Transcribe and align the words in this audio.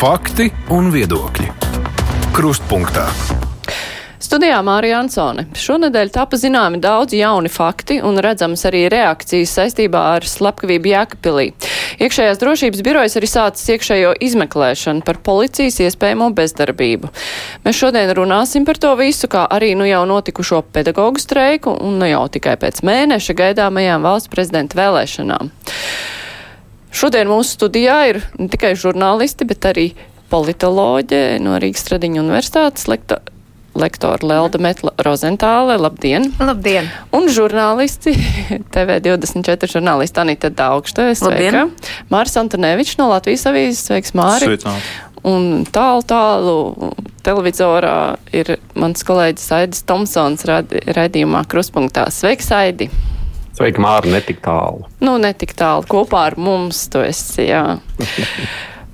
Fakti 0.00 0.46
un 0.72 0.86
viedokļi. 0.88 1.44
Krustpunktā. 2.32 3.02
Studijā 4.16 4.56
Mārija 4.64 5.02
Ansone. 5.02 5.42
Šonadēļ 5.52 6.12
tapa 6.14 6.38
zināmi 6.40 6.78
daudz 6.80 7.12
jauni 7.12 7.50
fakti 7.52 7.98
un 8.00 8.16
redzams 8.24 8.62
arī 8.64 8.86
reakcijas 8.88 9.52
saistībā 9.58 10.00
ar 10.14 10.24
slepkavību 10.24 10.88
Jēkabpilī. 10.88 11.44
Iekšējās 12.00 12.40
drošības 12.40 12.80
birojas 12.86 13.18
arī 13.20 13.28
sācis 13.28 13.74
iekšējo 13.74 14.14
izmeklēšanu 14.24 15.04
par 15.04 15.20
policijas 15.26 15.76
iespējamo 15.84 16.30
bezdarbību. 16.38 17.12
Mēs 17.66 17.82
šodien 17.82 18.14
runāsim 18.16 18.64
par 18.64 18.80
to 18.80 18.94
visu, 18.96 19.28
kā 19.28 19.44
arī 19.52 19.74
nu 19.76 19.84
jau 19.84 20.06
notikušo 20.08 20.62
pedagoģu 20.72 21.26
streiku 21.26 21.76
un 21.76 22.00
nu 22.00 22.08
jau 22.08 22.24
tikai 22.38 22.56
pēc 22.64 22.80
mēneša 22.88 23.36
gaidāmajām 23.42 24.08
valsts 24.08 24.32
prezidenta 24.32 24.80
vēlēšanām. 24.80 25.52
Šodien 26.90 27.30
mūsu 27.30 27.56
studijā 27.56 27.98
ir 28.10 28.22
ne 28.38 28.48
tikai 28.50 28.74
žurnālisti, 28.78 29.46
bet 29.48 29.68
arī 29.70 29.90
politoloģe 30.30 31.40
no 31.42 31.58
Rīgas 31.62 31.84
Stradiņa 31.86 32.22
universitātes 32.22 32.88
lektora 32.90 33.30
lektora 33.74 34.26
Lelda 34.26 34.58
Metla 34.58 34.92
Rozentāle. 34.98 35.76
Labdien! 35.78 36.30
Labdien! 36.40 36.88
Un 37.14 37.28
žurnālisti, 37.30 38.14
TV24 38.74 39.70
žurnālisti 39.70 40.22
Anita 40.22 40.50
Daugšte, 40.50 41.12
sveika! 41.18 41.68
Māris 42.12 42.36
Antonevičs 42.40 42.98
no 43.00 43.10
Latvijas 43.12 43.46
avīzes, 43.50 43.84
sveiks 43.86 44.14
Māri! 44.18 44.50
Sveicināt! 44.50 44.90
Un 45.30 45.66
tālu, 45.68 46.00
tālu 46.08 46.90
televizorā 47.26 48.16
ir 48.32 48.54
mans 48.72 49.04
kolēģis 49.04 49.50
Aidis 49.58 49.84
Tomsons 49.84 50.46
raidījumā 50.48 51.44
Kruspunktā. 51.50 52.06
Sveiks, 52.14 52.48
Aidi! 52.56 52.88
Sveiki, 53.56 53.82
Māri, 53.82 54.12
netik 54.14 54.38
tālu. 54.44 54.86
Nu, 55.02 55.16
netik 55.20 55.56
tālu. 55.58 55.86
Kopā 55.90 56.28
ar 56.30 56.38
mums 56.40 56.84
tu 56.92 57.02
esi, 57.02 57.48
jā. 57.50 57.64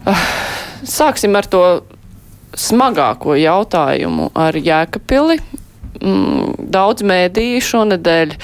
Sāksim 0.97 1.37
ar 1.37 1.48
to 1.51 1.63
smagāko 2.57 3.37
jautājumu 3.39 4.31
ar 4.35 4.57
Jēkabili. 4.57 5.39
Mm, 5.97 6.69
daudz 6.73 7.05
mēdīju 7.09 7.63
šonadēļ 7.65 8.35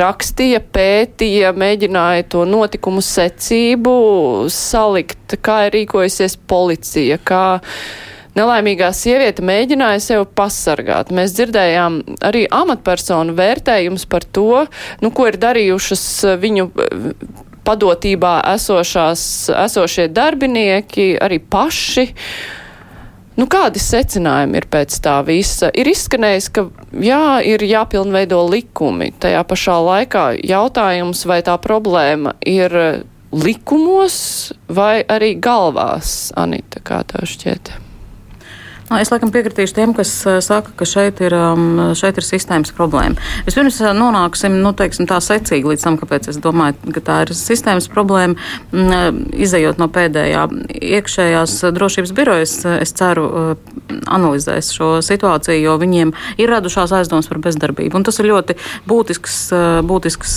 rakstīja, 0.00 0.60
pētīja, 0.72 1.52
mēģināja 1.56 2.24
to 2.32 2.44
notikumu 2.48 3.02
secību 3.04 3.94
salikt, 4.52 5.36
kā 5.44 5.66
ir 5.66 5.76
rīkojusies 5.80 6.38
policija, 6.48 7.18
kā 7.20 7.44
nelaimīgā 8.38 8.90
sieviete 8.94 9.44
mēģināja 9.46 10.02
sevi 10.02 10.28
pasargāt. 10.36 11.12
Mēs 11.14 11.34
dzirdējām 11.36 12.00
arī 12.24 12.44
amatpersonu 12.50 13.34
vērtējums 13.38 14.06
par 14.10 14.26
to, 14.26 14.64
nu, 15.02 15.12
ko 15.14 15.28
ir 15.30 15.40
darījušas 15.42 16.04
viņu 16.42 16.68
padotībā 17.64 18.34
esošās, 18.54 19.24
esošie 19.64 20.10
darbinieki, 20.12 21.14
arī 21.22 21.40
paši. 21.40 22.10
Nu, 23.34 23.48
kādi 23.50 23.80
secinājumi 23.82 24.60
ir 24.60 24.66
pēc 24.70 25.00
tā 25.02 25.16
visa? 25.26 25.72
Ir 25.74 25.88
izskanējis, 25.90 26.50
ka 26.54 26.68
jā, 27.02 27.40
ir 27.42 27.64
jāpilnveido 27.66 28.38
likumi. 28.46 29.10
Tajā 29.18 29.40
pašā 29.50 29.78
laikā 29.88 30.26
jautājums, 30.38 31.24
vai 31.26 31.40
tā 31.46 31.56
problēma 31.58 32.36
ir 32.46 32.76
likumos 33.34 34.52
vai 34.70 35.02
arī 35.10 35.34
galvās, 35.42 36.30
Anita, 36.38 36.84
kā 36.84 37.02
tev 37.10 37.26
šķiet? 37.26 37.74
Nu, 38.94 39.00
es 39.02 39.10
laikam 39.10 39.32
piekritīšu 39.34 39.74
tiem, 39.74 39.90
kas 39.90 40.10
saka, 40.46 40.70
ka 40.78 40.86
šeit 40.86 41.18
ir, 41.24 41.34
šeit 41.98 42.14
ir 42.20 42.22
sistēmas 42.22 42.70
problēma. 42.76 43.18
Vispirms 43.42 43.80
nonāksim 43.98 44.60
nu, 44.62 44.70
teiksim, 44.78 45.08
tā 45.10 45.16
secīgi 45.18 45.66
līdz 45.66 45.82
tam, 45.82 45.96
kāpēc 45.98 46.28
es 46.30 46.38
domāju, 46.38 46.92
ka 46.94 47.02
tā 47.02 47.16
ir 47.24 47.32
sistēmas 47.34 47.88
problēma. 47.90 48.38
Izejot 49.34 49.80
no 49.82 49.88
pēdējā 49.90 50.44
iekšējās 50.78 51.56
drošības 51.74 52.12
birojas, 52.14 52.52
es 52.76 52.94
ceru, 52.94 53.56
analizēs 54.06 54.70
šo 54.76 54.92
situāciju, 55.02 55.64
jo 55.64 55.74
viņiem 55.82 56.14
ir 56.38 56.54
radušās 56.54 56.94
aizdomas 56.94 57.26
par 57.32 57.42
bezdarbību. 57.48 57.98
Un 57.98 58.06
tas 58.06 58.22
ir 58.22 58.30
ļoti 58.30 58.54
būtisks, 58.86 59.40
būtisks 59.90 60.36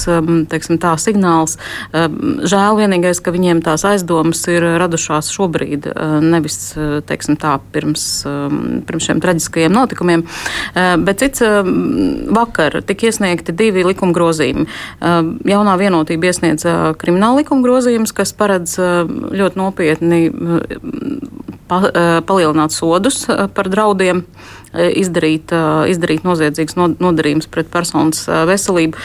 teiksim, 0.50 0.82
tā, 0.82 0.96
signāls. 0.98 1.60
Žēl 1.94 2.82
vienīgais, 2.82 3.22
ka 3.22 3.38
viņiem 3.38 3.62
tās 3.70 3.86
aizdomas 3.86 4.42
ir 4.50 4.66
radušās 4.82 5.30
šobrīd, 5.38 5.92
nevis 6.26 6.74
teiksim, 7.06 7.38
tā, 7.38 7.60
pirms 7.78 8.10
Um, 8.26 8.47
pirms 8.88 9.08
šiem 9.10 9.22
traģiskajiem 9.24 9.76
notikumiem. 9.76 10.26
Uh, 10.26 10.96
bet 11.08 11.24
cits 11.24 11.44
um, 11.46 11.72
vakar 12.36 12.80
tika 12.88 13.10
iesniegti 13.10 13.56
divi 13.58 13.86
likuma 13.88 14.16
grozījumi. 14.16 14.68
Um, 15.02 15.34
jaunā 15.48 15.78
vienotība 15.80 16.32
iesniedza 16.32 16.78
krimināla 17.02 17.44
likuma 17.44 17.66
grozījumus, 17.66 18.16
kas 18.16 18.34
paredz 18.38 18.78
ļoti 18.78 19.60
nopietni 19.60 20.22
pa, 21.68 21.82
palielināt 22.28 22.76
sodus 22.76 23.26
par 23.28 23.70
draudiem 23.72 24.24
izdarīt, 24.78 25.54
izdarīt 25.92 26.28
noziedzīgas 26.28 26.78
nodarījumus 26.78 27.50
pret 27.52 27.72
personas 27.74 28.26
veselību, 28.28 29.00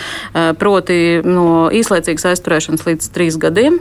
proti 0.61 0.99
no 1.25 1.47
īslaicīgas 1.75 2.33
aizturēšanas 2.33 2.87
līdz 2.89 3.11
trīs 3.15 3.39
gadiem 3.41 3.81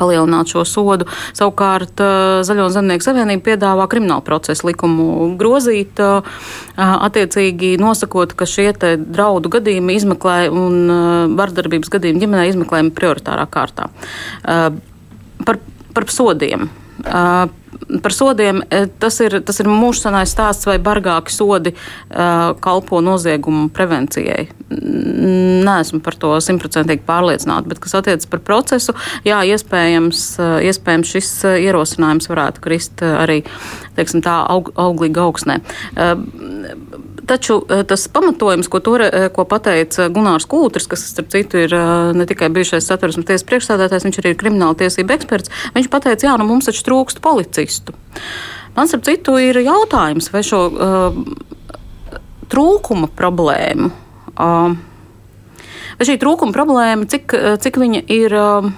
palielināt 0.00 0.52
šo 0.52 0.64
sodu. 0.68 1.06
Savukārt 1.36 2.00
Zaļo 2.46 2.68
Zemnieku 2.72 3.04
savienība 3.04 3.50
piedāvā 3.50 3.86
kriminālu 3.90 4.24
procesu 4.26 4.68
likumu 4.70 5.30
grozīt, 5.40 6.00
attiecīgi 6.80 7.74
nosakot, 7.80 8.34
ka 8.36 8.48
šie 8.48 8.70
draudu 8.96 9.52
gadījumi 9.52 9.96
izmeklē 9.98 10.38
un 10.52 11.34
vardarbības 11.38 11.92
gadījumi 11.92 12.24
ģimenē 12.24 12.48
izmeklējumi 12.52 12.94
prioritārā 12.96 13.46
kārtā. 13.50 13.90
Par, 14.44 15.60
par 15.94 16.10
sodiem. 16.12 16.68
Par 18.04 18.14
sodiem 18.14 18.60
tas 19.02 19.16
ir, 19.24 19.38
tas 19.46 19.60
ir 19.62 19.68
mūžsanais 19.70 20.30
stāsts, 20.30 20.68
vai 20.68 20.76
bargāki 20.82 21.32
sodi 21.34 21.72
uh, 21.74 22.52
kalpo 22.62 23.00
noziegumu 23.04 23.68
prevencijai. 23.74 24.48
Nē, 24.70 25.76
par 26.04 26.16
to 26.20 26.34
simtprocentīgi 26.44 27.02
pārliecināta, 27.08 27.68
bet 27.72 27.80
kas 27.82 27.96
attiecas 27.98 28.28
par 28.30 28.42
procesu, 28.46 28.94
jā, 29.26 29.40
iespējams, 29.50 30.24
iespējams 30.68 31.14
šis 31.16 31.32
ierosinājums 31.64 32.30
varētu 32.30 32.62
krist 32.62 33.02
arī 33.02 33.40
teiksim, 33.98 34.22
tā 34.24 34.36
aug, 34.52 34.70
auglīgi 34.78 35.24
augsnē. 35.24 35.58
Uh, 35.96 36.89
Taču 37.30 37.60
tas 37.86 38.08
pamatojums, 38.10 38.66
ko, 38.66 38.80
to, 38.82 38.96
ko 39.36 39.44
pateica 39.46 40.08
Gunārs 40.10 40.48
Kūtris, 40.50 40.88
kas, 40.90 41.04
starp 41.12 41.28
citu, 41.30 41.60
ir 41.62 41.74
ne 42.16 42.26
tikai 42.26 42.48
bijušais 42.50 42.88
satversmes 42.90 43.28
tiesas 43.28 43.46
priekšstādātājs, 43.46 44.06
viņš 44.08 44.18
arī 44.18 44.32
ir 44.32 44.40
krimināla 44.40 44.74
tiesība 44.80 45.14
eksperts, 45.14 45.52
viņš 45.76 45.86
pateica, 45.92 46.26
jā, 46.26 46.34
nu 46.40 46.48
mums 46.48 46.66
taču 46.66 46.82
trūkst 46.88 47.22
policistu. 47.22 47.94
Man, 48.74 48.90
starp 48.90 49.06
citu, 49.06 49.36
ir 49.38 49.60
jautājums, 49.62 50.30
vai 50.34 50.42
šo 50.46 50.64
uh, 50.74 51.20
trūkuma 52.50 53.12
problēmu, 53.14 53.92
uh, 54.34 54.74
vai 56.00 56.10
šī 56.10 56.18
trūkuma 56.18 56.56
problēma, 56.56 57.06
cik, 57.14 57.36
cik 57.62 57.78
viņa 57.78 58.02
ir 58.10 58.34
uh, 58.40 58.70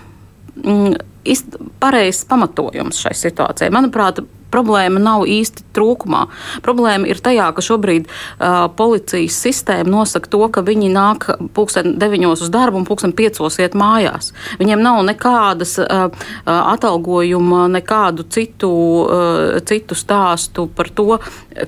pareizs 1.80 2.26
pamatojums 2.28 3.00
šai 3.00 3.16
situācijai. 3.16 3.72
Manuprāt, 3.72 4.20
problēma 4.52 5.00
nav 5.02 5.26
īsti 5.30 5.66
trūkumā. 5.76 6.26
Problēma 6.64 7.08
ir 7.10 7.20
tajā, 7.24 7.48
ka 7.56 7.64
šobrīd 7.64 8.08
uh, 8.08 8.68
policijas 8.76 9.38
sistēma 9.44 9.88
nosaka 9.90 10.30
to, 10.32 10.42
ka 10.52 10.64
viņi 10.66 10.92
nāk 10.92 11.28
pulksten 11.56 11.96
deviņos 12.00 12.44
uz 12.46 12.52
darbu 12.52 12.82
un 12.82 12.86
pulksten 12.88 13.14
piecos 13.16 13.58
iet 13.62 13.76
mājās. 13.78 14.32
Viņiem 14.60 14.84
nav 14.84 15.02
nekādas 15.08 15.78
uh, 15.82 16.08
atalgojuma, 16.44 17.66
nekādu 17.72 18.26
citu, 18.32 18.72
uh, 18.72 19.60
citu 19.68 19.98
stāstu 19.98 20.68
par 20.68 20.92
to, 20.92 21.18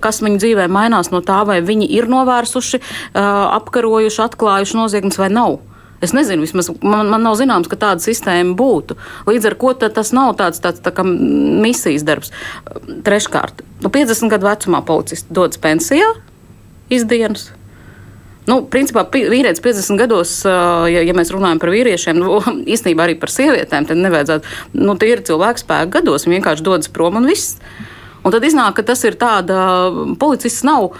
kas 0.05 0.23
viņu 0.25 0.43
dzīvē 0.43 0.69
mainās 0.73 1.13
no 1.15 1.25
tā, 1.25 1.43
vai 1.49 1.61
viņi 1.65 1.89
ir 1.97 2.11
novērsuši, 2.13 2.81
uh, 2.81 3.23
apkarojuši, 3.61 4.27
atklājuši 4.29 4.83
noziegumus 4.83 5.21
vai 5.21 5.33
nav. 5.33 5.63
Es 6.05 6.13
nezinu, 6.17 6.45
vismaz 6.45 6.69
man, 6.83 7.09
man 7.13 7.25
nav 7.25 7.39
zināms, 7.41 7.71
ka 7.71 7.79
tāda 7.81 8.05
sistēma 8.05 8.57
būtu. 8.59 8.99
Līdz 9.31 9.51
ar 9.51 9.59
to 9.61 9.91
tas 9.97 10.13
nav 10.17 10.35
tāds, 10.41 10.61
tāds 10.65 10.85
tā 10.85 10.93
kā 10.95 11.05
misijas 11.07 12.05
darbs. 12.07 12.33
Treškārt, 13.07 13.65
nu, 13.81 13.91
50 13.93 14.33
gadu 14.33 14.51
vecumā 14.51 14.85
policists 14.85 15.33
dodas 15.33 15.61
pensijā 15.61 16.13
izdienas. 16.93 17.51
Nu, 18.45 18.59
principā 18.69 19.07
vīrietis 19.09 19.63
50 19.65 20.01
gados, 20.03 20.35
ja, 20.45 21.01
ja 21.01 21.15
mēs 21.17 21.33
runājam 21.33 21.63
par 21.63 21.73
vīriešiem, 21.73 22.21
nu, 22.21 22.37
īstenībā 22.75 23.07
arī 23.07 23.17
par 23.21 23.33
sievietēm, 23.33 23.89
tad 23.89 24.01
nevajadzētu. 24.05 24.57
Nu, 24.85 24.99
tie 25.01 25.15
ir 25.15 25.25
cilvēku 25.25 25.65
spēku 25.65 25.95
gados, 25.97 26.27
viņi 26.27 26.41
vienkārši 26.41 26.67
dodas 26.67 26.93
prom 26.93 27.17
un 27.23 27.31
viss. 27.31 27.57
Un 28.25 28.33
tad 28.33 28.45
iznāk, 28.47 28.79
ka 28.79 28.85
tas 28.89 29.03
ir 29.05 29.19
tāda, 29.21 29.59
policists 30.21 30.65
nav 30.65 30.95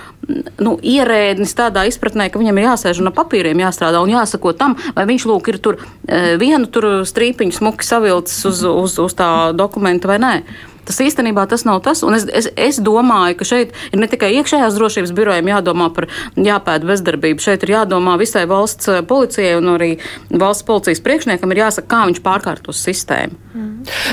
nu, 0.61 0.75
ierēdnis 0.77 1.57
tādā 1.57 1.87
izpratnē, 1.89 2.29
ka 2.29 2.41
viņam 2.41 2.61
ir 2.61 2.69
jāsēž 2.69 3.01
un 3.01 3.09
ar 3.11 3.17
papīriem 3.17 3.65
jāstrādā 3.65 4.03
un 4.05 4.13
jāsako 4.13 4.53
tam, 4.59 4.77
vai 4.97 5.07
viņš 5.09 5.27
lūk 5.31 5.49
ir 5.53 5.61
tur 5.65 5.81
e, 5.81 6.37
vienu 6.41 6.69
tur 6.69 6.91
strīpiņu 7.09 7.57
smuki 7.57 7.89
savilcis 7.89 8.45
uz, 8.51 8.63
uz, 8.69 9.01
uz 9.01 9.17
tā 9.17 9.31
dokumenta 9.57 10.13
vai 10.13 10.21
nē. 10.21 10.37
Tas 10.85 11.01
īstenībā 11.01 11.47
tas 11.49 11.65
nav 11.65 11.81
tas. 11.85 12.03
Es, 12.05 12.27
es, 12.29 12.49
es 12.61 12.81
domāju, 12.85 13.39
ka 13.41 13.49
šeit 13.49 13.73
ir 13.89 14.01
ne 14.03 14.09
tikai 14.11 14.35
iekšējās 14.39 14.77
drošības 14.77 15.15
birojiem 15.17 15.49
jādomā 15.49 15.89
par 15.97 16.11
jāpēta 16.37 16.89
bezdarbību. 16.89 17.41
Šeit 17.41 17.65
ir 17.65 17.73
jādomā 17.79 18.19
visai 18.21 18.45
valsts 18.51 18.91
policijai 19.09 19.57
un 19.61 19.73
arī 19.79 19.95
valsts 20.29 20.67
policijas 20.69 21.01
priekšniekam 21.05 21.55
ir 21.55 21.65
jāsaka, 21.65 21.89
kā 21.89 22.03
viņš 22.11 22.21
pārkārtos 22.25 22.85
sistēmu. 22.85 23.41
Mm. 23.55 23.64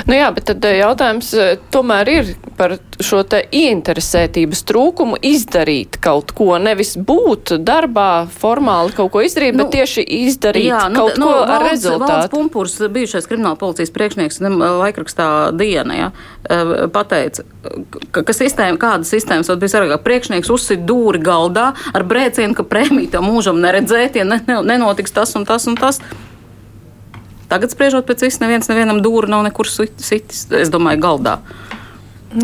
Nu 0.08 0.16
jā, 0.16 0.28
bet 0.34 0.48
tad 0.50 0.66
jautājums 0.66 1.32
tomēr 1.72 2.10
ir 2.12 2.32
par 2.58 2.76
šo 3.02 3.22
te 3.26 3.40
ieinteresētības 3.54 4.62
trūkumu 4.68 5.18
izdarīt 5.26 5.98
kaut 6.02 6.32
ko, 6.36 6.54
nevis 6.62 6.94
būt 6.96 7.54
darbā 7.64 8.26
formāli 8.32 8.94
kaut 8.96 9.12
ko 9.14 9.22
izdarīt, 9.24 9.56
nu, 9.56 9.64
bet 9.64 9.76
tieši 9.78 10.04
izdarīt 10.22 10.68
jā, 10.68 10.82
nu, 10.92 11.02
kaut 11.02 11.20
nu, 11.20 11.28
ko 11.28 11.38
valds, 11.40 11.54
ar 11.56 11.66
rezultātu. 11.66 12.10
Valds 12.12 12.32
Pumpurs, 12.32 12.76
bijušais 12.96 13.28
krimināla 13.30 13.58
policijas 13.60 13.94
priekšnieks, 13.94 14.40
laikrakstā 14.82 15.28
Diena, 15.58 15.98
ja, 15.98 16.10
pateica, 16.94 17.46
ka, 18.10 18.24
ka 18.24 18.36
sistēma, 18.36 18.80
kāda 18.80 19.08
sistēmas 19.08 19.50
vēl 19.50 19.62
bija 19.62 19.76
sargāk. 19.76 20.04
Priekšnieks 20.06 20.52
uzsit 20.52 20.84
dūri 20.88 21.22
galdā 21.22 21.72
ar 21.92 22.06
brēcienu, 22.08 22.56
ka 22.58 22.66
prēmiju 22.68 23.12
tam 23.16 23.30
mūžam 23.30 23.62
neredzēt, 23.62 24.20
ja 24.20 24.28
ne, 24.28 24.42
ne, 24.48 24.60
nenotiks 24.74 25.14
tas 25.14 25.34
un 25.38 25.48
tas 25.48 25.66
un 25.70 25.78
tas. 25.80 26.02
Tagad, 27.52 27.74
spriežot 27.74 28.06
pēc 28.08 28.24
visu, 28.24 28.40
neviens 28.40 28.70
nevienam 28.70 29.02
dūri 29.04 29.28
nav 29.28 29.44
nekur 29.44 29.68
sitis, 29.68 30.46
es 30.56 30.72
domāju, 30.72 31.02
galdā. 31.04 31.36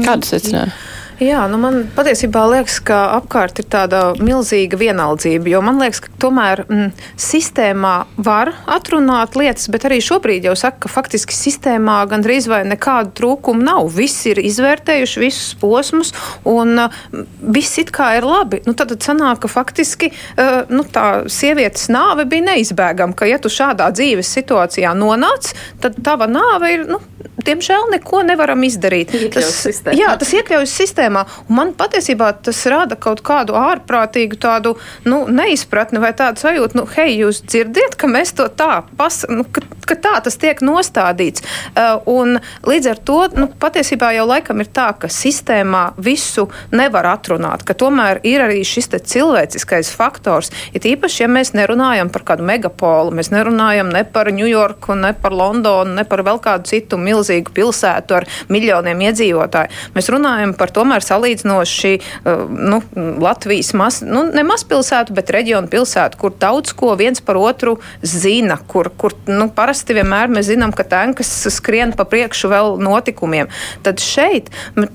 Kādu 0.04 0.28
secinājumu? 0.28 0.74
Jā, 1.18 1.40
nu 1.50 1.58
man 1.58 1.80
patiesībā 1.96 2.44
liekas, 2.46 2.76
ka 2.86 2.96
apkārt 3.16 3.58
ir 3.58 3.66
tāda 3.66 4.12
milzīga 4.22 4.78
vienaldzība. 4.78 5.50
Jo 5.50 5.60
man 5.66 5.80
liekas, 5.82 6.04
ka 6.04 6.12
tomēr 6.22 6.62
mm, 6.62 6.92
sistēmā 7.18 7.94
var 8.22 8.52
atrunāt 8.70 9.34
lietas, 9.38 9.66
bet 9.74 9.88
arī 9.88 9.98
šobrīd 10.04 10.46
jau 10.46 10.54
saka, 10.58 10.84
ka 10.84 10.92
faktiski 10.92 11.34
sistēmā 11.34 11.96
gandrīz 12.12 12.46
vai 12.50 12.60
nekādu 12.70 13.10
trūkumu 13.18 13.66
nav. 13.66 13.90
Visi 13.96 14.30
ir 14.30 14.42
izvērtējuši 14.46 15.24
visus 15.24 15.56
posmus, 15.58 16.14
un 16.46 16.84
uh, 16.84 17.02
viss 17.42 17.82
it 17.82 17.90
kā 17.94 18.12
ir 18.20 18.28
labi. 18.28 18.62
Nu, 18.68 18.76
tad 18.78 18.94
sanāk, 19.02 19.42
ka 19.42 19.50
faktiski 19.50 20.12
uh, 20.14 20.70
nu, 20.70 20.86
tā 20.86 21.24
sievietes 21.26 21.90
nāve 21.90 22.28
bija 22.30 22.52
neizbēgama. 22.52 23.18
Ka, 23.18 23.26
ja 23.26 23.42
tu 23.42 23.50
šādā 23.50 23.90
dzīves 23.90 24.30
situācijā 24.38 24.94
nonāc, 24.94 25.50
tad 25.82 25.98
tava 26.06 26.30
nāve 26.30 26.76
ir, 26.76 26.86
nu, 26.94 27.02
diemžēl, 27.42 27.90
neko 27.96 28.22
nevaram 28.30 28.62
izdarīt. 28.66 29.12
Tas, 29.34 29.66
jā, 29.96 30.14
tas 30.20 30.32
iekļaujas 30.38 30.78
sistēmā 30.78 31.07
sistēmā. 31.08 31.24
Un 31.48 31.56
man 31.56 31.72
patiesībā 31.74 32.32
tas 32.42 32.66
rada 32.66 32.96
kaut 32.96 33.22
kādu 33.22 33.56
ārprātīgu 33.56 34.38
tādu 34.38 34.76
nu, 35.04 35.26
neizpratni 35.28 35.98
vai 36.00 36.12
tādu 36.12 36.40
sajūtu, 36.40 36.76
nu, 36.76 36.86
hei, 36.96 37.18
jūs 37.18 37.42
dzirdiet, 37.46 37.96
ka 37.96 38.06
mēs 38.08 38.34
to 38.34 38.48
tā, 38.48 38.84
pas, 38.96 39.24
nu, 39.28 39.44
ka, 39.44 39.62
ka 39.86 39.96
tā 39.96 40.20
tas 40.22 40.36
tiek 40.36 40.60
nostādīts. 40.60 41.42
Uh, 41.74 42.00
un 42.06 42.38
līdz 42.66 42.90
ar 42.92 42.98
to 42.98 43.18
nu, 43.36 43.48
patiesībā 43.48 44.12
jau 44.16 44.26
laikam 44.28 44.60
ir 44.60 44.68
tā, 44.68 44.92
ka 44.98 45.08
sistēmā 45.08 45.94
visu 45.96 46.48
nevar 46.72 47.06
atrunāt, 47.14 47.64
ka 47.64 47.74
tomēr 47.74 48.20
ir 48.24 48.44
arī 48.44 48.62
šis 48.64 48.88
cilvēciskais 48.88 49.90
faktors. 49.92 50.50
It 50.72 50.86
īpaši, 50.88 51.24
ja 51.24 51.28
mēs 51.30 51.52
nerunājam 51.56 52.10
par 52.12 52.24
kādu 52.24 52.46
megapolu, 52.46 53.12
mēs 53.14 53.30
nerunājam 53.32 53.90
ne 53.92 54.04
par 54.04 54.30
Ņujorku, 54.32 54.94
ne 54.98 55.12
par 55.16 55.34
Londonu, 55.34 55.94
ne 55.96 56.04
par 56.08 56.22
vēl 56.26 56.40
kādu 56.42 56.68
citu 56.68 56.98
milzīgu 57.00 57.52
pilsētu 57.54 58.16
ar 58.16 58.26
miljoniem 58.52 59.00
iedzīvotāju. 59.08 59.72
Mēs 59.96 60.10
runājam 60.12 60.54
par 60.58 60.72
tomēr 60.74 60.97
tomēr 60.98 61.06
salīdzinoši 61.06 61.92
uh, 61.98 62.46
nu, 62.50 62.80
Latvijas 63.20 63.72
maz, 63.74 64.02
nu, 64.02 64.26
ne 64.32 64.42
mazpilsētu, 64.46 65.14
bet 65.14 65.30
reģionu 65.30 65.68
pilsētu, 65.70 66.18
kur 66.18 66.34
daudz 66.38 66.72
ko 66.72 66.94
viens 66.98 67.20
par 67.20 67.36
otru 67.36 67.78
zina, 68.02 68.58
kur, 68.66 68.90
kur 68.96 69.14
nu, 69.26 69.48
parasti 69.50 69.94
vienmēr 69.94 70.28
mēs 70.28 70.50
zinām, 70.50 70.72
ka 70.72 70.84
tankas 70.84 71.30
skrien 71.52 71.94
pa 71.96 72.04
priekšu 72.04 72.50
vēl 72.50 72.78
notikumiem. 72.82 73.48
Tad 73.82 74.00
šeit 74.02 74.50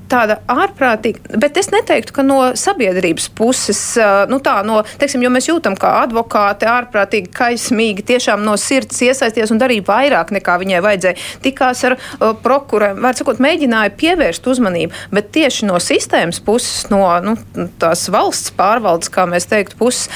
tāda 0.10 0.42
ārprātīga, 0.48 1.38
bet 1.40 1.58
es 1.58 1.72
neteiktu, 1.72 2.14
ka 2.14 2.24
no 2.24 2.54
sabiedrības 2.56 3.30
puses, 3.36 3.82
uh, 3.98 4.26
nu 4.30 4.40
tā, 4.44 4.60
no, 4.66 4.82
teiksim, 5.00 5.24
jo 5.24 5.32
mēs 5.34 5.50
jūtam, 5.50 5.78
kā 5.80 5.96
advokāti 6.04 6.68
ārprātīgi, 6.70 7.32
kaismīgi, 7.34 8.06
tiešām 8.14 8.44
no 8.46 8.58
sirds 8.60 9.02
iesaisties 9.04 9.54
un 9.54 9.62
darīja 9.62 9.86
vairāk 9.88 10.34
nekā 10.36 10.58
viņai 10.62 10.84
vajadzēja. 10.84 11.30
Tikās 11.44 11.86
ar 11.88 11.98
uh, 11.98 12.32
prokuroriem, 12.44 13.02
var 13.04 13.18
sakot, 13.18 13.42
mēģināja 13.44 13.96
pievērst 14.00 14.48
uzmanību, 14.50 15.04
bet 15.14 15.32
tieši 15.36 15.68
no 15.70 15.80
sistēmas 15.94 16.42
puses, 16.44 16.88
no 16.92 17.04
nu, 17.24 17.36
tās 17.82 18.08
valsts 18.14 18.54
pārvaldes, 18.58 19.12
kā 19.14 19.28
mēs 19.30 19.48
teiktu, 19.52 19.78
puses 19.80 20.10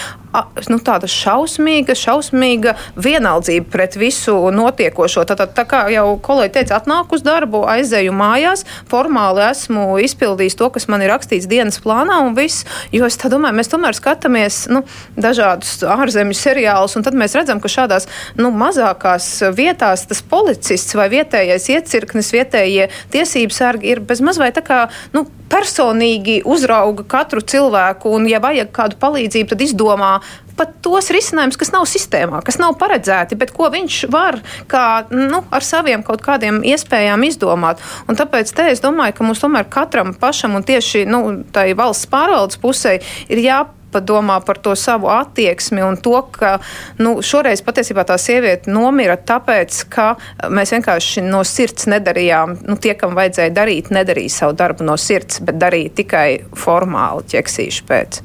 nu, 0.72 0.80
tāda 0.84 1.10
šausmīga, 1.12 1.96
šausmīga 1.98 2.76
vienaldzība 3.00 3.70
pret 3.72 3.98
visu 4.00 4.36
notiekošo. 4.54 5.26
Tad, 5.30 5.44
tā 5.58 5.66
kā 5.70 5.84
jau 5.94 6.06
kolēģi 6.24 6.54
teica, 6.60 6.80
atnāku 6.82 7.18
uz 7.18 7.26
darbu, 7.26 7.64
aizēju 7.70 8.16
mājās, 8.16 8.66
formāli 8.92 9.46
esmu 9.48 9.88
izpildījis 10.04 10.58
to, 10.60 10.70
kas 10.74 10.88
man 10.92 11.04
ir 11.06 11.12
rakstīts 11.14 11.50
dienas 11.50 11.80
plānā, 11.84 12.20
un 12.26 12.38
viss. 12.38 12.68
Jo 12.96 13.08
es 13.10 13.20
domāju, 13.22 13.58
mēs 13.60 13.72
tomēr 13.72 13.98
skatāmies 13.98 14.64
nu, 14.74 14.84
dažādus 15.20 15.80
ārzemju 15.88 16.38
seriālus, 16.38 16.98
un 16.98 17.08
tad 17.08 17.18
mēs 17.18 17.36
redzam, 17.38 17.62
ka 17.64 17.72
šādās 17.72 18.10
nu, 18.40 18.52
mazākās 18.56 19.30
vietās 19.58 20.08
tas 20.10 20.24
policists 20.24 20.98
vai 20.98 21.10
vietējais 21.14 21.70
iecirknis, 21.76 22.34
vietējie 22.36 22.90
tiesības 23.14 23.64
sargi 23.64 23.94
ir 23.94 24.04
bezmaz 24.06 24.40
vai 24.42 24.52
tā 24.56 24.64
kā 24.66 24.86
nu, 25.16 25.26
personīgi 25.52 26.42
uzrauga 26.48 27.06
katru 27.08 27.42
cilvēku, 27.42 28.12
un, 28.18 28.28
ja 28.30 28.42
vajag 28.44 28.72
kādu 28.76 29.00
palīdzību, 29.02 29.50
tad 29.54 29.64
izdomā 29.64 30.12
pat 30.58 30.74
tos 30.82 31.12
risinājumus, 31.14 31.60
kas 31.60 31.72
nav 31.74 31.86
sistēmā, 31.90 32.42
kas 32.46 32.58
nav 32.62 32.76
paredzēti, 32.82 33.38
bet 33.38 33.54
ko 33.54 33.70
viņš 33.74 34.00
var 34.14 34.40
kā, 34.72 35.06
nu, 35.14 35.44
ar 35.54 35.66
saviem 35.66 36.04
kaut 36.06 36.24
kādiem 36.26 36.64
iespējām 36.66 37.28
izdomāt. 37.28 37.84
Un 38.10 38.18
tāpēc 38.18 38.52
te 38.58 38.72
es 38.74 38.82
domāju, 38.84 39.20
ka 39.20 39.28
mums 39.28 39.44
tomēr 39.44 39.70
katram 39.70 40.16
pašam 40.18 40.58
un 40.58 40.66
tieši 40.66 41.06
nu, 41.10 41.24
tai 41.54 41.70
valsts 41.78 42.10
pārvaldes 42.12 42.62
pusē 42.62 42.98
ir 43.30 43.44
jāpārāk 43.46 43.76
padomā 43.92 44.40
par 44.46 44.58
to 44.58 44.76
savu 44.76 45.08
attieksmi 45.08 45.82
un 45.84 45.98
to, 46.04 46.20
ka 46.32 46.58
nu, 47.00 47.18
šoreiz 47.24 47.64
patiesībā 47.66 48.04
tā 48.08 48.18
sieviete 48.22 48.72
nomira 48.72 49.18
tāpēc, 49.18 49.84
ka 49.94 50.10
mēs 50.52 50.76
vienkārši 50.76 51.24
no 51.28 51.44
sirds 51.48 51.88
nedarījām, 51.90 52.58
nu, 52.68 52.78
tie, 52.84 52.94
kam 53.00 53.18
vajadzēja 53.18 53.56
darīt, 53.56 53.92
nedarīja 53.96 54.36
savu 54.42 54.58
darbu 54.60 54.88
no 54.88 54.98
sirds, 55.02 55.40
bet 55.40 55.60
darīja 55.62 55.96
tikai 56.02 56.28
formāli 56.66 57.28
ķeksīšu 57.36 57.88
pēc. 57.88 58.22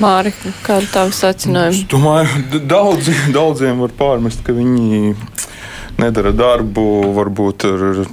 Māri, 0.00 0.32
kāda 0.64 0.86
tava 0.94 1.12
secinājuma? 1.12 1.76
Es 1.76 1.84
domāju, 1.92 2.60
daudzi, 2.64 3.12
daudziem 3.34 3.82
var 3.84 3.92
pārmest, 3.98 4.40
ka 4.46 4.54
viņi 4.56 5.12
nedara 6.00 6.32
darbu, 6.36 6.84
varbūt 7.16 7.66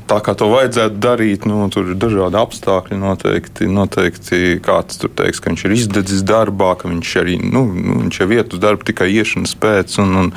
tā, 0.09 0.19
kā 0.23 0.35
to 0.37 0.49
vajadzētu 0.51 0.99
darīt. 1.01 1.47
Nu, 1.49 1.65
tur 1.73 1.91
ir 1.91 1.99
dažādi 1.99 2.39
apstākļi. 2.39 2.99
Noteikti, 3.01 3.67
noteikti 3.71 4.57
kāds 4.63 4.99
tur 5.01 5.11
teiks, 5.17 5.41
ka 5.41 5.51
viņš 5.51 5.65
ir 5.67 5.75
izdedzis 5.77 6.23
darbā, 6.27 6.73
ka 6.79 6.91
viņš 6.91 7.13
arī 7.21 7.37
nu, 7.41 7.63
nu 7.71 7.99
viņš 8.03 8.21
ir 8.21 8.31
vietu 8.31 8.61
darbu 8.61 8.87
tikai 8.87 9.09
iešanas 9.15 9.55
pēc. 9.61 9.97
Un, 10.03 10.15
un, 10.21 10.31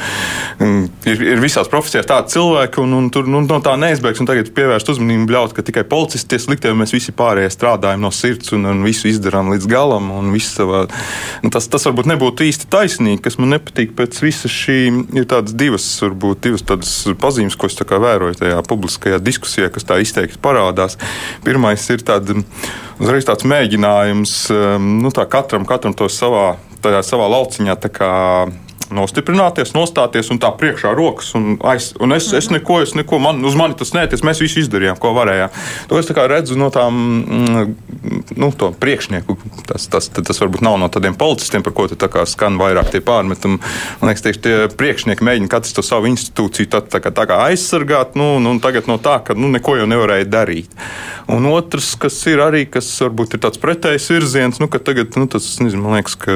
un, 0.64 0.76
ir, 1.08 1.24
ir 1.34 1.42
visās 1.42 1.70
profesijās 1.70 2.08
tādi 2.10 2.36
cilvēki, 2.36 2.82
un, 2.84 2.96
un 2.98 3.10
tur 3.14 3.28
nu, 3.30 3.42
no 3.46 3.60
tā 3.64 3.76
neizbēgs. 3.80 4.22
Tagad 4.30 4.52
pievērst 4.54 4.92
uzmanību 4.92 5.26
bļaut, 5.30 5.54
ka 5.56 5.64
tikai 5.66 5.86
policisti 5.88 6.38
ir 6.38 6.44
slikti, 6.44 6.70
jo 6.70 6.78
mēs 6.78 6.94
visi 6.94 7.14
pārējie 7.16 7.50
strādājam 7.54 8.04
no 8.04 8.12
sirds 8.14 8.54
un, 8.56 8.68
un 8.70 8.84
visu 8.86 9.10
izdarām 9.10 9.50
līdz 9.54 9.70
galam. 9.70 10.12
Savā, 10.40 10.84
nu, 11.44 11.50
tas, 11.52 11.66
tas 11.70 11.84
varbūt 11.86 12.08
nebūtu 12.10 12.46
īsti 12.46 12.68
taisnīgi, 12.72 13.20
kas 13.24 13.36
man 13.40 13.54
nepatīk 13.54 13.92
pēc 13.98 14.18
visas 14.24 14.52
šī 14.54 14.78
ir 15.18 15.26
tādas 15.30 15.54
divas, 15.56 15.86
varbūt 16.02 16.42
divas 16.46 16.64
tādas 16.66 16.92
pazīmes 17.20 17.39
pazīmes, 17.40 17.56
ko 17.56 17.68
es 17.68 17.76
vēroju 18.00 18.38
tajā 18.40 18.60
publiskajā 18.68 19.20
diskusijā, 19.20 19.70
kas 19.72 19.84
tā 19.84 20.00
izteikti 20.00 20.38
parādās. 20.42 20.98
Pirmais 21.44 21.80
ir 21.90 22.02
tād, 22.04 22.34
tāds 23.24 23.44
mēģinājums 23.44 24.50
um, 24.50 25.00
nu, 25.00 25.10
tā 25.10 25.26
katram, 25.26 25.64
katram 25.64 25.94
to 25.94 26.08
savā, 26.08 26.58
savā 27.02 27.28
lauciņā 27.30 27.76
nostiprināties, 28.94 29.74
nostāties 29.76 30.30
un 30.32 30.40
tā 30.42 30.50
priekšā 30.58 30.92
rokas. 30.96 31.32
Un, 31.38 31.54
aiz, 31.66 31.90
un 32.02 32.14
es, 32.16 32.30
es 32.36 32.50
neko, 32.52 32.80
es 32.84 32.94
neko 32.98 33.20
man, 33.22 33.42
uz 33.46 33.56
mani 33.58 33.76
tas 33.78 33.92
nēties, 33.96 34.24
mēs 34.26 34.42
visi 34.42 34.64
izdarījām, 34.64 34.98
ko 35.00 35.12
varējām. 35.16 35.54
To 35.90 36.00
es 36.00 36.10
redzu 36.10 36.58
no 36.58 36.70
tām 36.74 36.98
mm, 37.20 37.74
nu, 38.40 38.50
priekšnieku. 38.80 39.36
Tas, 39.68 39.86
tas, 39.92 40.10
tas 40.10 40.42
varbūt 40.42 40.64
nav 40.66 40.78
no 40.80 40.90
tādiem 40.92 41.16
policistiem, 41.18 41.64
par 41.66 41.74
ko 41.76 41.86
te 41.90 42.10
skan 42.30 42.58
vairāk 42.60 42.90
tie 42.92 43.02
pārmetumi. 43.04 43.60
Man 44.00 44.10
liekas, 44.10 44.24
tieši 44.26 44.42
tie 44.44 44.56
priekšnieki 44.74 45.26
mēģina 45.26 45.50
katrs 45.52 45.76
to 45.76 45.84
savu 45.86 46.10
institūciju 46.10 46.70
tā, 46.72 46.82
tā, 46.82 47.02
kā, 47.02 47.14
tā 47.14 47.26
kā 47.30 47.40
aizsargāt, 47.48 48.18
nu, 48.18 48.38
nu, 48.42 48.56
tagad 48.62 48.90
no 48.90 48.98
tā, 49.02 49.20
ka 49.24 49.38
nu, 49.38 49.50
neko 49.54 49.78
jau 49.80 49.88
nevarēja 49.90 50.28
darīt. 50.30 50.78
Un 51.30 51.46
otrs, 51.46 51.92
kas 52.00 52.16
ir 52.26 52.42
arī, 52.42 52.64
kas 52.66 52.88
varbūt 53.04 53.36
ir 53.36 53.44
tāds 53.44 53.60
pretējs 53.62 54.10
virziens, 54.10 54.58
nu, 54.62 54.66
ka 54.70 54.82
tagad, 54.82 55.14
nu, 55.20 55.28
tas, 55.30 55.46
nezinu, 55.62 55.84
man 55.86 56.00
liekas, 56.00 56.18
ka 56.18 56.34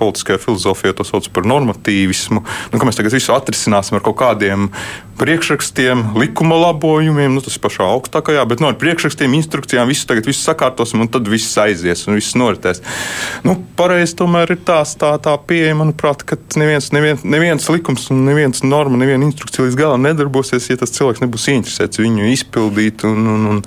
politiskajā 0.00 0.42
filozofijā 0.42 0.96
to 0.98 1.06
sauc 1.08 1.30
par 1.32 1.48
normatīvu 1.48 1.77
normatīvismu, 1.78 2.42
nu, 2.72 2.80
mēs 2.84 2.98
tagad 2.98 3.14
visu 3.14 3.34
atrisināsim 3.34 3.98
ar 3.98 4.02
kaut 4.02 4.18
kādiem 4.18 4.70
priekšrakstiem, 5.18 6.14
likuma 6.14 6.54
labojumiem, 6.54 7.32
nu, 7.34 7.42
tas 7.42 7.58
pašā 7.58 7.82
augstākajā, 7.82 8.44
bet 8.46 8.60
nu, 8.62 8.70
priekšrakstiem, 8.78 9.34
instrukcijām, 9.34 9.88
visu 9.90 10.06
tagad 10.06 10.28
visu 10.28 10.44
sakārtosim, 10.44 11.02
un 11.02 11.10
tad 11.10 11.26
viss 11.26 11.56
aizies 11.58 12.06
un 12.06 12.14
viss 12.14 12.36
noritēs. 12.38 12.82
Nu, 13.42 13.56
pareizi 13.78 14.14
tomēr 14.20 14.54
ir 14.54 14.60
tās, 14.62 14.94
tā, 14.98 15.10
tā 15.18 15.34
pieeja, 15.42 15.74
manuprāt, 15.74 16.22
ka 16.22 16.38
neviens, 16.60 16.92
neviens, 16.94 17.24
neviens 17.26 17.66
likums 17.72 18.06
un 18.14 18.22
neviens 18.28 18.62
norma, 18.62 19.00
neviena 19.00 19.26
instrukcija 19.26 19.66
līdz 19.66 19.78
galam 19.80 20.06
nedarbosies, 20.06 20.70
ja 20.70 20.78
tas 20.78 20.94
cilvēks 20.94 21.24
nebūs 21.24 21.48
interesēts 21.50 21.98
viņu 21.98 22.30
izpildīt 22.36 23.02
un, 23.08 23.26
un, 23.34 23.50
un, 23.56 23.60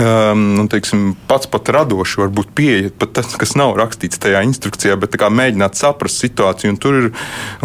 um, 0.00 0.46
un 0.64 0.72
teiksim, 0.72 1.10
pats 1.28 1.50
pat 1.52 1.74
radoši 1.76 2.24
varbūt 2.24 2.56
pieeja 2.56 2.94
pat 2.96 3.12
tas, 3.20 3.36
kas 3.36 3.52
nav 3.60 3.76
rakstīts 3.76 4.22
tajā 4.22 4.40
instrukcijā, 4.48 4.96
bet 4.96 5.20
mēģināt 5.20 5.76
saprast 5.76 6.24
situāciju. 6.24 6.80
Tur 6.80 7.00
ir 7.02 7.12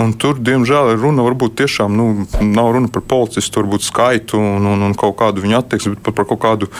Un 0.02 0.14
tur, 0.14 0.40
diemžēl, 0.40 0.94
ir 0.94 1.02
runa 1.02 1.26
varbūt 1.26 1.58
tiešām 1.62 1.96
nu, 1.98 2.08
nav 2.42 2.72
runa 2.76 2.92
par 2.92 3.06
policistu, 3.06 3.66
skaitu 3.82 4.40
un, 4.40 4.68
un, 4.74 4.88
un 4.90 4.98
kaut 4.98 5.18
kādu 5.22 5.44
viņa 5.44 5.64
attieksmi, 5.64 5.96
bet 5.96 6.04
par, 6.06 6.18
par 6.22 6.30
kaut 6.32 6.44
kādu 6.44 6.72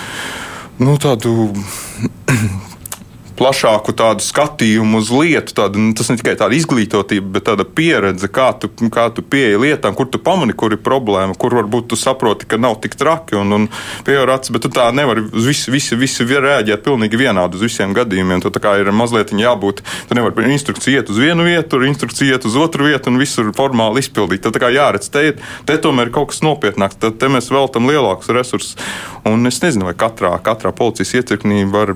nu, 0.82 0.98
tādu 1.02 1.52
plašāku 3.42 3.96
tādu 3.98 4.22
skatījumu 4.22 5.02
uz 5.02 5.10
lietu. 5.14 5.56
Tādu, 5.58 5.82
nu, 5.82 5.96
tas 5.98 6.12
ne 6.12 6.18
tikai 6.20 6.36
tāda 6.40 6.56
izglītotība, 6.58 7.34
bet 7.38 7.48
tāda 7.50 7.66
pieredze, 7.66 8.30
kā 8.32 8.52
tu, 8.62 8.70
kā 8.94 9.08
tu 9.16 9.26
pieeji 9.26 9.60
lietām, 9.62 9.96
kur 9.98 10.10
tu 10.12 10.22
pamani, 10.22 10.54
kur 10.58 10.76
ir 10.76 10.82
problēma, 10.84 11.34
kur 11.40 11.56
varbūt 11.58 11.90
tu 11.92 12.00
saproti, 12.00 12.48
ka 12.50 12.60
nav 12.62 12.78
tik 12.84 12.98
traki 13.00 13.40
un, 13.40 13.56
un 13.58 13.68
pieejams, 14.06 14.54
bet 14.54 14.66
tu 14.68 14.72
tā 14.74 14.88
nevari 14.96 15.26
uz 15.26 15.50
visu, 15.50 15.74
visu, 15.74 15.98
visu 16.00 16.28
rēģēt 16.30 16.86
pilnīgi 16.86 17.20
vienādi 17.20 17.58
uz 17.58 17.66
visiem 17.66 17.96
gadījumiem. 17.98 18.44
Tu 18.46 18.62
kā 18.62 18.76
ir 18.82 18.92
mazliet 18.96 19.34
jābūt, 19.34 19.82
tu 20.10 20.18
nevari 20.18 20.54
instrukciju 20.54 21.02
iet 21.02 21.10
uz 21.10 21.20
vienu 21.22 21.46
vietu, 21.48 21.82
instrukciju 21.88 22.36
iet 22.36 22.46
uz 22.46 22.58
otru 22.60 22.90
vietu 22.90 23.10
un 23.12 23.20
visur 23.22 23.52
formāli 23.58 24.04
izpildīt. 24.04 24.44
Tad 24.46 24.60
kā 24.62 24.70
jāredz, 24.74 25.10
te, 25.14 25.36
te 25.66 25.78
tomēr 25.82 26.10
ir 26.10 26.16
kaut 26.16 26.32
kas 26.34 26.44
nopietnāks, 26.46 27.00
tad 27.02 27.18
te 27.22 27.32
mēs 27.32 27.50
veltam 27.54 27.90
lielākus 27.90 28.32
resursus. 28.36 28.78
Un 29.28 29.46
es 29.50 29.60
nezinu, 29.64 29.88
vai 29.90 29.96
katrā, 29.98 30.34
katrā 30.44 30.72
policijas 30.76 31.14
iecirknī 31.20 31.64
var, 31.72 31.94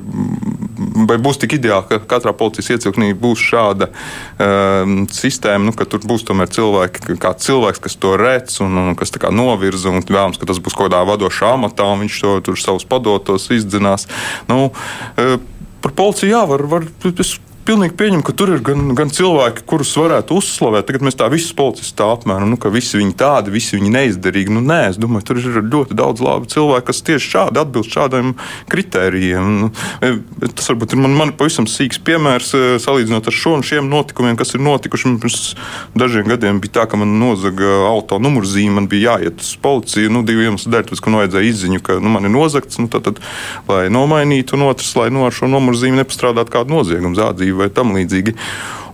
vai 1.10 1.18
būs 1.22 1.35
tik 1.42 1.58
ideāli, 1.58 1.88
ka 1.90 2.00
katrā 2.16 2.34
policijas 2.38 2.76
iecirknī 2.76 3.14
būs 3.20 3.42
šāda 3.46 3.90
um, 3.92 5.06
sistēma, 5.12 5.68
nu, 5.68 5.76
ka 5.78 5.88
tur 5.90 6.04
būs 6.08 6.26
tomēr 6.28 6.52
cilvēki, 6.56 7.18
kāds 7.22 7.48
cilvēks, 7.48 7.82
kas 7.86 7.98
to 8.02 8.16
redz 8.20 8.60
un, 8.66 8.78
un 8.82 9.00
kas 9.00 9.14
novirza, 9.32 9.92
un 9.92 10.06
vēlams, 10.06 10.40
ka 10.42 10.50
tas 10.50 10.62
būs 10.62 10.76
kaut 10.76 10.90
kādā 10.90 11.04
vadošā 11.08 11.56
amatā, 11.56 11.88
un 11.88 12.06
viņš 12.06 12.22
to 12.22 12.38
tur 12.50 12.62
savus 12.62 12.88
padotos 12.88 13.50
izdzinās. 13.54 14.10
Nu, 14.52 14.70
uh, 14.72 15.38
Par 15.86 15.92
policiju 15.94 16.32
jā, 16.32 16.40
var, 16.50 16.64
var, 16.66 16.86
es 17.22 17.36
pilnīgi 17.66 17.96
pieņemu, 17.98 18.24
ka 18.26 18.34
tur 18.38 18.52
ir 18.56 18.62
gan, 18.66 18.92
gan 18.98 19.10
cilvēki, 19.14 19.64
kurus 19.70 19.94
varētu 19.98 20.38
uzslavēt. 20.38 20.86
Tagad 20.88 21.06
mēs 21.08 21.18
tā 21.18 21.28
visus 21.34 21.54
policistus 21.58 21.96
tā 21.98 22.08
apmēram, 22.14 22.52
nu, 22.54 22.60
ka 22.62 22.70
visi 22.74 23.00
viņi 23.00 23.16
tādi, 23.18 23.54
visi 23.54 23.80
viņi 23.80 23.92
neizdarīgi. 23.96 24.54
Nu, 24.54 24.62
nē, 24.66 24.80
es 24.92 25.00
domāju, 25.02 25.26
tur 25.30 25.42
ir 25.42 25.60
ļoti 25.64 25.98
daudz 25.98 26.24
labu 26.26 26.50
cilvēku, 26.52 26.88
kas 26.90 27.02
tieši 27.08 27.32
šādi 27.34 27.62
atbilst 27.62 27.96
šādiem 27.96 28.34
kritērijiem. 28.72 29.50
Nu, 29.64 29.72
e, 30.06 30.14
tas 30.46 30.70
varbūt 30.72 30.94
ir 30.96 31.02
man, 31.02 31.18
man 31.18 31.34
pavisam 31.38 31.68
sīks 31.70 32.02
piemērs, 32.06 32.52
e, 32.54 32.64
salīdzinot 32.84 33.32
ar 33.32 33.38
šo 33.42 33.56
un 33.58 33.66
šiem 33.66 33.90
notikumiem, 33.92 34.38
kas 34.40 34.54
ir 34.54 34.64
notikuši. 34.66 35.16
Pirms 35.26 35.42
dažiem 35.98 36.30
gadiem 36.30 36.62
bija 36.62 36.80
tā, 36.80 36.88
ka 36.92 37.00
man 37.02 37.18
nozaga 37.22 37.72
auto 37.90 38.20
numurzīme, 38.22 38.78
man 38.78 38.90
bija 38.92 39.16
jāiet 39.16 39.42
uz 39.42 39.54
policiju, 39.62 40.14
nu, 40.14 40.22
divu 40.28 40.46
iemeslu 40.46 40.74
dēļ, 40.74 40.88
tāpēc, 40.88 41.02
ka 41.02 41.12
man 41.14 41.24
vajadzēja 41.24 41.52
izziņu, 41.52 41.82
ka 41.86 41.98
nu, 42.02 42.14
man 42.14 42.28
ir 42.28 42.34
nozagts, 42.34 42.80
nu, 42.82 42.90
tad, 42.92 43.08
tad, 43.10 43.22
lai 43.70 43.86
nomainītu, 43.94 44.58
un 44.58 44.68
otrs, 44.70 44.94
lai 45.00 45.10
nu, 45.14 45.26
ar 45.28 45.36
šo 45.36 45.50
numurzīmi 45.52 46.02
nepastrādātu 46.02 46.54
kādu 46.54 46.76
noziegumu 46.76 47.18
zādzību 47.18 47.55
vai 47.60 47.70
tam 47.74 47.96
līdzīgi. 47.96 48.36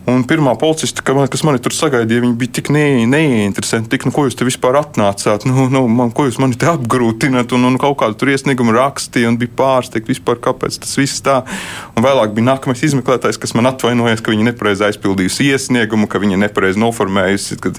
Un 0.09 0.23
pirmā 0.25 0.55
policista, 0.57 1.03
kas 1.05 1.43
mani 1.45 1.59
tur 1.61 1.75
sagaidīja, 1.77 2.31
bija 2.33 2.51
tik 2.57 2.71
ne, 2.73 3.03
neinteresanti, 3.05 3.91
tik, 3.93 4.07
nu, 4.07 4.13
ko 4.15 4.23
jūs 4.25 4.37
te 4.37 4.47
vispār 4.47 4.79
atnācāt, 4.79 5.45
nu, 5.45 5.67
nu, 5.69 5.83
man, 5.91 6.09
ko 6.15 6.25
jūs 6.25 6.39
mani 6.41 6.57
te 6.57 6.65
apgrūtināt, 6.71 7.53
un, 7.53 7.67
un 7.69 7.77
kaut 7.81 7.99
kādu 7.99 8.17
tur 8.17 8.31
iesniegumu 8.33 8.73
rakstīja, 8.73 9.29
un 9.29 9.37
bija 9.37 9.53
pārsteigts 9.59 10.09
vispār, 10.09 10.39
kāpēc 10.41 10.79
tas 10.81 10.97
viss 10.97 11.21
tā. 11.21 11.43
Un 11.93 12.05
vēlāk 12.05 12.33
bija 12.33 12.47
nākamais 12.49 12.81
izmeklētājs, 12.87 13.37
kas 13.41 13.53
man 13.57 13.69
atvainojās, 13.69 14.23
ka 14.25 14.33
viņa 14.33 14.47
nepareizi 14.49 14.87
aizpildījusi 14.89 15.51
iesniegumu, 15.51 16.09
ka 16.09 16.23
viņa 16.23 16.41
nepareizi 16.47 16.81
noformējusi, 16.81 17.59
ka 17.61 17.75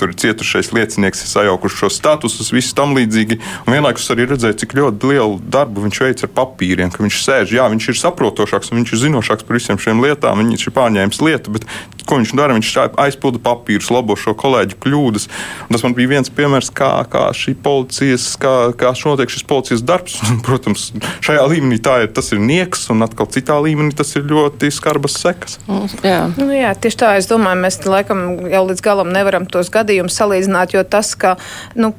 tur 0.00 0.14
ir 0.14 0.18
cietušais 0.24 0.72
liecinieks, 0.72 1.26
sajaukuši 1.28 1.80
šo 1.82 1.92
statusus, 1.92 2.54
visu 2.56 2.72
tam 2.78 2.96
līdzīgi. 2.96 3.36
Un 3.66 3.76
vienlaikus 3.76 4.08
arī 4.16 4.30
redzēju, 4.32 4.58
cik 4.64 4.78
ļoti 4.80 5.12
lielu 5.12 5.38
darbu 5.44 5.84
viņš 5.84 6.02
veic 6.06 6.24
ar 6.24 6.34
papīriem, 6.40 6.94
ka 6.94 7.04
viņš 7.04 7.20
sēž, 7.26 7.54
jā, 7.60 7.68
viņš 7.76 7.92
ir 7.92 8.00
saprotošāks 8.00 8.72
un 8.72 8.80
viņš 8.80 8.96
ir 8.96 9.02
zinošāks 9.04 9.44
par 9.44 9.60
visiem 9.60 9.80
šiem 9.82 10.00
lietām, 10.04 10.40
viņš 10.40 10.68
ir 10.70 10.76
pārņēmis 10.80 11.24
lietu. 11.26 11.52
Bet 11.56 11.65
ko 12.06 12.20
viņš 12.20 12.32
dara? 12.38 12.56
Viņš 12.56 12.72
aizpilda 13.02 13.40
papīrus, 13.42 13.90
labo 13.92 14.16
šo 14.18 14.34
kolēģu 14.38 14.78
kļūdas. 14.82 15.28
Un 15.66 15.74
tas 15.74 15.84
man 15.84 15.96
bija 15.96 16.12
viens 16.14 16.30
piemērs, 16.32 16.70
kā, 16.76 16.90
kā 17.10 17.26
šī 17.36 17.56
policijas, 17.62 18.28
kā, 18.40 18.54
kā 18.78 18.92
notiek 19.06 19.32
šis 19.32 19.46
policijas 19.48 19.84
darbs. 19.86 20.18
Protams, 20.46 20.88
šajā 21.26 21.44
līmenī 21.50 21.80
tā 21.82 21.98
ir, 22.04 22.10
tas 22.16 22.32
ir 22.34 22.42
nieks, 22.42 22.86
un 22.94 23.04
atkal 23.06 23.28
citā 23.34 23.58
līmenī 23.62 23.96
tas 23.98 24.14
ir 24.18 24.26
ļoti 24.30 24.70
skarbas 24.74 25.18
sekas. 25.22 25.58
Jā. 26.06 26.26
Nu, 26.38 26.48
jā, 26.54 26.72
tieši 26.78 27.02
tā, 27.02 27.12
es 27.20 27.30
domāju, 27.30 27.62
mēs 27.66 27.82
laikam 27.86 28.24
jau 28.52 28.64
līdz 28.70 28.82
galam 28.84 29.12
nevaram 29.14 29.46
tos 29.50 29.70
gadījumus 29.74 30.16
salīdzināt, 30.16 30.76
jo 30.76 30.84
tas, 30.86 31.14
ka 31.18 31.36
nu, 31.78 31.92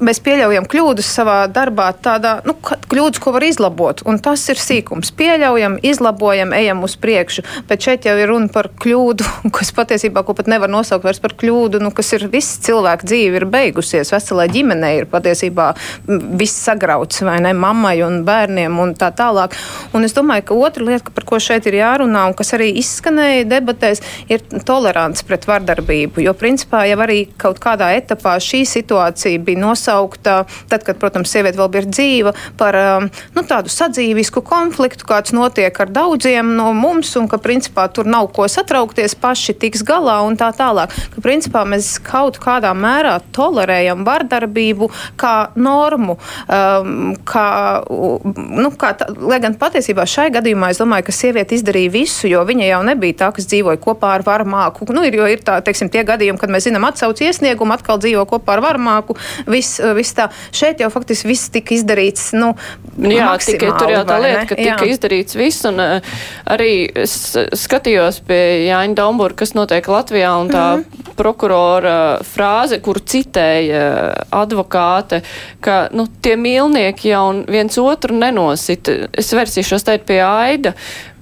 mēs 0.00 0.22
pieļaujam 0.24 0.66
kļūdas 0.70 1.10
savā 1.18 1.38
darbā, 1.52 1.90
tādā 2.02 2.38
nu, 2.48 2.54
kļūdas, 2.60 3.20
ko 3.22 3.34
var 3.36 3.44
izlabot, 3.46 4.04
un 4.08 4.20
tas 4.22 4.46
ir 4.52 4.60
sīkums. 4.60 5.12
Pieļaujam, 5.18 5.78
izlabojam, 5.86 6.54
ejam 6.56 6.84
uz 6.86 6.96
priekšu, 7.00 7.44
bet 7.68 7.84
šeit 7.84 8.08
jau 8.08 8.16
ir 8.20 8.30
runa 8.30 8.50
par 8.52 8.70
kļūdu 8.80 8.99
kļūdu, 9.00 9.24
kas 9.56 9.72
patiesībā 9.72 10.22
ko 10.24 10.34
pat 10.36 10.48
nevar 10.50 10.70
nosaukt 10.70 11.04
vairs 11.04 11.20
par 11.22 11.34
kļūdu, 11.38 11.80
nu, 11.80 11.90
kas 11.94 12.12
ir 12.16 12.26
viss 12.30 12.60
cilvēka 12.64 13.06
dzīve 13.08 13.40
ir 13.40 13.46
beigusies, 13.50 14.12
veselai 14.12 14.48
ģimenei 14.52 15.00
ir 15.00 15.08
patiesībā 15.10 15.72
viss 16.06 16.60
sagrauts, 16.66 17.22
vai 17.24 17.38
ne, 17.40 17.54
mammai 17.56 18.00
un 18.04 18.22
bērniem 18.26 18.78
un 18.80 18.94
tā 18.98 19.10
tālāk. 19.16 19.56
Un 19.96 20.04
es 20.04 20.14
domāju, 20.16 20.46
ka 20.50 20.58
otra 20.58 20.86
lieta, 20.86 21.12
par 21.14 21.26
ko 21.28 21.40
šeit 21.40 21.66
ir 21.70 21.78
jārunā 21.80 22.26
un 22.28 22.36
kas 22.36 22.52
arī 22.56 22.70
izskanēja 22.80 23.48
debatēs, 23.48 24.02
ir 24.30 24.44
tolerants 24.66 25.24
pret 25.26 25.46
vardarbību, 25.48 26.22
jo 26.24 26.34
principā 26.36 26.84
jau 26.90 27.00
arī 27.04 27.22
kaut 27.40 27.60
kādā 27.62 27.92
etapā 27.96 28.36
šī 28.42 28.62
situācija 28.68 29.40
bija 29.44 29.62
nosaukta, 29.64 30.42
tad, 30.70 30.84
kad, 30.86 30.98
protams, 31.00 31.32
sieviete 31.32 31.60
vēl 31.60 31.72
bija 31.72 31.88
dzīva, 31.88 32.34
par 32.60 32.76
um, 32.80 33.08
nu, 33.36 33.44
tādu 33.48 33.72
sadzīvisku 33.72 34.42
konfliktu, 34.46 35.06
kāds 35.08 35.34
notiek 35.36 35.80
ar 35.80 35.92
daudziem 35.94 36.54
no 36.58 36.70
mums, 36.76 37.14
un 37.18 37.28
ka 37.30 37.40
principā 37.42 37.86
tur 37.92 38.08
nav 38.10 38.30
ko 38.34 38.48
satraukt 38.50 38.89
atsaukties, 38.90 39.14
paši 39.14 39.54
tiks 39.54 39.82
galā 39.86 40.20
un 40.26 40.36
tā 40.36 40.50
tālāk. 40.52 40.90
Ka, 41.14 41.22
principā 41.22 41.64
mēs 41.64 41.98
kaut 42.02 42.38
kādā 42.42 42.72
mērā 42.74 43.20
tolerējam 43.32 44.04
vardarbību 44.04 44.90
kā 45.16 45.50
normu. 45.54 46.18
Um, 46.48 47.14
kā, 47.24 47.82
nu, 47.86 48.70
kā 48.74 48.94
tā, 48.98 49.10
lai 49.16 49.40
gan 49.40 49.54
patiesībā 49.54 50.06
šai 50.06 50.30
gadījumā 50.34 50.70
es 50.70 50.80
domāju, 50.80 51.06
ka 51.06 51.14
sieviete 51.14 51.54
izdarīja 51.54 51.92
visu, 51.94 52.28
jo 52.28 52.42
viņa 52.44 52.70
jau 52.70 52.82
nebija 52.86 53.18
tā, 53.24 53.30
kas 53.36 53.46
dzīvoja 53.50 53.80
kopā 53.80 54.14
ar 54.18 54.26
varmāku. 54.26 54.88
Nu, 54.90 55.04
ir, 55.06 55.14
jo 55.14 55.28
ir 55.30 55.42
tā, 55.44 55.60
teiksim, 55.64 55.90
tie 55.90 56.04
gadījumi, 56.04 56.40
kad 56.40 56.50
mēs 56.50 56.66
zinām 56.68 56.88
atsauc 56.88 57.20
iesniegumu, 57.20 57.76
atkal 57.76 58.00
dzīvo 58.02 58.26
kopā 58.30 58.58
ar 58.58 58.64
varmāku. 58.64 59.16
Viss, 59.50 59.80
viss 59.96 60.16
tā. 60.16 60.30
Šeit 60.56 60.82
jau 60.82 60.90
faktiski 60.92 61.30
viss 61.30 61.52
tika 61.52 61.76
izdarīts. 61.76 62.30
Nu, 62.36 62.54
Jā, 63.00 63.32
tikai 63.40 63.70
tur 63.78 63.92
jau 63.92 64.02
tā 64.08 64.18
lieta, 64.20 64.44
ka 64.50 64.56
tika 64.58 64.84
Jā. 64.84 64.90
izdarīts 64.92 65.36
viss, 65.38 65.62
un 65.68 65.80
uh, 65.80 66.18
arī 66.50 66.72
es 67.04 67.14
skatījos 67.60 68.20
pie 68.26 68.40
Jāņa 68.80 68.96
Dombura, 68.96 69.36
kas 69.36 69.52
notiek 69.56 69.86
Latvijā, 69.88 70.32
un 70.40 70.48
tā 70.48 70.64
mm 70.76 70.82
-hmm. 70.82 71.14
prokurora 71.16 72.18
frāze, 72.24 72.80
kuru 72.80 73.00
citēja 73.00 74.14
advokāte, 74.30 75.22
ka 75.60 75.88
nu, 75.92 76.06
tie 76.22 76.36
mīlnieki 76.36 77.08
jau 77.08 77.44
viens 77.48 77.78
otru 77.78 78.16
nenosita. 78.16 78.92
Es 79.12 79.32
versīšos 79.32 79.84
teikt 79.84 80.06
pie 80.06 80.20
Aida, 80.22 80.72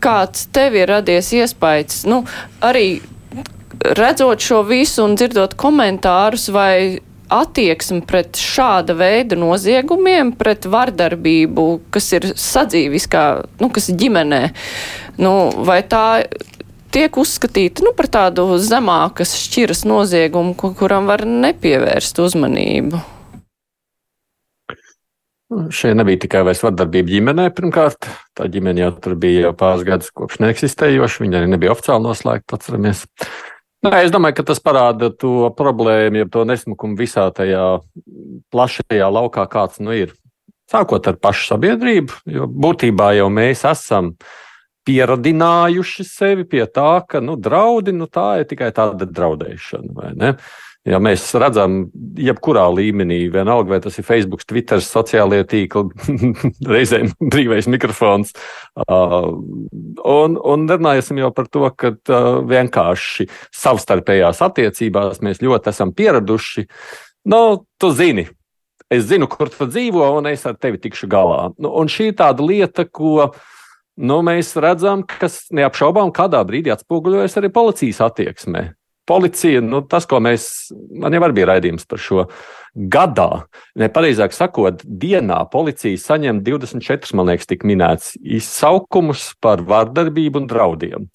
kāds 0.00 0.46
tev 0.52 0.74
ir 0.74 0.88
radies 0.88 1.32
iespējas, 1.32 2.06
nu, 2.06 2.24
arī 2.60 3.00
redzot 3.84 4.40
šo 4.40 4.62
visu 4.62 5.04
un 5.04 5.14
dzirdot 5.14 5.54
komentārus, 5.54 6.48
vai 6.52 7.00
attieksme 7.28 8.02
pret 8.08 8.38
šāda 8.40 8.96
veida 8.96 9.36
noziegumiem, 9.36 10.32
pret 10.38 10.66
vardarbību, 10.70 11.66
kas 11.90 12.12
ir 12.16 12.30
sadzīviskā, 12.34 13.24
nu, 13.60 13.68
kas 13.74 13.90
ir 13.92 13.98
ģimenē, 14.02 14.42
nu, 15.20 15.34
vai 15.68 15.82
tā 15.88 16.22
tiek 16.95 17.18
uzskatīta 17.21 17.85
nu, 17.87 17.92
par 17.97 18.09
tādu 18.12 18.47
zemākas 18.62 19.35
šķiras 19.38 19.85
noziegumu, 19.88 20.54
kuram 20.57 21.09
var 21.11 21.25
nepievērst 21.28 22.21
uzmanību. 22.25 23.00
Šie 25.73 25.95
nebija 25.97 26.21
tikai 26.26 26.42
vairs 26.45 26.61
vardarbība 26.61 27.09
ģimenē. 27.09 27.47
Pirmkārt, 27.57 28.04
tā 28.37 28.49
ģimene 28.52 28.83
jau 28.83 28.90
tur 29.00 29.14
bija 29.21 29.47
jau 29.47 29.52
pāris 29.57 29.87
gadus 29.88 30.11
kopš 30.12 30.42
neeksistējoša. 30.45 31.23
Viņa 31.25 31.38
arī 31.40 31.52
nebija 31.54 31.73
oficiāli 31.73 32.04
noslēgta, 32.04 32.59
atceramies. 32.59 33.07
Nē, 33.87 34.02
es 34.02 34.12
domāju, 34.12 34.37
ka 34.40 34.45
tas 34.50 34.61
parāda 34.61 35.09
to 35.14 35.49
problēmu, 35.57 36.21
ja 36.21 36.28
to 36.28 36.42
nesmukumu 36.49 36.99
visā 36.99 37.28
tajā 37.33 37.78
plašajā 38.52 39.09
laukā, 39.14 39.47
kāds 39.49 39.80
nu 39.80 39.97
ir. 39.97 40.12
Sākot 40.68 41.07
ar 41.09 41.16
pašu 41.16 41.54
sabiedrību, 41.54 42.21
jo 42.28 42.50
būtībā 42.52 43.14
jau 43.16 43.30
mēs 43.33 43.64
esam 43.71 44.12
uh, 44.12 44.35
pieradinājuši 44.88 46.07
sevi 46.09 46.47
pie 46.49 46.64
tā, 46.73 47.02
ka 47.09 47.21
nu, 47.25 47.37
draudi 47.37 47.92
nu, 47.97 48.09
tā 48.09 48.40
ir 48.40 48.49
tikai 48.49 48.73
tāda 48.76 49.09
draudēšana. 49.09 50.33
Ja 50.88 51.00
mēs 51.02 51.26
redzam, 51.37 51.90
jebkurā 52.16 52.62
līmenī, 52.73 53.18
vienalga 53.35 53.75
vai 53.75 53.80
tas 53.85 53.99
ir 54.00 54.07
Facebook, 54.07 54.45
Twitter, 54.49 54.80
sociālie 54.80 55.42
tīkli, 55.45 56.14
reizēm 56.75 57.11
brīvais 57.21 57.68
mikrofons. 57.68 58.33
Uh, 58.87 59.35
un, 60.09 60.38
un 60.38 60.64
runāsim 60.71 61.21
jau 61.21 61.28
par 61.37 61.50
to, 61.52 61.66
ka 61.76 61.92
uh, 61.92 62.30
vienkārši 62.49 63.28
savstarpējās 63.59 64.40
attiecībās 64.49 65.21
mēs 65.26 65.42
ļoti 65.45 65.75
esam 65.75 65.92
pieraduši. 65.99 66.64
Nu, 67.28 67.42
tu 67.76 67.92
zini, 67.92 68.25
es 68.88 69.04
zinu, 69.11 69.28
kur 69.28 69.52
tu 69.52 69.68
dzīvo, 69.68 70.07
un 70.23 70.30
es 70.33 70.47
ar 70.49 70.57
tevi 70.57 70.80
tikšu 70.87 71.11
galā. 71.12 71.50
Nu, 71.61 71.75
un 71.83 71.92
šī 71.92 72.14
ir 72.14 72.18
tāda 72.23 72.49
lieta, 72.49 72.88
ko 72.88 73.16
uh, 73.26 73.47
nu, 73.99 74.21
mēs 74.26 74.55
redzam, 74.61 75.02
kas 75.07 75.47
neapšaubām 75.55 76.12
kādā 76.14 76.40
brīdī 76.47 76.73
atspoguļojas 76.75 77.38
arī 77.40 77.52
policijas 77.55 78.02
attieksmē. 78.09 78.71
policija, 79.09 79.62
nu, 79.64 79.81
tas, 79.88 80.05
ko 80.05 80.21
mēs, 80.21 80.69
man 81.00 81.14
jau 81.17 81.31
bija 81.33 81.47
raidījums 81.49 81.87
par 81.88 82.00
šo 82.02 82.26
gadā, 82.93 83.47
nepareizāk 83.81 84.37
sakot, 84.37 84.83
dienā 84.85 85.38
policija 85.49 85.97
saņem 86.02 86.43
24, 86.45 87.17
man 87.17 87.31
liekas, 87.31 87.49
tik 87.49 87.64
minēts 87.64 88.19
izsaukumus 88.21 89.31
par 89.40 89.64
vardarbību 89.64 90.43
un 90.43 90.50
draudiem. 90.50 91.09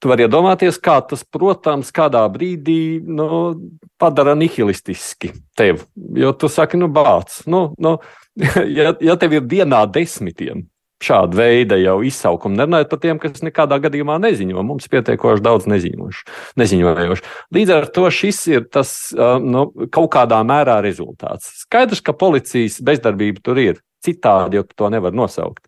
Tu 0.00 0.10
vari 0.10 0.24
iedomāties, 0.24 0.80
kā 0.82 0.96
tas, 1.06 1.20
protams, 1.22 1.92
kādā 1.94 2.24
brīdī 2.32 2.98
nu, 3.04 3.52
padara 4.00 4.32
nihilistiski 4.34 5.30
tevi. 5.54 5.84
Jo 6.18 6.32
tu 6.32 6.48
saki, 6.50 6.80
nu, 6.80 6.88
bāc, 6.90 7.42
nu, 7.46 7.68
nu, 7.78 7.98
ja, 8.78 8.96
ja 8.98 9.20
tev 9.20 9.36
ir 9.36 9.46
dienā 9.52 9.84
desmitiem 9.92 10.64
šāda 11.04 11.38
veida 11.38 11.78
jau 11.80 11.98
izsaukumi, 12.06 12.58
nerunājot 12.60 12.90
par 12.90 13.00
tiem, 13.02 13.20
kas 13.22 13.44
nekādā 13.44 13.78
gadījumā 13.82 14.18
neziņo. 14.22 14.64
Mums 14.66 14.90
pietiekoši 14.92 15.44
daudz 15.44 15.68
neziņojošu. 15.70 17.30
Līdz 17.54 17.74
ar 17.76 17.88
to 17.94 18.08
šis 18.12 18.44
ir 18.52 18.68
tas 18.72 18.92
nu, 19.42 19.68
kaut 19.94 20.12
kādā 20.14 20.42
mērā 20.46 20.80
rezultāts. 20.84 21.50
Skaidrs, 21.64 22.02
ka 22.04 22.14
policijas 22.16 22.80
bezdarbība 22.84 23.44
tur 23.44 23.62
ir. 23.62 23.82
Citādi 24.02 24.58
jau 24.58 24.64
to 24.66 24.88
nevar 24.90 25.14
nosaukt. 25.14 25.62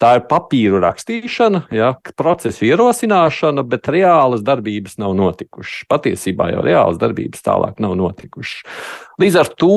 Tā 0.00 0.14
ir 0.16 0.22
papīru 0.30 0.78
rakstīšana, 0.80 1.66
ja, 1.76 1.90
procesu 2.16 2.64
ierosināšana, 2.70 3.66
bet 3.68 3.88
reālas 3.92 4.40
darbības 4.44 4.96
nav 5.00 5.12
notikušas. 5.18 5.82
Patiesībā 5.92 6.46
jau 6.54 6.62
reālas 6.64 6.96
darbības 7.00 7.44
tālāk 7.44 7.82
nav 7.84 7.98
notikušas. 8.00 8.62
Līdz 9.20 9.36
ar 9.42 9.50
to 9.60 9.76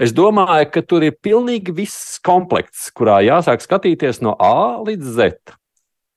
es 0.00 0.14
domāju, 0.14 0.70
ka 0.74 0.82
tur 0.82 1.04
ir 1.06 1.18
pilnīgi 1.22 1.74
viss 1.74 2.18
komplekts, 2.24 2.88
kurā 2.94 3.20
jāsāk 3.24 3.62
skatīties 3.64 4.22
no 4.24 4.34
A 4.38 4.80
līdz 4.84 5.12
Z. 5.18 5.54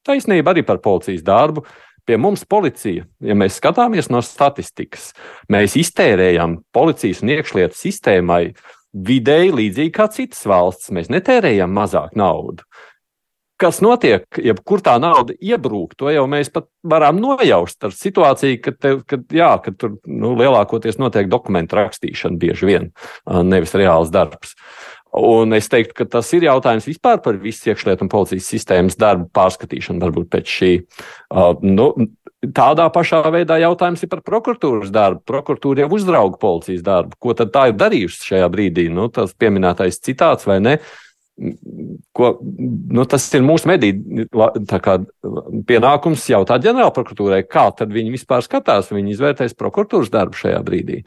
Taisnība 0.07 0.53
arī 0.53 0.63
par 0.65 0.81
policijas 0.83 1.25
darbu. 1.25 1.65
Pie 2.07 2.15
mums 2.15 2.45
policija, 2.47 3.03
ja 3.19 3.35
mēs 3.35 3.57
skatāmies 3.59 4.07
no 4.07 4.21
statistikas, 4.23 5.09
mēs 5.51 5.73
iztērējam 5.75 6.61
policijas 6.71 7.19
un 7.19 7.33
iekšlietu 7.33 7.75
sistēmai 7.75 8.53
vidēji 8.95 9.51
līdzīgi 9.51 9.91
kā 9.91 10.05
citas 10.15 10.45
valsts. 10.47 10.93
Mēs 10.95 11.11
netērējam 11.11 11.73
mazāk 11.75 12.15
naudu 12.15 12.63
kas 13.61 13.79
notiek, 13.83 14.25
jebkur 14.37 14.81
tā 14.85 14.95
nauda 15.01 15.35
iebrūk, 15.41 15.95
to 15.97 16.11
jau 16.13 16.25
mēs 16.29 16.51
pat 16.53 16.67
varam 16.87 17.19
nojaust 17.21 17.87
ar 17.87 17.95
situāciju, 17.95 18.59
ka, 18.63 18.73
te, 18.73 18.93
kad, 19.09 19.25
jā, 19.33 19.49
ka 19.63 19.73
tur 19.73 19.97
nu, 20.05 20.35
lielākoties 20.37 20.99
notiek 21.01 21.29
dokumentu 21.31 21.79
rakstīšana 21.79 22.37
bieži 22.41 22.69
vien, 22.69 22.91
nevis 23.25 23.75
reāls 23.77 24.13
darbs. 24.13 24.55
Un 25.17 25.55
es 25.55 25.69
teiktu, 25.71 25.95
ka 25.97 26.05
tas 26.17 26.29
ir 26.35 26.45
jautājums 26.45 26.85
vispār 26.85 27.21
par 27.23 27.39
visu 27.41 27.71
iekšlietu 27.71 28.05
un 28.05 28.11
policijas 28.11 28.49
sistēmas 28.51 28.99
darbu 28.99 29.31
pārskatīšanu, 29.33 30.03
varbūt 30.03 30.29
pēc 30.35 30.51
šī. 30.51 30.71
Nu, 31.63 31.87
tādā 32.53 32.85
pašā 32.93 33.23
veidā 33.33 33.57
jautājums 33.63 34.03
ir 34.03 34.11
par 34.11 34.21
prokuratūras 34.27 34.91
darbu. 34.93 35.23
Prokuratūra 35.25 35.85
jau 35.85 35.89
uzrauga 35.97 36.37
policijas 36.43 36.85
darbu. 36.85 37.17
Ko 37.23 37.33
tad 37.39 37.55
tā 37.55 37.69
ir 37.71 37.79
darījusi 37.79 38.33
šajā 38.33 38.51
brīdī? 38.53 38.89
Nu, 38.93 39.07
tas 39.09 39.33
pieminētais 39.33 40.03
citāts 40.03 40.45
vai 40.45 40.59
ne? 40.61 40.77
Uh, 40.77 41.06
Ko, 42.17 42.31
nu, 42.41 43.03
tas 43.05 43.27
ir 43.37 43.43
mūsu 43.45 43.69
mediju 43.69 44.25
pienākums 45.69 46.23
jautāt 46.31 46.63
ģenerālprokuratūrai, 46.65 47.43
kā 47.45 47.69
viņi 47.77 48.15
vispār 48.15 48.41
skatās, 48.45 48.89
viņi 48.89 49.13
izvērtēs 49.13 49.57
prokuratūras 49.57 50.09
darbu 50.13 50.39
šajā 50.39 50.63
brīdī. 50.65 51.03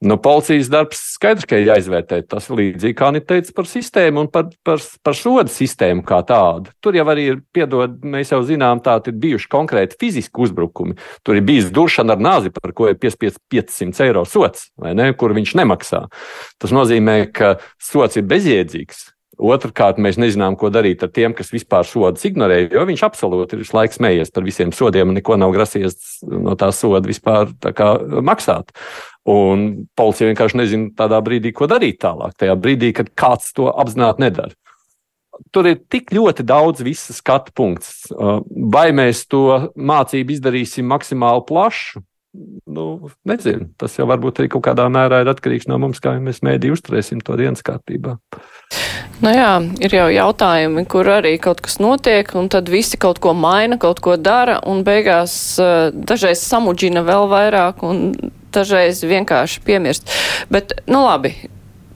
Nu, 0.00 0.14
policijas 0.22 0.68
darbs 0.70 1.00
skaidrs, 1.16 1.42
ka 1.48 1.58
ir 1.58 1.72
jāizvērtē. 1.72 2.20
Tas 2.30 2.44
līdzīgi 2.52 2.94
kā 3.00 3.08
Anita 3.10 3.32
teica 3.32 3.54
par 3.56 3.66
sistēmu 3.66 4.22
un 4.22 4.28
par, 4.30 4.46
par, 4.62 4.78
par 5.02 5.18
sodu 5.18 5.50
sistēmu 5.50 6.04
kā 6.06 6.20
tādu. 6.26 6.70
Tur 6.78 6.94
jau 6.94 7.02
arī 7.10 7.24
ir, 7.32 7.40
piedod, 7.54 7.96
mēs 8.06 8.30
jau 8.30 8.38
zinām, 8.46 8.78
tādi 8.84 9.10
ir 9.10 9.18
bijuši 9.24 9.50
konkrēti 9.50 9.98
fiziski 9.98 10.46
uzbrukumi. 10.46 10.94
Tur 11.26 11.40
ir 11.40 11.46
bijis 11.50 11.72
duršana 11.74 12.14
ar 12.14 12.22
nāzi, 12.22 12.54
par 12.54 12.76
ko 12.78 12.86
ir 12.92 13.00
piespiests 13.02 13.42
500 13.50 14.06
eiro 14.06 14.22
sots, 14.22 14.68
ne, 14.78 15.10
kur 15.18 15.34
viņš 15.34 15.58
nemaksā. 15.58 16.04
Tas 16.62 16.74
nozīmē, 16.78 17.24
ka 17.34 17.56
sots 17.82 18.22
ir 18.22 18.30
bezjēdzīgs. 18.30 19.08
Otrakārt, 19.38 20.00
mēs 20.02 20.16
nezinām, 20.18 20.56
ko 20.58 20.66
darīt 20.74 21.04
ar 21.06 21.12
tiem, 21.14 21.34
kas 21.36 21.52
vispār 21.54 21.86
sodus 21.86 22.24
ignorē, 22.26 22.64
jo 22.74 22.82
viņš 22.88 23.04
absolūti 23.06 23.54
ir 23.54 23.68
laiks 23.76 24.00
smējies 24.00 24.32
par 24.34 24.46
visiem 24.46 24.72
sodiem 24.74 25.12
un 25.12 25.18
neko 25.20 25.36
nav 25.38 25.52
grasies 25.54 26.18
no 26.26 26.56
tā 26.58 26.72
soda 26.74 27.06
vispār 27.06 27.52
kā, 27.62 27.92
maksāt. 28.26 28.74
Un 29.28 29.68
policija 29.98 30.32
vienkārši 30.32 30.58
nezina 30.58 30.90
tādā 30.98 31.20
brīdī, 31.22 31.52
ko 31.54 31.68
darīt 31.70 32.00
tālāk. 32.02 32.34
Tajā 32.40 32.56
brīdī, 32.58 32.90
kad 32.96 33.12
kāds 33.14 33.52
to 33.54 33.68
apzināti 33.70 34.24
nedara. 34.26 34.56
Tur 35.54 35.68
ir 35.70 35.78
tik 35.86 36.10
ļoti 36.16 36.42
daudz 36.42 36.82
visas 36.82 37.20
skatu 37.22 37.54
punkts. 37.54 38.08
Vai 38.74 38.88
mēs 38.96 39.22
to 39.30 39.70
mācību 39.78 40.34
izdarīsim 40.34 40.88
maksimāli 40.90 41.44
plašu? 41.46 42.02
Nu, 42.66 43.08
nezinu. 43.28 43.70
Tas 43.80 43.94
jau 43.98 44.06
varbūt 44.10 44.42
arī 44.42 44.50
kaut 44.52 44.66
kādā 44.66 44.88
mērā 44.92 45.22
ir 45.22 45.30
atkarīgs 45.32 45.68
no 45.70 45.78
mums, 45.80 46.02
kā 46.02 46.16
mēs 46.22 46.42
mēdī 46.46 46.72
uzturēsim 46.74 47.22
to 47.24 47.38
dienas 47.40 47.64
kārtībā. 47.66 48.18
Nu 49.18 49.32
jā, 49.34 49.52
ir 49.82 49.94
jau 49.96 50.06
jautājumi, 50.14 50.84
kur 50.86 51.08
arī 51.10 51.34
kaut 51.42 51.58
kas 51.64 51.80
notiek, 51.82 52.28
un 52.38 52.46
tad 52.52 52.68
visi 52.70 53.00
kaut 53.02 53.18
ko 53.18 53.32
maina, 53.34 53.74
kaut 53.82 53.98
ko 54.04 54.14
dara, 54.14 54.60
un 54.62 54.84
beigās 54.86 55.32
uh, 55.58 55.90
dažreiz 55.90 56.44
samudžina 56.46 57.02
vēl 57.06 57.26
vairāk, 57.32 57.82
un 57.82 58.12
dažreiz 58.54 59.02
vienkārši 59.02 59.64
piemirst. 59.66 60.14
Bet, 60.54 60.76
nu 60.86 61.02
labi, 61.02 61.34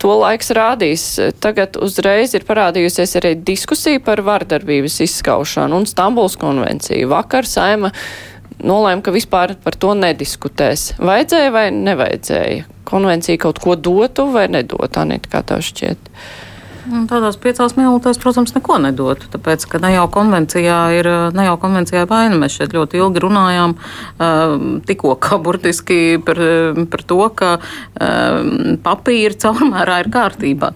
to 0.03 0.11
laiks 0.19 0.51
rādīs. 0.57 1.07
Tagad 1.43 1.79
uzreiz 1.79 2.35
ir 2.35 2.47
parādījusies 2.49 3.17
arī 3.21 3.37
diskusija 3.39 4.03
par 4.03 4.25
vardarbības 4.27 4.99
izskaušanu 5.07 5.79
un 5.79 5.87
Stambuls 5.87 6.35
konvenciju. 6.41 7.11
Vakar 7.13 7.47
saima 7.47 7.93
nolēma, 8.63 9.03
ka 9.03 9.15
vispār 9.15 9.55
par 9.63 9.79
to 9.79 9.95
nediskutēs. 9.99 10.97
Vajadzēja 10.99 11.55
vai 11.55 11.69
nevajadzēja? 11.77 12.71
Konvencija 12.89 13.41
kaut 13.47 13.63
ko 13.63 13.79
dotu 13.79 14.27
vai 14.35 14.49
nedotu, 14.51 14.99
Anita, 15.01 15.31
kā 15.33 15.47
tev 15.47 15.63
šķiet? 15.65 16.11
Tādās 16.83 17.37
piecās 17.39 17.77
minūtēs, 17.79 18.19
protams, 18.19 18.53
neko 18.57 18.75
nedotu. 18.83 19.29
Tāpēc, 19.31 19.69
ka 19.71 19.79
ne 19.85 19.93
jau 19.95 20.07
konvencijā 20.11 20.79
ir 20.97 21.09
ne 21.31 21.45
jau 21.47 21.55
konvencijā 21.63 22.09
vaina. 22.11 22.35
Mēs 22.41 22.57
šeit 22.59 22.75
ļoti 22.75 22.99
ilgi 22.99 23.23
runājām 23.23 23.77
tikko 24.89 25.15
kā 25.23 25.39
burtiski 25.43 26.19
par, 26.27 26.41
par 26.91 27.05
to, 27.07 27.21
ka 27.39 27.53
papīra 28.83 29.39
caurmērā 29.45 30.01
ir 30.03 30.11
kārtībā. 30.17 30.73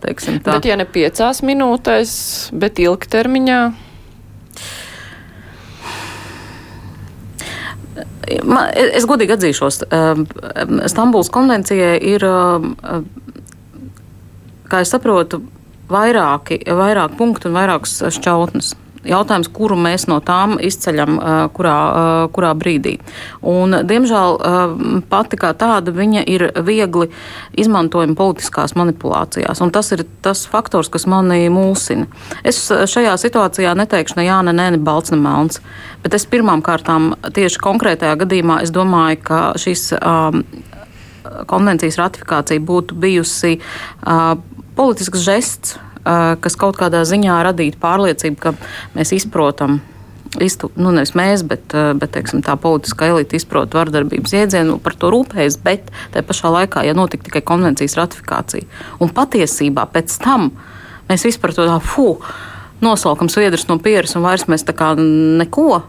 Bet 0.47 0.69
ja 0.71 0.79
ne 0.79 0.87
piecās 0.87 1.43
minūtēs, 1.47 2.15
bet 2.55 2.79
ilgtermiņā. 2.85 3.59
Man, 8.47 8.71
es 8.75 9.07
godīgi 9.11 9.35
atzīšos, 9.37 9.83
Stambuls 10.91 11.31
konvencijai 11.35 11.99
ir, 12.15 12.27
kā 14.71 14.83
es 14.83 14.91
saprotu, 14.95 15.43
vairāki, 15.91 16.61
vairāk 16.67 17.17
punktu 17.19 17.51
un 17.51 17.61
vairākas 17.61 18.01
šķautnes. 18.17 18.75
Jautājums, 19.07 19.47
kuru 19.55 19.77
mēs 19.79 20.09
no 20.11 20.17
tām 20.25 20.57
izceļam, 20.63 21.19
kurā, 21.55 21.77
kurā 22.35 22.51
brīdī. 22.59 22.97
Un, 23.47 23.77
diemžēl 23.87 24.39
pati 25.11 25.39
kā 25.39 25.53
tāda 25.55 25.95
viņa 25.95 26.25
ir 26.27 26.49
viegli 26.67 27.07
izmantojama 27.55 28.17
politiskās 28.19 28.75
manipulācijās. 28.79 29.63
Tas 29.77 29.93
ir 29.95 30.03
tas 30.27 30.43
faktors, 30.51 30.91
kas 30.91 31.07
mani 31.11 31.47
mulsina. 31.55 32.09
Es 32.43 32.65
šajā 32.67 33.15
situācijā 33.23 33.77
neteikšu 33.79 34.19
ne 34.19 34.27
jā, 34.27 34.41
ne 34.47 34.57
nē, 34.57 34.73
ne 34.75 34.83
balts, 34.83 35.15
ne 35.15 35.21
melns. 35.23 35.63
Bet 36.03 36.17
es 36.19 36.27
pirmām 36.27 36.65
kārtām 36.67 37.13
tieši 37.23 37.63
konkrētajā 37.63 38.19
gadījumā 38.25 38.59
domāju, 38.75 39.23
ka 39.23 39.41
šis 39.61 39.93
um, 40.01 40.43
konvencijas 41.47 42.01
ratifikācija 42.01 42.63
būtu 42.63 42.99
bijusi 42.99 43.59
uh, 43.61 44.35
politisks 44.77 45.25
žests, 45.25 45.77
kas 46.05 46.57
kaut 46.59 46.79
kādā 46.79 47.03
ziņā 47.09 47.41
radītu 47.49 47.81
pārliecību, 47.83 48.39
ka 48.41 48.55
mēs 48.97 49.15
izprotam. 49.17 49.81
Iztu, 50.43 50.69
nu, 50.77 50.91
nevis 50.93 51.15
mēs, 51.17 51.41
bet, 51.49 51.73
bet 51.97 52.11
teiksim, 52.13 52.43
tā 52.45 52.59
politiskā 52.61 53.07
elite 53.09 53.39
izprot 53.39 53.73
vardarbības 53.73 54.35
jēdzienu, 54.37 54.75
par 54.85 54.97
to 54.99 55.09
rūpējas, 55.15 55.57
bet 55.65 55.89
tajā 56.13 56.27
pašā 56.29 56.51
laikā, 56.53 56.83
ja 56.85 56.97
notika 56.99 57.25
tikai 57.31 57.41
konvencijas 57.47 57.97
ratifikācija, 57.97 58.67
un 59.01 59.15
patiesībā 59.17 59.87
pēc 59.95 60.19
tam 60.21 60.51
mēs 61.09 61.25
vispār 61.25 61.55
to 61.57 61.65
tā, 61.71 61.79
fuh, 61.81 62.27
nosaukam 62.85 63.31
sviedrus 63.33 63.65
no 63.71 63.79
pieres, 63.81 64.13
un 64.19 64.27
vairs 64.27 64.45
mēs 64.51 64.67
tā 64.67 64.77
kā 64.77 64.93
neko 64.99 65.81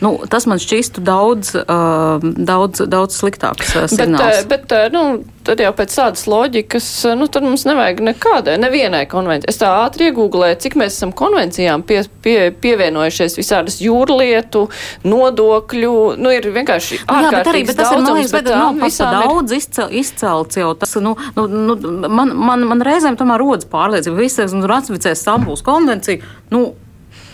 Nu, 0.00 0.12
tas 0.30 0.46
man 0.46 0.60
šķistu 0.62 1.02
daudz, 1.02 1.56
uh, 1.58 2.22
daudz, 2.22 2.84
daudz 2.86 3.18
sliktāks 3.18 3.74
uh, 3.74 3.88
signāls. 3.90 4.44
Bet, 4.46 4.68
bet 4.70 4.94
nu, 4.94 5.02
tad 5.48 5.62
jau 5.62 5.72
pēc 5.74 5.94
tādas 5.96 6.22
loģikas, 6.30 6.86
nu, 7.18 7.26
tad 7.32 7.46
mums 7.46 7.64
nevajag 7.66 8.02
nekādai, 8.06 8.54
nevienai 8.62 9.04
konvencijai. 9.10 9.50
Es 9.50 9.58
tā 9.58 9.72
ātri 9.82 10.10
iegūlēju, 10.10 10.60
cik 10.62 10.78
mēs 10.78 10.94
esam 11.00 11.14
konvencijām 11.18 11.82
pie, 11.88 12.04
pie, 12.22 12.36
pievienojušies 12.62 13.38
visādas 13.40 13.80
jūrlietu, 13.82 14.68
nodokļu, 15.08 15.94
nu, 16.20 16.34
ir 16.36 16.50
vienkārši 16.54 17.02
ārkārtīgi. 17.02 17.26
Jā, 17.26 17.36
bet 17.38 17.52
arī, 17.54 17.66
bet 17.66 17.80
tas 17.82 17.92
ir, 17.92 18.02
man 18.04 18.18
liekas, 18.20 18.34
bet 18.38 18.50
nav 18.52 18.82
pat 18.84 18.98
daudz 19.18 19.54
ir... 19.54 19.62
izcel, 19.64 19.94
izcelts 20.02 20.62
jau. 20.62 20.74
Tas, 20.78 20.94
nu, 21.02 21.16
nu, 21.38 21.48
nu, 21.48 21.78
man, 22.06 22.36
man, 22.38 22.68
man 22.70 22.86
reizēm 22.86 23.18
tomēr 23.18 23.42
rodas 23.42 23.66
pārliecība, 23.70 24.20
visas, 24.22 24.54
un 24.54 24.68
ratificēs 24.68 25.26
Stambuls 25.26 25.66
konvenciju. 25.66 26.22
Nu, 26.54 26.68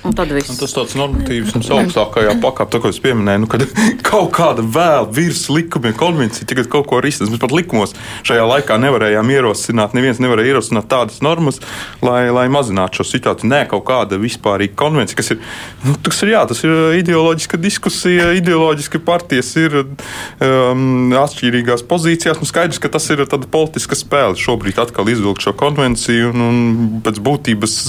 Un 0.05 0.12
tad 0.12 0.29
viss. 0.37 0.51
Un 0.53 0.59
tas 0.61 0.75
tāds 0.77 0.93
normatīvs 0.99 1.55
mums 1.57 1.71
augstākajā 1.73 2.35
pakāpē, 2.43 2.81
ko 2.85 2.90
es 2.93 2.99
pieminēju, 3.01 3.40
nu, 3.40 3.49
kad 3.49 3.62
kaut 4.09 4.35
kāda 4.37 4.61
vēl 4.61 5.07
virs 5.17 5.47
likumiem 5.49 5.95
konvencija 5.97 6.45
tagad 6.51 6.69
kaut 6.73 6.90
ko 6.90 6.99
risinās. 7.01 7.31
Mēs 7.33 7.40
pat 7.40 7.55
likumos 7.57 7.95
šajā 8.29 8.45
laikā 8.51 8.77
nevarējām 8.83 9.33
ierosināt, 9.33 9.97
neviens 9.97 10.21
nevarēja 10.21 10.53
ierosināt 10.53 10.90
tādas 10.93 11.23
normas, 11.25 11.61
lai, 12.05 12.27
lai 12.37 12.45
mazinātu 12.53 13.01
šo 13.01 13.07
situāciju. 13.14 13.49
Nē, 13.49 13.62
kaut 13.71 13.87
kāda 13.88 14.19
vispārīga 14.21 14.77
konvencija, 14.85 15.17
kas 15.23 15.33
ir, 15.33 15.40
nu, 15.87 15.97
tas 16.05 16.21
ir, 16.27 16.35
jā, 16.35 16.45
tas 16.53 16.61
ir 16.69 16.77
ideoloģiska 17.01 17.62
diskusija, 17.64 18.29
ideoloģiski 18.37 19.01
partijas 19.09 19.55
ir 19.62 19.81
um, 19.81 21.17
atšķirīgās 21.23 21.87
pozīcijās. 21.88 22.43
Nu, 22.45 22.51
skaidrs, 22.51 22.83
ka 22.83 22.93
tas 22.93 23.09
ir 23.09 23.25
tāda 23.25 23.49
politiska 23.49 23.97
spēle 23.97 24.37
šobrīd 24.37 24.85
atkal 24.85 25.09
izvilkt 25.09 25.49
šo 25.49 25.57
konvenciju 25.64 26.35
un, 26.35 26.47
un 26.51 26.62
pēc 27.09 27.25
būtības 27.25 27.81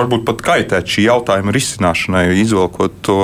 varbūt 0.00 0.24
pat 0.28 0.42
kaitēt 0.44 0.90
šī 0.90 1.06
jautājuma 1.06 1.54
risināšanai, 1.54 2.24
izvelkot 2.40 2.96
to 3.06 3.18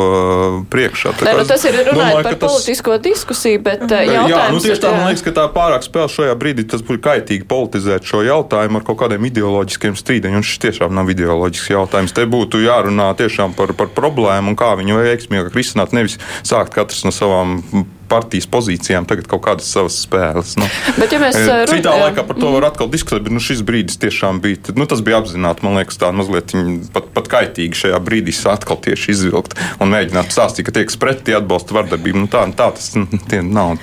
priekšā. 0.73 1.15
Tā 1.17 1.29
Nē, 1.29 1.35
nu, 1.41 1.47
tas 1.49 1.65
ir 1.69 1.79
runājot 1.89 2.21
par 2.27 2.37
tas... 2.37 2.45
politisko 2.45 2.99
diskusiju, 3.05 3.63
bet 3.67 3.85
jautājums. 3.87 4.31
Jā, 4.33 4.45
nu 4.55 4.63
tieši 4.65 4.85
tā, 4.85 4.93
man 4.95 5.11
liekas, 5.11 5.25
ka 5.27 5.35
tā 5.41 5.47
pārāk 5.57 5.87
spēle 5.87 6.13
šajā 6.13 6.37
brīdī 6.41 6.67
tas 6.71 6.85
būtu 6.87 7.03
kaitīgi 7.07 7.49
politizēt 7.51 8.07
šo 8.09 8.23
jautājumu 8.27 8.81
ar 8.81 8.87
kaut 8.87 9.01
kādiem 9.03 9.29
ideoloģiskiem 9.31 9.99
strīdiem, 9.99 10.39
un 10.39 10.47
šis 10.47 10.63
tiešām 10.67 10.95
nav 10.97 11.11
ideoloģisks 11.13 11.73
jautājums. 11.75 12.17
Te 12.17 12.29
būtu 12.31 12.63
jārunā 12.65 13.11
tiešām 13.19 13.57
par, 13.59 13.75
par 13.79 13.93
problēmu 13.97 14.53
un 14.53 14.59
kā 14.59 14.75
viņu 14.79 15.01
veiksmīgāk 15.03 15.55
risināt, 15.57 15.97
nevis 15.97 16.21
sākt 16.47 16.77
katrs 16.77 17.07
no 17.07 17.15
savām 17.15 17.61
partijas 18.09 18.49
pozīcijām 18.51 19.07
tagad 19.09 19.29
kaut 19.31 19.45
kādas 19.47 19.69
savas 19.73 19.99
spēles. 20.05 20.57
Nu, 20.61 20.69
bet, 21.01 21.13
ja 21.13 21.21
mēs, 21.23 21.39
eh, 21.41 21.65
citā 21.71 21.95
run... 21.95 22.07
laikā 22.07 22.27
par 22.29 22.41
to 22.41 22.53
var 22.55 22.69
atkal 22.71 22.91
diskutēt, 22.93 23.27
bet 23.27 23.35
nu, 23.35 23.43
šis 23.43 23.63
brīdis 23.67 24.01
tiešām 24.03 24.41
bija, 24.45 24.75
nu, 24.77 24.89
tas 24.91 25.03
bija 25.07 25.21
apzināti, 25.23 25.67
man 25.67 25.79
liekas, 25.81 25.99
tā 26.01 26.13
mazliet 26.15 26.55
pat, 26.95 27.11
pat 27.17 27.31
kaitīgi 27.33 27.83
šajā 27.85 28.01
brīdī 28.05 28.35
atkal 28.47 28.79
tieši 28.83 29.13
izvilkt 29.15 29.57
un 29.83 29.91
mēģināt 29.93 30.33
stāstīt, 30.35 30.69
ka 30.69 30.75
tiek 30.77 30.93
pretī 31.01 31.35
atbalsta 31.37 31.77
vardarbību. 31.77 32.25
Nu, 32.25 32.31
tā, 32.31 32.43
tā 32.57 32.69
tas 32.77 32.93
nu, 32.97 33.07
nav. 33.45 33.77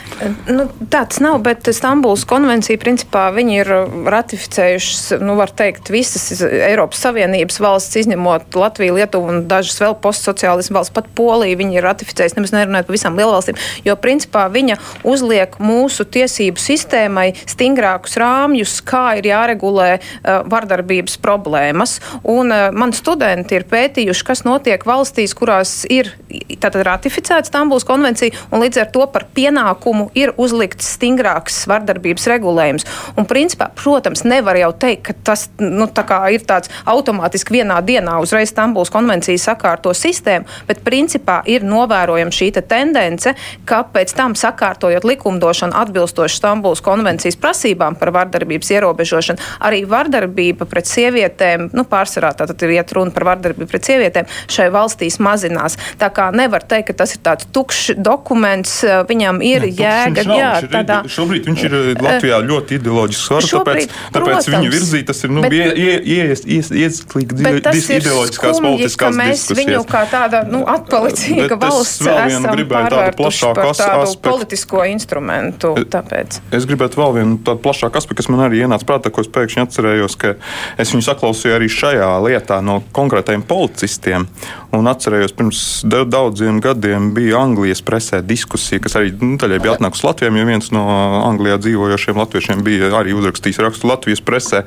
Nu, 0.48 0.68
tā 0.92 1.04
tas 1.10 1.20
nav, 1.24 1.40
bet 1.46 1.68
Stambuls 1.76 2.26
konvencija 2.30 2.80
principā 2.82 3.28
viņi 3.36 3.60
ir 3.60 3.72
ratificējušas, 4.14 5.20
nu, 5.24 5.38
var 5.40 5.54
teikt, 5.54 5.92
visas 5.94 6.42
Eiropas 6.44 7.04
Savienības 7.04 7.60
valsts, 7.64 8.00
izņemot 8.04 8.58
Latviju, 8.58 8.98
Lietuvu 8.98 9.32
un 9.34 9.44
dažas 9.50 9.80
vēl 9.84 9.98
postsociālismu 10.04 10.80
valsts, 10.80 10.94
pat 10.96 11.10
Poliju, 11.18 11.60
viņi 11.62 11.80
ir 11.80 11.88
ratificējuši, 11.88 12.38
nemaz 12.40 12.56
nerunājot 12.56 12.90
par 12.90 12.98
visām 12.98 13.20
lielvalstīm, 13.20 13.60
jo 13.88 13.96
principā 14.00 14.13
viņa 14.20 14.78
uzliek 15.04 15.58
mūsu 15.60 16.06
tiesību 16.06 16.62
sistēmai 16.62 17.34
stingrākus 17.50 18.18
rāmjus, 18.22 18.80
kā 18.86 19.18
ir 19.20 19.30
jāregulē 19.32 19.90
uh, 19.98 20.44
vardarbības 20.50 21.18
problēmas. 21.24 22.00
Un 22.24 22.52
uh, 22.52 22.70
man 22.72 22.94
studenti 22.94 23.58
ir 23.58 23.68
pētījuši, 23.70 24.26
kas 24.28 24.44
notiek 24.46 24.84
valstīs, 24.86 25.34
kurās 25.38 25.84
ir 25.90 26.12
tātad 26.60 26.84
ratificēta 26.88 27.48
Stambuls 27.48 27.86
konvencija, 27.88 28.34
un 28.52 28.64
līdz 28.64 28.82
ar 28.84 28.92
to 28.94 29.06
par 29.14 29.28
pienākumu 29.36 30.10
ir 30.18 30.34
uzlikts 30.42 30.94
stingrāks 30.98 31.64
vardarbības 31.70 32.28
regulējums. 32.32 32.88
Un 33.18 33.28
principā, 33.30 33.70
protams, 33.78 34.26
nevar 34.28 34.58
jau 34.60 34.72
teikt, 34.86 35.04
ka 35.08 35.16
tas 35.32 35.48
nu, 35.62 35.88
tā 35.88 36.04
ir 36.36 36.44
tāds 36.48 36.72
automātiski 36.90 37.60
vienā 37.60 37.80
dienā 37.86 38.18
uzreiz 38.24 38.52
Stambuls 38.52 38.92
konvencija 38.94 39.40
sakārto 39.40 39.94
sistēmu, 39.96 40.48
bet 40.68 40.84
principā 40.86 41.42
ir 41.50 41.64
novērojama 41.68 42.34
šī 42.34 42.50
te 42.58 42.64
tendence, 42.68 43.34
ka 43.70 43.84
pēc 43.94 44.03
pēc 44.04 44.16
tam 44.18 44.36
sakārtojot 44.36 45.06
likumdošanu 45.08 45.78
atbilstoši 45.80 46.36
Stambuls 46.36 46.82
konvencijas 46.84 47.38
prasībām 47.40 47.96
par 47.96 48.12
vardarbības 48.12 48.72
ierobežošanu, 48.76 49.40
arī 49.64 49.84
vardarbība 49.88 50.68
pret 50.68 50.90
sievietēm, 50.90 51.70
nu, 51.72 51.86
pārsvarā 51.88 52.34
tātad 52.36 52.60
ir 52.66 52.76
iet 52.76 52.92
runa 52.96 53.14
par 53.16 53.30
vardarbību 53.32 53.70
pret 53.72 53.88
sievietēm, 53.88 54.28
šai 54.52 54.68
valstīs 54.74 55.20
mazinās. 55.24 55.78
Tā 56.02 56.10
kā 56.12 56.28
nevar 56.36 56.66
teikt, 56.68 56.90
ka 56.92 56.98
tas 57.04 57.16
ir 57.16 57.22
tāds 57.24 57.48
tukšs 57.56 57.96
dokuments, 58.04 58.82
viņam 59.08 59.40
ir 59.46 59.64
ne, 59.64 59.72
jēga. 59.72 60.28
Jā, 60.34 60.52
tādā... 60.68 61.00
Šobrīd 61.08 61.48
viņš 61.48 61.64
ir 61.70 61.78
Latvijā 62.04 62.42
ļoti 62.44 62.80
ideoloģisks 62.82 63.30
svars, 63.30 63.52
tāpēc, 63.54 63.96
tāpēc 64.18 64.50
viņu 64.52 64.74
virzīt, 64.74 65.08
tas 65.08 65.24
ir, 65.24 65.32
nu, 65.32 65.46
iesklīgi 65.48 67.40
ideoloģiskās 67.40 68.62
politiskās 68.64 69.16
mēs 69.16 69.46
diskusijas. 69.46 69.64
viņu 69.64 69.86
kā 69.88 70.04
tāda, 70.12 70.44
nu, 70.50 70.64
atpalicīga 70.68 71.60
valsts 71.62 72.04
esam 72.04 72.50
pārvērtuši 72.74 73.54
par 73.54 73.72
tādu 73.78 73.93
tādu 73.94 74.10
aspektu. 74.10 74.30
politisko 74.30 74.84
instrumentu. 74.92 75.74
Tāpēc. 75.94 76.40
Es 76.56 76.68
gribētu 76.70 77.00
vēl 77.02 77.16
vienu 77.20 77.40
tādu 77.46 77.64
plašāku 77.64 78.00
aspektu, 78.00 78.22
kas 78.22 78.32
man 78.34 78.46
arī 78.48 78.64
ienāca 78.66 78.88
prātā, 78.90 79.14
ko 79.14 79.24
es 79.24 79.32
pēkšņi 79.34 79.64
atcerējos, 79.64 80.18
ka 80.20 80.36
es 80.82 80.94
viņu 80.94 81.08
saklausīju 81.08 81.58
arī 81.58 81.70
šajā 81.72 82.10
lietā 82.26 82.60
no 82.66 82.82
konkrētajiem 82.96 83.46
policistiem. 83.48 84.28
Un 84.74 84.90
atcerējos, 84.90 85.36
pirms 85.38 85.64
daudziem 86.10 86.60
gadiem 86.64 87.12
bija 87.14 87.42
Anglijas 87.44 87.84
presē 87.86 88.24
diskusija, 88.26 88.82
kas 88.84 88.98
arī 88.98 89.14
nu, 89.20 89.36
daļai 89.42 89.60
bija 89.62 89.76
atnākusi 89.78 90.08
Latvijam, 90.08 90.38
jo 90.40 90.48
viens 90.50 90.72
no 90.74 90.84
Anglijā 91.28 91.60
dzīvojošiem 91.62 92.18
latviešiem 92.18 92.64
bija 92.66 92.90
arī 92.98 93.14
uzrakstījis 93.18 93.62
rakstu 93.62 93.90
Latvijas 93.90 94.24
presē 94.26 94.64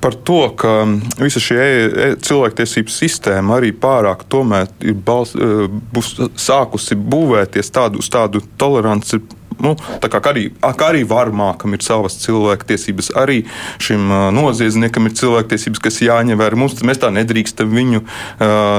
par 0.00 0.14
to, 0.14 0.42
ka 0.60 0.74
visa 1.20 1.40
šī 1.42 1.56
e, 1.56 1.64
e, 1.64 2.08
cilvēktiesību 2.24 2.92
sistēma 2.92 3.56
arī 3.58 3.72
pārāk 3.76 4.26
tomēr 4.30 4.68
ir 4.84 4.96
bals, 5.06 5.34
e, 5.34 5.68
būs 5.94 6.12
sākusi 6.40 6.98
būvēties 6.98 7.72
tādu, 7.74 8.02
uz 8.02 8.10
tādu 8.12 8.42
toleranci 8.56 9.20
nu, 9.64 9.74
kā 10.00 10.20
arī, 10.32 10.48
kā 10.60 10.90
arī 10.90 11.04
varmākam 11.08 11.76
ir 11.76 11.84
savas 11.84 12.18
cilvēktiesības, 12.24 13.12
arī 13.20 13.42
šim 13.82 14.08
noziedzniekam 14.36 15.08
ir 15.08 15.16
cilvēktiesības, 15.20 15.82
kas 15.84 16.00
jāņem 16.04 16.40
vērā. 16.40 16.58
Mums 16.60 16.78
mēs 16.86 17.00
tā 17.02 17.12
nedrīkstam 17.14 17.70
viņu 17.72 18.02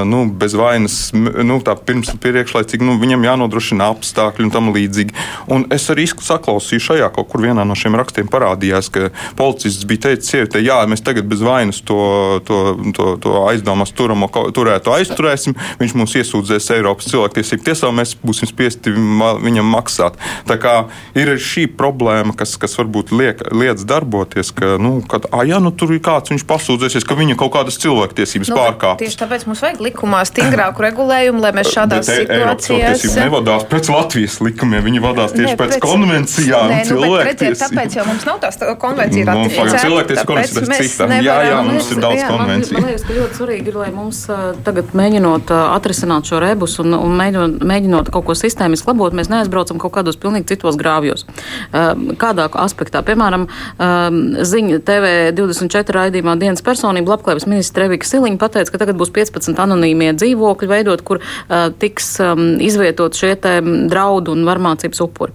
nu, 0.08 0.22
bez 0.38 0.56
vainas, 0.58 0.98
nu, 1.12 1.58
tā 1.64 1.76
pirms 1.78 2.12
priekšlaicīgi, 2.22 2.86
nu, 2.86 2.98
viņam 3.02 3.26
jānodrošina 3.28 3.90
apstākļi 3.92 4.48
un 4.48 4.54
tam 4.54 4.72
līdzīgi. 4.74 5.16
Un 5.52 5.66
es 5.74 5.88
arī 5.92 6.06
saklausīju 6.12 6.86
šajā 6.88 7.10
kaut 7.14 7.30
kur 7.32 7.44
vienā 7.44 7.64
no 7.68 7.76
šiem 7.78 7.96
rakstiem 7.98 8.30
parādījās, 8.32 8.90
ka 8.92 9.10
policists 9.38 9.86
bija 9.88 10.08
teicis 10.08 10.32
sievietei, 10.32 10.64
jā, 10.66 10.78
mēs 10.90 11.04
tagad 11.04 11.28
bez 11.30 11.42
vainas 11.44 11.82
to, 11.86 12.00
to, 12.48 12.60
to, 12.96 13.08
to 13.22 13.34
aizdomās 13.48 13.94
turamo 13.96 14.28
turēto 14.54 14.94
aizturēsim, 14.96 15.56
viņš 15.80 15.96
mums 15.98 16.16
iesūdzēs 16.20 16.70
Eiropas 16.76 17.10
cilvēktiesību 17.12 17.66
tiesā, 17.66 17.90
mēs 17.94 18.14
būsim 18.22 18.50
spiesti 18.50 18.92
viņam 18.92 19.68
maksāt. 19.72 20.18
Tā 20.48 20.58
kā 20.62 20.71
ir 21.18 21.32
šī 21.40 21.66
problēma, 21.78 22.34
kas, 22.38 22.54
kas 22.60 22.76
varbūt 22.78 23.12
liek, 23.14 23.42
liedz 23.52 23.86
darboties, 23.88 24.52
ka, 24.56 24.76
nu, 24.82 24.98
kad, 25.08 25.28
ah, 25.32 25.44
ja 25.48 25.60
nu 25.62 25.72
tur 25.74 25.94
ir 25.94 26.02
kāds, 26.04 26.32
viņš 26.32 26.44
pasūdzēsies, 26.48 27.06
ka 27.08 27.16
viņa 27.18 27.36
kaut 27.40 27.54
kādas 27.56 27.78
cilvēktiesības 27.82 28.52
nu, 28.52 28.58
pārkāpj. 28.58 29.00
Tieši 29.04 29.20
tāpēc 29.22 29.46
mums 29.48 29.62
vajag 29.64 29.82
likumā 29.88 30.22
stingrāku 30.28 30.86
regulējumu, 30.86 31.42
lai 31.42 31.52
mēs 31.56 31.72
šādās 31.74 32.08
Bet, 32.08 32.24
situācijās. 32.24 33.02
Eiropas 33.02 33.18
nevadās 33.20 33.66
pēc 33.70 33.90
Latvijas 33.92 34.38
likumiem, 34.44 34.84
viņi 34.86 35.02
vadās 35.04 35.34
tieši 35.36 35.50
ne, 35.50 35.58
pēc, 35.60 35.74
pēc 35.76 35.84
konvencijām. 35.84 36.72
Nē, 36.72 36.80
nu, 36.92 37.10
redziet, 37.28 37.58
tāpēc 37.60 37.98
jau 37.98 38.06
mums 38.08 38.26
nav 38.28 38.40
tās 38.42 38.60
konvencija 38.82 39.28
ratificēta. 39.30 39.82
Cilvēktiesības 39.86 40.28
konvencija 40.30 40.62
ir 40.62 40.88
cita. 40.88 41.08
Jā, 41.22 41.38
jā, 41.48 41.58
mums 41.66 41.90
ir 41.92 42.02
daudz 42.02 42.24
konvenciju. 42.28 42.78
Man 42.78 42.88
liekas, 42.90 43.06
ka 43.06 43.16
ļoti 43.18 43.40
svarīgi 43.40 43.72
ir, 43.72 43.78
lai 43.82 43.90
mums 43.94 44.22
tagad 44.66 44.94
mēģinot 44.98 45.52
atrisināt 45.58 46.28
šo 46.28 46.40
rebus 46.42 46.78
un, 46.82 46.96
un 46.96 47.16
mēģinot, 47.18 47.64
mēģinot 47.72 48.10
kaut 48.14 48.28
ko 48.28 48.36
sistēmiski 48.38 48.90
labot, 48.90 49.16
mēs 49.16 49.30
neaizbraucam 49.32 49.80
kaut 49.82 49.94
kādos 49.96 50.18
pilnīgi 50.20 50.52
citos 50.54 50.61
citos 50.62 50.78
grāvjos. 50.78 51.26
Ehm, 51.74 52.14
kādā 52.16 52.46
aspektā, 52.62 53.02
piemēram, 53.02 53.48
ehm, 53.78 54.20
ziņa 54.46 54.80
TV24 54.86 55.96
raidījumā 55.98 56.38
dienas 56.38 56.62
personība 56.62 57.16
labklājības 57.16 57.48
ministra 57.50 57.84
Revika 57.84 58.06
Siliņa 58.06 58.38
pateica, 58.38 58.70
ka 58.70 58.78
tagad 58.78 58.96
būs 58.96 59.10
15 59.10 59.58
anonīmie 59.58 60.12
dzīvokļi 60.14 60.68
veidot, 60.68 61.02
kur 61.02 61.18
eh, 61.20 61.70
tiks 61.78 62.20
ehm, 62.20 62.60
izvietot 62.62 63.14
šie 63.18 63.34
draudu 63.42 64.32
un 64.36 64.44
varmācības 64.46 65.00
upuri. 65.02 65.32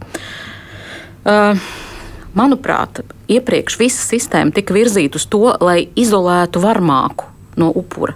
Manuprāt, 2.38 3.02
iepriekš 3.28 3.76
visa 3.82 4.06
sistēma 4.06 4.54
tika 4.56 4.76
virzīta 4.76 5.20
uz 5.20 5.26
to, 5.28 5.50
lai 5.60 5.90
izolētu 6.00 6.62
varmāku 6.64 7.28
no 7.60 7.74
upura 7.76 8.16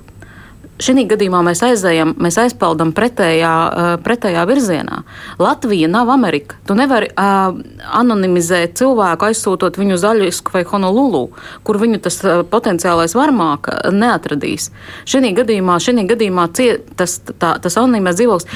šī 0.81 1.05
gadījumā 1.11 1.41
mēs 1.45 1.61
aizējam, 1.65 2.15
mēs 2.21 2.37
aizpildām 2.41 2.91
pretējā, 2.97 3.51
uh, 3.51 3.91
pretējā 4.03 4.45
virzienā. 4.49 5.01
Latvija 5.41 5.89
nav 5.91 6.09
Amerika. 6.13 6.57
Tu 6.67 6.75
nevari 6.77 7.11
uh, 7.11 7.53
anonimizēt 8.01 8.77
cilvēku, 8.81 9.29
aizsūtot 9.29 9.79
viņu 9.79 9.97
uz 9.97 10.05
Aļisku 10.07 10.55
vai 10.55 10.63
Honolulu, 10.67 11.23
kur 11.67 11.79
viņu 11.81 12.01
tas 12.07 12.19
uh, 12.25 12.41
potenciālais 12.47 13.15
varmāk 13.17 13.69
neatradīs. 13.93 14.71
Šī 15.09 15.33
gadījumā, 15.37 15.77
šī 15.81 15.95
gadījumā 16.09 16.47
cie, 16.57 16.69
tas, 16.99 17.19
tā, 17.31 17.55
tas 17.61 17.77
anonimais 17.79 18.17
dzīvoklis, 18.19 18.49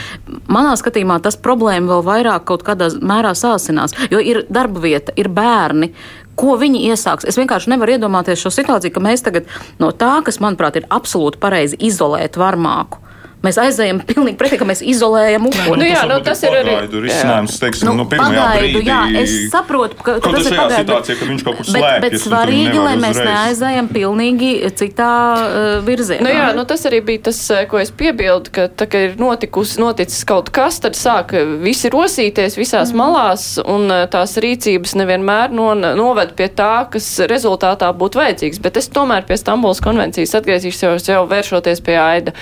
manā 0.51 0.75
skatījumā, 0.79 1.21
tas 1.23 1.39
problēma 1.39 1.93
vēl 1.93 2.05
vairāk 2.09 2.47
kaut 2.49 2.65
kādā 2.67 2.89
mērā 3.01 3.35
sāsinās, 3.37 3.95
jo 4.11 4.21
ir 4.21 4.43
darba 4.49 4.83
vieta, 4.83 5.13
ir 5.19 5.29
bērni, 5.33 5.93
Ko 6.35 6.57
viņi 6.59 6.83
iesāks? 6.89 7.27
Es 7.27 7.39
vienkārši 7.39 7.71
nevaru 7.71 7.95
iedomāties 7.95 8.41
šo 8.43 8.51
situāciju, 8.51 8.93
ka 8.95 9.03
mēs 9.03 9.23
tagad 9.25 9.47
no 9.79 9.91
tā, 9.95 10.17
kas, 10.25 10.41
manuprāt, 10.43 10.79
ir 10.81 10.87
absolūti 10.91 11.39
pareizi 11.39 11.79
izolēt 11.87 12.35
varmāku, 12.39 12.99
Mēs 13.45 13.59
aizējam 13.61 14.01
pilnīgi 14.09 14.39
pretī, 14.39 14.59
ka 14.61 14.67
mēs 14.67 14.83
izolējam 14.85 15.49
upuri. 15.49 15.79
Nu, 15.81 15.87
jā, 15.87 16.05
nu, 16.09 16.19
tas 16.25 16.43
ir 16.45 16.59
arī 16.63 16.77
risinājums. 16.89 17.59
Teiksim, 17.61 17.85
Nu, 17.85 17.93
nu, 17.99 18.05
pirmajā 18.09 18.45
pagaidu, 18.45 18.79
brīdī, 18.81 18.89
jā, 18.89 19.01
es 19.21 19.33
saprotu, 19.53 19.97
ka, 19.99 20.15
ka 20.23 20.31
tas 20.33 20.47
ir 20.47 20.55
pagaidu. 20.57 20.81
situācijā, 20.81 21.15
ka 21.19 21.27
viņš 21.29 21.43
kaut 21.45 21.57
kur 21.59 21.65
Bet, 21.65 21.75
slēpjas, 21.75 22.01
bet 22.01 22.15
un 22.15 22.17
tu 22.17 22.21
svarīgi, 22.23 22.77
lai 22.81 22.93
mēs 23.01 23.19
neaizējam 23.19 23.89
pilnīgi 23.93 24.51
citā 24.79 25.11
uh, 25.35 25.67
virzienā. 25.85 26.25
Nu, 26.25 26.31
jā, 26.33 26.47
nu, 26.57 26.65
tas 26.69 26.85
arī 26.89 27.01
bija 27.05 27.25
tas, 27.29 27.41
eh, 27.53 27.65
ko 27.69 27.79
es 27.81 27.91
piebildu, 27.95 28.53
ka 28.55 28.67
tā, 28.73 28.87
ka 28.89 29.03
ir 29.07 29.17
notikusi, 29.21 29.79
noticis 29.81 30.25
kaut 30.27 30.51
kas, 30.55 30.79
tad 30.83 30.97
sāk 30.99 31.35
visi 31.63 31.91
rosīties 31.93 32.57
visās 32.59 32.93
mm. 32.93 33.01
malās, 33.01 33.47
un 33.61 33.89
eh, 33.93 34.05
tās 34.11 34.37
rīcības 34.41 34.95
nevienmēr 35.01 35.53
no, 35.55 35.71
noved 35.75 36.35
pie 36.39 36.49
tā, 36.49 36.87
kas 36.91 37.11
rezultātā 37.29 37.91
būtu 37.95 38.21
vajadzīgs. 38.21 38.61
Bet 38.63 38.81
es 38.81 38.89
tomēr 38.93 39.27
pie 39.27 39.37
Stambulas 39.41 39.83
konvencijas 39.83 40.37
atgriezīšos 40.39 41.11
jau 41.11 41.25
vēršoties 41.29 41.85
pie 41.85 41.99
Aida. 42.01 42.35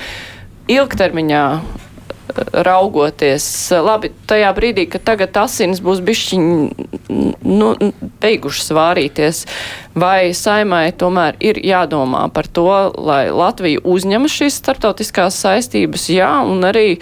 Ilgtermiņā 0.71 1.43
eh, 1.54 2.41
raugoties, 2.65 3.45
labi, 3.84 4.13
tajā 4.30 4.52
brīdī, 4.56 4.88
kad 4.91 5.06
tagad 5.08 5.38
asins 5.43 5.82
būs 5.84 6.02
bišķiņ, 6.06 6.47
nu, 7.43 7.69
beigušas 8.23 8.73
vārīties, 8.78 9.43
vai 9.99 10.32
saimai 10.38 10.88
tomēr 10.95 11.39
ir 11.43 11.60
jādomā 11.63 12.26
par 12.34 12.47
to, 12.47 12.69
lai 12.97 13.28
Latvija 13.34 13.84
uzņemas 13.84 14.39
šīs 14.39 14.60
starptautiskās 14.63 15.39
saistības, 15.43 16.08
jā, 16.15 16.32
un 16.47 16.63
arī, 16.69 16.99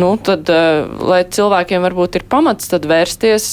nu, 0.00 0.14
tad, 0.16 0.48
eh, 0.48 0.84
lai 1.00 1.24
cilvēkiem 1.24 1.84
varbūt 1.84 2.20
ir 2.20 2.28
pamats 2.28 2.72
tad 2.72 2.88
vērsties 2.88 3.50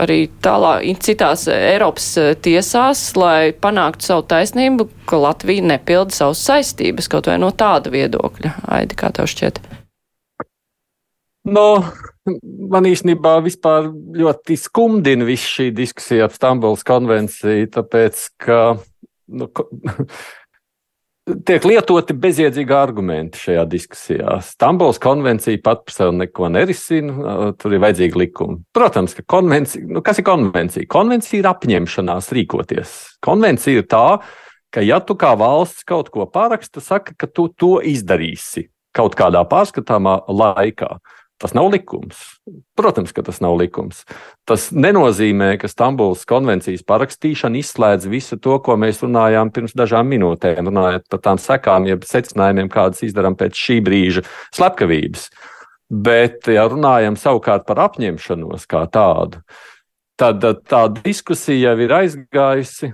arī 0.00 0.28
tālāk 0.42 1.02
citās 1.04 1.46
Eiropas 1.50 2.06
eh, 2.20 2.30
tiesās, 2.42 3.02
lai 3.18 3.52
panāktu 3.52 4.06
savu 4.06 4.24
taisnību, 4.30 4.88
ka 5.10 5.20
Latvija 5.20 5.66
nepilda 5.72 6.14
savas 6.14 6.44
saistības, 6.46 7.10
kaut 7.10 7.30
vai 7.30 7.38
no 7.42 7.50
tāda 7.50 7.92
viedokļa. 7.92 8.54
Aidi, 8.76 8.98
kā 8.98 9.12
tev 9.14 9.30
šķiet? 9.30 9.62
No, 11.50 11.82
man 12.70 12.86
īstenībā 12.86 13.38
vispār 13.44 13.88
ļoti 13.90 14.58
skumdina 14.60 15.24
viss 15.24 15.48
šī 15.56 15.70
diskusija 15.72 16.28
ap 16.28 16.36
Stambulas 16.36 16.84
konvenciju, 16.86 17.70
tāpēc, 17.74 18.26
ka 18.44 18.60
nu, 19.32 19.48
tiek 21.46 21.64
lietoti 21.66 22.14
bezjēdzīgi 22.16 22.74
argumenti 22.76 23.40
šajā 23.40 23.64
diskusijā. 23.70 24.36
Stambulas 24.44 25.00
konvencija 25.02 25.60
pat 25.64 25.84
par 25.86 25.94
sevi 25.94 26.18
neko 26.20 26.50
nerisina, 26.52 27.38
tur 27.60 27.76
ir 27.76 27.82
vajadzīgi 27.84 28.20
likumi. 28.20 28.60
Protams, 28.76 29.14
ka 29.18 29.24
konvencija, 29.36 29.84
nu, 29.88 30.02
kas 30.06 30.20
ir 30.22 30.26
konvencija? 30.28 30.88
Konvencija 30.90 31.42
ir 31.42 31.50
apņemšanās 31.50 32.30
rīkoties. 32.36 32.96
Konvencija 33.24 33.82
ir 33.82 33.88
tā, 33.90 34.04
ka 34.74 34.84
ja 34.84 35.00
tu 35.04 35.16
kā 35.18 35.32
valsts 35.38 35.86
kaut 35.88 36.12
ko 36.14 36.26
paraksti, 36.30 36.82
saka, 36.84 37.16
ka 37.18 37.30
tu 37.30 37.48
to 37.52 37.78
izdarīsi 37.84 38.68
kaut 38.96 39.14
kādā 39.18 39.42
pārskatāmā 39.46 40.20
laikā. 40.26 40.96
Tas 41.40 41.54
nav 41.56 41.70
likums. 41.72 42.18
Protams, 42.76 43.14
ka 43.16 43.22
tas 43.24 43.38
nav 43.40 43.54
likums. 43.56 44.02
Tas 44.44 44.66
nenozīmē, 44.76 45.54
ka 45.62 45.70
Stambulas 45.72 46.26
konvencijas 46.28 46.84
parakstīšana 46.84 47.62
izslēdz 47.62 48.10
visu 48.12 48.36
to, 48.36 48.58
ko 48.60 48.76
mēs 48.76 49.00
runājām 49.00 49.48
pirms 49.54 49.72
dažām 49.72 50.10
minūtēm, 50.12 50.68
runājot 50.68 51.06
par 51.08 51.22
tām 51.24 51.40
sekām, 51.40 51.88
jeb 51.88 52.04
secinājumiem, 52.04 52.68
kādas 52.72 53.00
izdarām 53.08 53.38
pēc 53.40 53.56
šī 53.56 53.78
brīža 53.86 54.24
slepkavības. 54.52 55.30
Bet, 55.90 56.44
ja 56.52 56.66
runājam 56.68 57.16
savukārt 57.18 57.64
par 57.66 57.80
apņemšanos 57.88 58.68
kā 58.68 58.84
tādu, 58.92 59.40
tad 60.20 60.44
tā 60.68 60.82
diskusija 61.00 61.72
jau 61.72 61.86
ir 61.86 61.96
aizgājusi. 62.02 62.92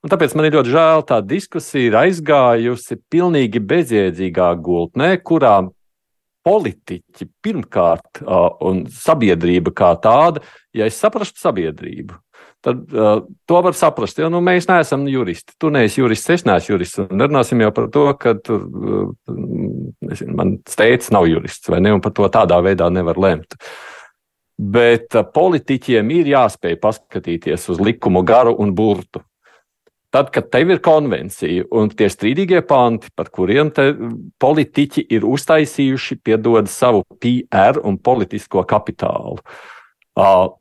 Un 0.00 0.14
tāpēc 0.14 0.38
man 0.38 0.46
ir 0.46 0.54
ļoti 0.60 0.76
žēl, 0.78 1.04
tā 1.10 1.18
diskusija 1.26 1.90
ir 1.90 1.98
aizgājusi 2.04 3.02
pilnīgi 3.10 3.66
bezjēdzīgā 3.66 4.54
gultnē, 4.62 5.12
kurā 5.26 5.58
politiķi 6.46 7.28
pirmkārt 7.44 8.22
un 8.64 8.84
sabiedrība 8.92 9.74
kā 9.76 9.92
tāda, 10.02 10.42
ja 10.76 10.88
es 10.88 10.98
saprastu 11.00 11.42
sabiedrību, 11.42 12.16
tad 12.64 12.80
uh, 12.92 13.22
to 13.48 13.60
var 13.64 13.76
saprast. 13.76 14.18
Jo 14.20 14.28
nu, 14.32 14.42
mēs 14.44 14.68
neesam 14.68 15.06
juristi. 15.10 15.54
Tu 15.60 15.70
neesi 15.72 16.00
jurists, 16.00 16.32
es 16.32 16.44
neesmu 16.48 16.74
jurists. 16.74 17.00
Un 17.06 17.20
nerunāsim 17.20 17.62
jau 17.64 17.70
par 17.76 17.88
to, 17.92 18.04
ka 18.20 18.34
tur 18.44 18.66
nezinu, 19.28 20.34
man 20.36 20.58
steigts 20.68 21.12
nav 21.14 21.28
jurists, 21.30 21.70
vai 21.72 21.80
ne? 21.84 21.94
Un 21.96 22.04
par 22.04 22.14
to 22.16 22.28
tādā 22.32 22.60
veidā 22.64 22.90
nevar 22.92 23.20
lemt. 23.20 23.56
Bet 24.60 25.16
uh, 25.16 25.24
politiķiem 25.24 26.14
ir 26.18 26.34
jāspēj 26.34 26.76
paskatīties 26.82 27.68
uz 27.72 27.80
likumu 27.80 28.24
garu 28.28 28.56
un 28.60 28.74
burtu. 28.76 29.24
Tad, 30.10 30.32
kad 30.34 30.48
tev 30.50 30.72
ir 30.74 30.80
konvencija 30.82 31.68
un 31.78 31.90
tie 31.94 32.08
strīdīgie 32.10 32.64
panti, 32.66 33.12
par 33.14 33.28
kuriem 33.30 33.70
politiķi 34.42 35.04
ir 35.14 35.26
uztaisījuši, 35.28 36.18
piedod 36.26 36.66
savu 36.70 37.04
PR 37.22 37.78
un 37.86 37.98
politisko 38.02 38.64
kapitālu. 38.66 39.38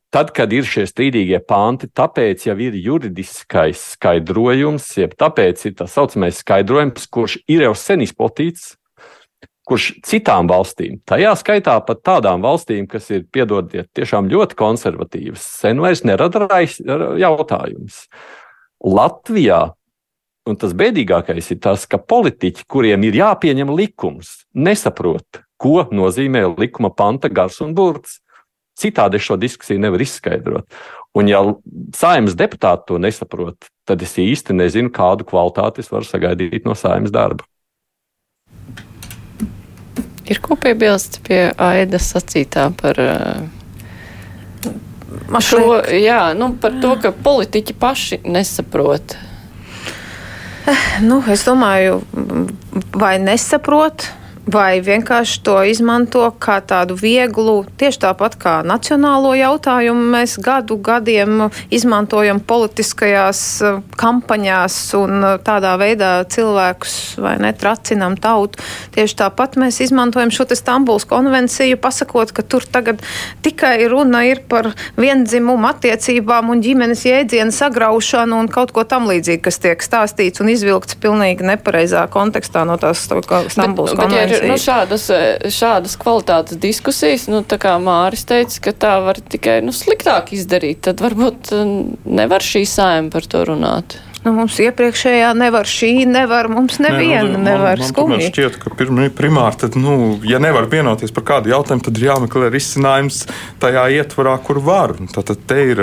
Tad, 0.09 0.31
kad 0.33 0.53
ir 0.53 0.65
šie 0.65 0.85
strīdīgie 0.89 1.41
panti, 1.49 1.89
tāpēc 1.89 2.45
jau 2.47 2.55
ir 2.61 2.77
juridiskais 2.77 3.81
skaidrojums, 3.95 4.87
jeb 5.01 5.13
tāpēc 5.17 5.65
ir 5.65 5.75
tā 5.81 5.89
saucamais 5.89 6.39
skaidrojums, 6.41 7.09
kurš 7.09 7.39
ir 7.49 7.65
jau 7.65 7.75
sen 7.77 8.05
izplatīts, 8.05 8.75
kurš 9.69 9.91
citām 10.05 10.49
valstīm, 10.49 10.97
tajā 11.09 11.35
skaitā 11.37 11.75
pat 11.85 12.01
tādām 12.05 12.41
valstīm, 12.41 12.87
kas 12.89 13.09
ir, 13.13 13.27
piedodiet, 13.29 13.91
tiešām 13.97 14.29
ļoti 14.31 14.57
konservatīvas, 14.57 15.45
sen 15.61 15.81
vairs 15.83 16.01
nerada 16.09 16.47
jautājums. 17.21 18.07
Latvijā, 18.79 19.73
un 20.47 20.57
tas 20.59 20.73
bēdīgākais 20.77 21.51
ir 21.53 21.59
tas, 21.63 21.85
ka 21.89 21.99
politiķi, 21.99 22.65
kuriem 22.69 23.03
ir 23.09 23.19
jāpieņem 23.19 23.73
likums, 23.75 24.45
nesaprot, 24.55 25.43
ko 25.59 25.83
nozīmē 25.91 26.45
likuma 26.55 26.91
panta 26.95 27.29
gars 27.29 27.59
un 27.65 27.75
burts. 27.75 28.19
Citādi 28.79 29.19
šo 29.19 29.35
diskusiju 29.35 29.81
nevar 29.83 29.99
izskaidrot. 29.99 30.63
Un, 31.19 31.27
ja 31.27 31.41
saimnes 31.97 32.37
deputāti 32.39 32.87
to 32.87 32.99
nesaprot, 33.01 33.67
tad 33.83 34.05
es 34.05 34.13
īsti 34.21 34.55
nezinu, 34.55 34.91
kādu 34.93 35.25
kvalitāti 35.27 35.83
es 35.83 35.91
varu 35.91 36.07
sagaidīt 36.07 36.63
no 36.63 36.77
saimnes 36.79 37.11
darba. 37.11 37.43
Ir 40.29 40.39
ko 40.45 40.55
piebilst 40.61 41.19
pie 41.25 41.49
Aidas 41.57 42.11
sacītā 42.13 42.69
par 42.77 43.01
uh, 43.01 43.47
šo, 45.41 45.79
jā, 45.93 46.33
nu, 46.37 46.51
par 46.61 46.75
to, 46.81 46.93
ka 47.01 47.11
politiķi 47.11 47.75
paši 47.79 48.21
nesaprot. 48.25 49.15
Nu, 51.01 51.17
es 51.31 51.45
domāju, 51.47 52.01
vai 52.93 53.15
nesaprot, 53.21 54.05
vai 54.51 54.79
vienkārši 54.81 55.41
to 55.45 55.55
izmanto 55.67 56.23
kā 56.41 56.59
tādu 56.65 56.95
vieglu, 56.97 57.63
tieši 57.79 58.01
tāpat 58.05 58.35
kā 58.39 58.53
nacionālo 58.65 59.33
jautājumu 59.37 60.09
mēs 60.15 60.37
gadu 60.41 60.77
gadiem 60.81 61.49
izmantojam 61.73 62.41
politiskajās 62.41 63.41
eh, 63.65 63.79
kampaņās 63.99 64.77
un 64.99 65.25
eh, 65.27 65.35
tādā 65.45 65.75
veidā 65.81 66.11
cilvēkus 66.31 66.95
vai 67.21 67.35
ne 67.43 67.51
tracinam 67.53 68.17
tautu. 68.19 68.61
Tieši 68.95 69.19
tāpat 69.23 69.59
mēs 69.61 69.81
izmantojam 69.85 70.33
šo 70.33 70.47
Stambuls 70.49 71.05
konvenciju, 71.05 71.77
pasakot, 71.77 72.31
ka 72.33 72.41
tur 72.41 72.65
tagad 72.65 73.03
tikai 73.45 73.85
runa 73.91 74.23
ir 74.25 74.41
par 74.49 74.71
viendzimumu 74.97 75.67
attiecībām 75.69 76.49
un 76.49 76.63
ģimenes 76.65 77.05
jēdzienu 77.05 77.53
sagraušanu 77.53 78.39
un 78.39 78.49
kaut 78.49 78.73
ko 78.73 78.83
tam 78.87 79.05
līdzīgi, 79.11 79.43
kas 79.45 79.61
tiek 79.61 79.85
stāstīts 79.85 80.41
un 80.41 80.49
izvilkts 80.49 80.97
pilnīgi 80.99 81.45
nepareizā 81.45 82.07
kontekstā 82.11 82.65
no 82.65 82.79
tās 82.81 83.05
Stambuls 83.05 83.93
bet, 83.93 83.99
konvencijas. 83.99 84.29
Bet, 84.31 84.35
ja 84.37 84.38
ir, 84.39 84.49
nu, 84.49 84.57
šādas, 84.59 85.07
šādas 85.53 85.95
kvalitātes 85.99 86.59
diskusijas, 86.61 87.27
nu, 87.31 87.43
tā 87.47 87.59
kā 87.61 87.75
Māris 87.83 88.25
teica, 88.29 88.61
ka 88.67 88.75
tā 88.87 88.93
var 89.05 89.21
tikai 89.21 89.59
nu, 89.65 89.75
sliktāk 89.75 90.33
izdarīt, 90.35 90.83
tad 90.89 91.03
varbūt 91.03 91.53
nevar 92.09 92.45
šī 92.45 92.65
saima 92.69 93.13
par 93.13 93.27
to 93.29 93.45
runāt. 93.51 93.99
Nu, 94.29 94.35
mums 94.37 94.59
iepriekšējā 94.61 95.31
nevar 95.33 95.65
šī, 95.65 96.03
nevar, 96.05 96.45
mums 96.53 96.77
neviena 96.77 97.23
Nē, 97.25 97.33
nu, 97.33 97.39
nevar 97.47 97.81
skumji. 97.81 98.19
Man 98.19 98.27
šķiet, 98.29 98.57
ka 98.61 98.71
pirmi, 98.77 99.07
primāri, 99.09 99.57
tad, 99.63 99.73
nu, 99.79 100.19
ja 100.27 100.37
nevar 100.37 100.67
vienoties 100.69 101.09
par 101.15 101.23
kādu 101.25 101.49
jautājumu, 101.49 101.81
tad 101.87 101.97
ir 101.97 102.05
jāmeklē 102.11 102.51
risinājums 102.53 103.23
tajā 103.57 103.87
ietvarā, 103.97 104.35
kur 104.45 104.59
var. 104.61 104.93
Tad 105.15 105.31
te 105.49 105.57
ir, 105.71 105.81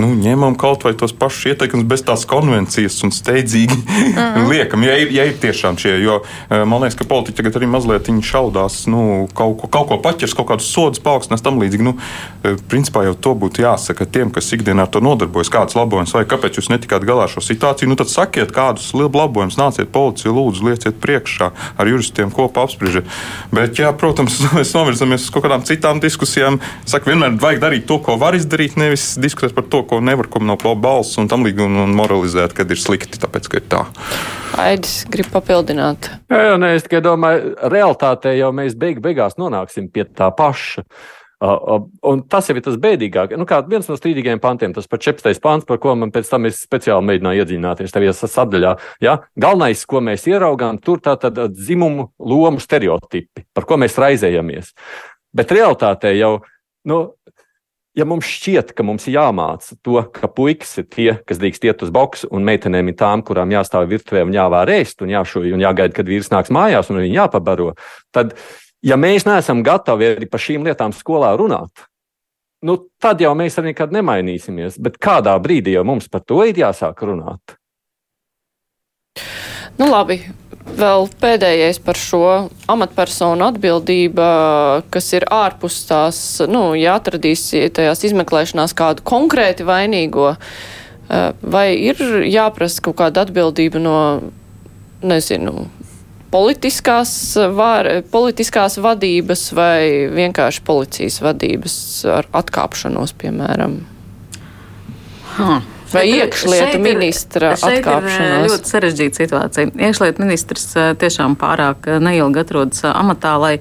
nu, 0.00 0.08
ņemam 0.18 0.56
kaut 0.58 0.82
vai 0.82 0.96
tos 0.98 1.14
pašus 1.14 1.52
ieteikumus 1.52 1.86
bez 1.86 2.02
tās 2.08 2.24
konvencijas 2.26 2.98
un 3.06 3.14
steidzīgi 3.14 3.78
mm 3.78 4.18
-hmm. 4.18 4.48
liekam, 4.52 4.82
ja 4.82 4.98
ir, 4.98 5.14
ja 5.14 5.28
ir 5.30 5.38
tiešām 5.42 5.78
šie, 5.78 5.94
jo 6.02 6.18
man 6.50 6.82
liekas, 6.82 6.98
ka 6.98 7.06
politiķi 7.06 7.38
tagad 7.38 7.60
arī 7.60 7.70
mazliet 7.70 8.10
šaudās, 8.22 8.86
nu, 8.90 9.28
kaut 9.34 9.60
ko, 9.60 9.68
kaut 9.68 9.88
ko 9.88 10.00
paķers, 10.02 10.34
kaut 10.34 10.48
kādus 10.50 10.72
sodus 10.72 10.98
paaugstinās 10.98 11.42
tam 11.42 11.62
līdzīgi. 11.62 11.86
Nu, 11.86 11.94
principā 12.68 13.04
jau 13.04 13.14
to 13.14 13.34
būtu 13.34 13.62
jāsaka 13.62 14.06
tiem, 14.06 14.30
kas 14.30 14.52
ikdienā 14.52 14.82
ar 14.82 14.90
to 14.90 15.00
nodarbojas, 15.00 15.52
kāds 15.52 15.78
labojums 15.78 16.14
vai 16.14 16.24
kāpēc 16.24 16.58
jūs 16.58 16.70
netikāt 16.70 17.06
galā 17.06 17.22
ar 17.22 17.30
šo 17.30 17.40
situāciju 17.40 17.75
situāciju, 17.76 17.88
nu 17.88 17.96
tad 17.96 18.08
sakiet, 18.08 18.52
kādus 18.52 18.92
labojumus 18.94 19.56
nāciet 19.58 19.90
policija, 19.92 20.32
lūdzu, 20.32 20.64
lieciet 20.64 20.96
priekšā 21.00 21.50
ar 21.76 21.86
juristiem 21.86 22.30
kopā 22.30 22.64
apspriežiet. 22.64 23.04
Bet, 23.52 23.78
jā, 23.78 23.92
protams, 23.92 24.38
mēs 24.56 24.74
novirzamies 24.74 25.26
uz 25.26 25.30
kaut 25.30 25.44
kādām 25.44 25.64
citām 25.64 26.00
diskusijām. 26.00 26.60
Saku, 26.86 27.12
vienmēr 27.12 27.36
vajag 27.40 27.60
darīt 27.60 27.86
to, 27.86 27.98
ko 28.00 28.16
var 28.16 28.36
izdarīt, 28.36 28.76
nevis 28.76 29.16
diskutēt 29.20 29.54
par 29.54 29.66
to, 29.68 29.82
ko 29.84 30.00
nevar, 30.00 30.28
ko 30.28 30.40
nav 30.40 30.64
balss 30.80 31.18
un 31.18 31.28
tam 31.28 31.44
līdzīgi 31.44 31.66
un, 31.66 31.76
un 31.84 31.94
moralizēt, 31.96 32.56
kad 32.56 32.70
ir 32.70 32.80
slikti, 32.80 33.20
tāpēc, 33.20 33.50
ka 33.50 33.60
ir 33.60 33.68
tā. 33.70 33.84
Aidis 34.60 35.04
grib 35.12 35.28
papildināt. 35.32 36.10
Jā, 36.32 36.40
jā, 36.50 36.56
nē, 36.60 36.72
es 36.78 36.86
tikai 36.86 37.02
domāju, 37.04 37.54
realitātē 37.72 38.36
jau 38.38 38.50
mēs 38.56 38.76
beig 38.78 39.02
beigās 39.04 39.36
nonāksim 39.40 39.90
pie 39.92 40.06
tā 40.16 40.30
paša. 40.34 40.86
Uh, 41.36 41.82
uh, 42.00 42.20
tas 42.32 42.46
jau 42.48 42.54
ir 42.56 42.64
tas 42.64 42.78
bēdīgākais. 42.80 43.36
Nu, 43.36 43.44
viens 43.68 43.90
no 43.90 43.96
strīdīgajiem 43.98 44.40
pantiem, 44.40 44.72
tas 44.72 44.88
par 44.88 45.02
14. 45.04 45.36
pāns, 45.44 45.66
par 45.68 45.76
ko 45.82 45.92
man 45.92 46.08
pēc 46.14 46.30
tam 46.32 46.48
es 46.48 46.62
speciāli 46.64 47.04
mēģināju 47.10 47.44
iedziļināties 47.44 47.92
tajā 47.92 48.14
sadaļā. 48.22 48.72
Ja? 49.04 49.18
Galvenais, 49.36 49.84
ko 49.84 50.00
mēs 50.00 50.24
ieraugām, 50.30 50.80
tur 50.80 51.04
tā 51.04 51.18
tad 51.20 51.42
dzimumu 51.52 52.08
lomu 52.16 52.62
stereotipi, 52.64 53.44
par 53.52 53.68
ko 53.68 53.76
mēs 53.84 53.98
raizējamies. 54.00 54.72
Bet 55.36 55.52
realitātē 55.52 56.16
jau, 56.16 56.38
nu, 56.88 57.02
ja 57.96 58.08
mums 58.08 58.32
šķiet, 58.32 58.72
ka 58.72 58.84
mums 58.88 59.04
ir 59.04 59.18
jāmāca 59.18 59.76
to, 59.84 60.00
ka 60.16 60.32
puikas 60.32 60.72
ir 60.80 60.88
tie, 60.88 61.10
kas 61.28 61.40
drīkst 61.40 61.68
iet 61.68 61.84
uz 61.84 61.92
boxu, 61.92 62.32
un 62.32 62.48
meitenēm 62.48 62.92
ir 62.92 62.96
tām, 62.96 63.20
kurām 63.26 63.52
jāstāv 63.52 63.88
virtuvē 63.92 64.24
un 64.24 64.36
jāvār 64.36 64.72
ēst 64.78 65.04
un 65.04 65.12
jāšuj 65.12 65.52
un 65.52 65.68
jāgaida, 65.68 66.00
kad 66.00 66.08
vīrs 66.08 66.32
nāks 66.32 66.52
mājās 66.54 66.88
un 66.92 67.04
viņi 67.04 67.20
jāpabaro, 67.20 67.74
tad 68.16 68.32
ja 68.84 68.96
mēs 69.00 69.26
neesam 69.28 69.62
gatavi 69.66 70.12
arī 70.14 70.30
par 70.30 70.42
šīm 70.42 70.66
lietām 70.66 70.94
skolā 70.96 71.32
runāt, 71.38 71.86
nu, 72.66 72.78
tad 73.02 73.20
jau 73.22 73.34
mēs 73.38 73.58
arī 73.60 73.72
nekad 73.72 73.94
nemainīsimies. 73.94 74.80
Bet 74.82 74.98
kādā 75.02 75.36
brīdī 75.42 75.76
jau 75.76 75.84
mums 75.86 76.08
par 76.10 76.24
to 76.26 76.42
ir 76.48 76.58
jāsāk 76.58 77.04
runāt? 77.06 77.56
Nu, 79.76 79.88
labi. 79.90 80.22
Vēl 80.76 81.06
pēdējais 81.22 81.78
par 81.84 81.94
šo 81.94 82.20
amatpersonu 82.68 83.44
atbildību, 83.46 84.24
kas 84.90 85.12
ir 85.14 85.24
ārpus 85.30 85.76
tās, 85.86 86.18
nu, 86.50 86.72
ja 86.74 86.96
atradīs 86.98 87.44
tajās 87.54 88.02
izmeklēšanās 88.08 88.74
kādu 88.76 89.04
konkrēti 89.06 89.64
vainīgo, 89.68 90.32
vai 91.54 91.68
ir 91.78 92.02
jāprasa 92.26 92.82
kaut 92.82 92.98
kāda 92.98 93.22
atbildība 93.28 93.80
no, 93.80 93.96
nezinu, 95.06 95.68
politiskās, 96.36 97.12
var, 97.56 97.88
politiskās 98.12 98.76
vadības 98.82 99.48
vai 99.56 100.08
vienkārši 100.12 100.64
policijas 100.66 101.22
vadības 101.24 101.78
ar 102.12 102.28
atkāpšanos, 102.36 103.16
piemēram? 103.22 103.80
Hmm. 105.36 105.64
Vai 105.92 106.02
iekšlietu 106.10 106.80
ministra 106.82 107.52
atkāpšanās? 107.54 108.42
Ir 108.42 108.50
ļoti 108.50 108.70
sarežģīta 108.72 109.20
situācija. 109.22 109.70
Iekšlietu 109.88 110.24
ministrs 110.24 110.72
tiešām 111.00 111.36
pārāk 111.40 111.86
neilgi 112.02 112.42
atrodas 112.42 112.82
amatā, 112.90 113.36
lai 113.40 113.52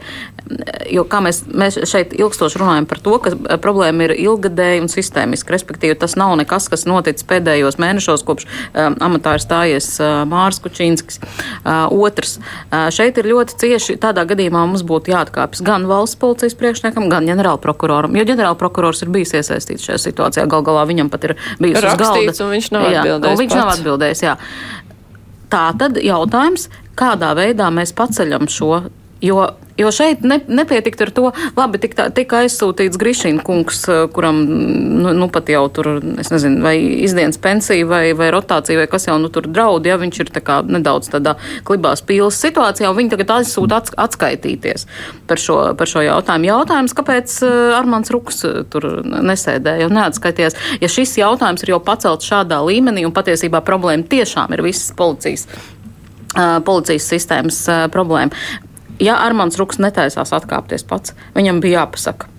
jo 0.92 1.04
kā 1.10 1.20
mēs, 1.26 1.42
mēs 1.50 1.78
šeit 1.90 2.14
ilgstoši 2.16 2.60
runājam 2.62 2.88
par 2.90 3.00
to, 3.04 3.18
ka 3.24 3.34
problēma 3.62 4.08
ir 4.08 4.14
ilgadēja 4.18 4.84
un 4.84 4.90
sistēmiska, 4.92 5.54
respektīvi 5.56 5.98
tas 6.00 6.16
nav 6.20 6.36
nekas, 6.40 6.68
kas 6.72 6.86
noticis 6.90 7.26
pēdējos 7.30 7.80
mēnešos, 7.82 8.24
kopš 8.28 8.46
um, 8.48 8.98
amatā 9.08 9.36
ir 9.38 9.44
stājies 9.44 9.90
uh, 10.02 10.22
Mārs 10.30 10.62
Kučinskis. 10.64 11.20
Uh, 11.64 11.90
otrs, 11.90 12.38
uh, 12.38 12.88
šeit 12.94 13.18
ir 13.22 13.32
ļoti 13.32 13.58
cieši, 13.64 13.98
tādā 14.02 14.26
gadījumā 14.30 14.66
mums 14.70 14.86
būtu 14.88 15.14
jāatkāpjas 15.16 15.66
gan 15.66 15.88
valsts 15.90 16.20
policijas 16.22 16.58
priekšniekam, 16.60 17.10
gan 17.12 17.28
ģenerālprokuroram, 17.30 18.16
jo 18.18 18.28
ģenerālprokurors 18.30 19.06
ir 19.06 19.14
bijis 19.16 19.34
iesaistīts 19.42 19.90
šajā 19.90 20.02
situācijā, 20.08 20.48
gal 20.52 20.66
galā 20.66 20.86
viņam 20.90 21.10
pat 21.14 21.30
ir 21.30 21.36
bijis 21.62 21.82
Rakstīts, 21.82 22.38
galda. 22.38 22.46
Un 22.46 22.54
viņš 22.54 22.72
nav 22.76 22.90
jā, 22.90 23.02
atbildējis. 23.02 23.42
Viņš 23.42 23.56
pats. 23.56 23.62
nav 23.64 23.74
atbildējis, 23.74 24.26
jā. 24.26 24.36
Tā 25.56 25.66
tad 25.80 25.98
jautājums, 26.02 26.70
kādā 26.98 27.34
veidā 27.38 27.72
mēs 27.74 27.94
paceļam 27.98 28.50
šo, 28.52 28.86
jo 29.26 29.48
Jo 29.78 29.92
šeit 29.92 30.22
ne, 30.24 30.38
nepietiktu 30.48 31.04
ar 31.04 31.10
to, 31.12 31.30
labi, 31.58 31.80
tika, 31.84 32.08
tika 32.16 32.40
aizsūtīts 32.46 32.96
Grišīna 33.00 33.44
kungs, 33.44 33.82
eh, 33.92 34.06
kuram 34.16 34.38
nu, 34.48 35.12
nu 35.18 35.28
pat 35.28 35.52
jau 35.52 35.66
tur, 35.68 35.90
es 36.22 36.32
nezinu, 36.32 36.62
vai 36.64 36.78
izdienas 37.04 37.38
pensija 37.44 37.88
vai, 37.88 38.14
vai 38.16 38.30
rotācija 38.32 38.80
vai 38.80 38.88
kas 38.88 39.10
jau 39.10 39.18
nu 39.20 39.28
tur 39.28 39.50
draud, 39.52 39.86
ja 39.86 40.00
viņš 40.00 40.22
ir 40.24 40.32
tā 40.32 40.44
kā 40.48 40.62
nedaudz 40.64 41.12
tādā 41.12 41.36
klibās 41.68 42.06
pīles 42.08 42.40
situācijā, 42.40 42.88
un 42.88 43.00
viņi 43.02 43.14
tagad 43.18 43.36
aizsūta 43.42 43.82
ats, 43.82 43.96
atskaitīties 44.06 44.88
par 45.28 45.44
šo, 45.44 45.60
par 45.76 45.92
šo 45.92 46.06
jautājumu. 46.08 46.52
Jautājums, 46.54 46.96
kāpēc 46.96 47.38
eh, 47.44 47.76
Armāns 47.76 48.16
Ruks 48.16 48.46
eh, 48.48 48.62
tur 48.72 48.88
nesēdēja 49.04 49.90
un 49.90 50.00
neatskaitījās? 50.00 50.56
Ja 50.80 50.88
šis 50.88 51.18
jautājums 51.20 51.68
ir 51.68 51.76
jau 51.76 51.84
pacelts 51.84 52.32
šādā 52.32 52.64
līmenī, 52.64 53.04
un 53.04 53.16
patiesībā 53.16 53.60
problēma 53.60 54.08
tiešām 54.08 54.56
ir 54.56 54.70
visas 54.72 54.96
policijas 54.96 55.50
policijas 56.36 57.06
sistēmas 57.08 57.62
problēma 57.94 58.36
ja 59.00 59.20
Armāns 59.26 59.60
Ruks 59.60 59.82
netaisās 59.82 60.34
atkāpties 60.36 60.86
pats, 60.88 61.16
viņam 61.36 61.62
bija 61.64 61.84
jāpasaka. 61.84 62.32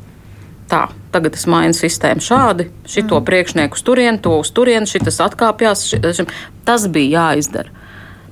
Tā, 0.67 0.89
tagad 1.15 1.37
es 1.39 1.47
mainu 1.47 1.77
sistēmu 1.79 2.23
šādi, 2.27 2.67
šito 2.91 3.21
mm. 3.21 3.27
priekšnieku 3.29 3.79
uz 3.79 3.83
turieni, 3.87 4.19
to 4.23 4.35
uz 4.41 4.51
turieni, 4.51 4.89
šis 4.91 5.21
atkāpjas. 5.23 5.85
Šim, 5.87 6.31
tas 6.67 6.89
bija 6.91 7.29
jāizdara. 7.29 7.71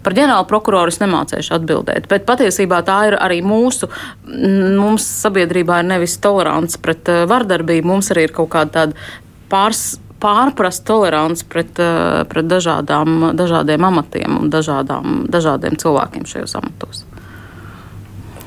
Par 0.05 0.13
ģenerālu 0.13 0.45
prokuroru 0.51 0.93
es 0.93 0.99
nemācīšu 1.01 1.55
atbildēt, 1.57 2.09
bet 2.11 2.27
patiesībā 2.29 2.83
tā 2.85 2.99
ir 3.09 3.17
arī 3.17 3.39
mūsu, 3.47 3.89
mums 4.27 5.07
sabiedrībā 5.23 5.81
ir 5.81 5.89
nevis 5.95 6.19
tolerants 6.21 6.77
pret 6.83 7.09
uh, 7.09 7.23
vardarbību, 7.31 7.89
mums 7.89 8.11
arī 8.13 8.27
ir 8.29 8.35
kaut 8.37 8.51
kāda 8.53 8.75
tāda 8.75 9.07
pārs, 9.49 9.95
pārprast 10.21 10.85
tolerants 10.89 11.47
pret, 11.49 11.73
uh, 11.81 12.21
pret 12.29 12.51
dažādām, 12.51 13.31
dažādiem 13.39 13.89
amatiem 13.89 14.43
un 14.43 14.53
dažādām, 14.53 15.23
dažādiem 15.33 15.81
cilvēkiem 15.81 16.29
šajos 16.29 16.59
amatos. 16.61 17.07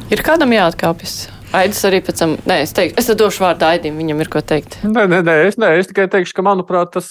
Ir 0.08 0.22
kādam 0.24 0.54
jāatkāpjas? 0.56 1.28
Aidis 1.58 1.82
arī 1.88 2.00
pēc 2.04 2.22
tam, 2.22 2.34
nē, 2.48 2.62
es 2.63 2.72
teiktu, 2.76 2.96
es 3.00 3.10
došu 3.20 3.43
vārdu 3.43 3.65
Aidim, 3.67 3.98
viņam 4.00 4.22
ir 4.24 4.30
ko 4.32 4.39
teikt. 4.39 4.78
Nē, 4.88 5.04
nē, 5.12 5.20
nē, 5.24 5.34
es, 5.50 5.58
nē, 5.60 5.74
es 5.82 5.89
tikai 5.89 6.06
teikšu, 6.12 6.36
ka, 6.38 6.46
manuprāt, 6.48 6.93
tas 6.96 7.10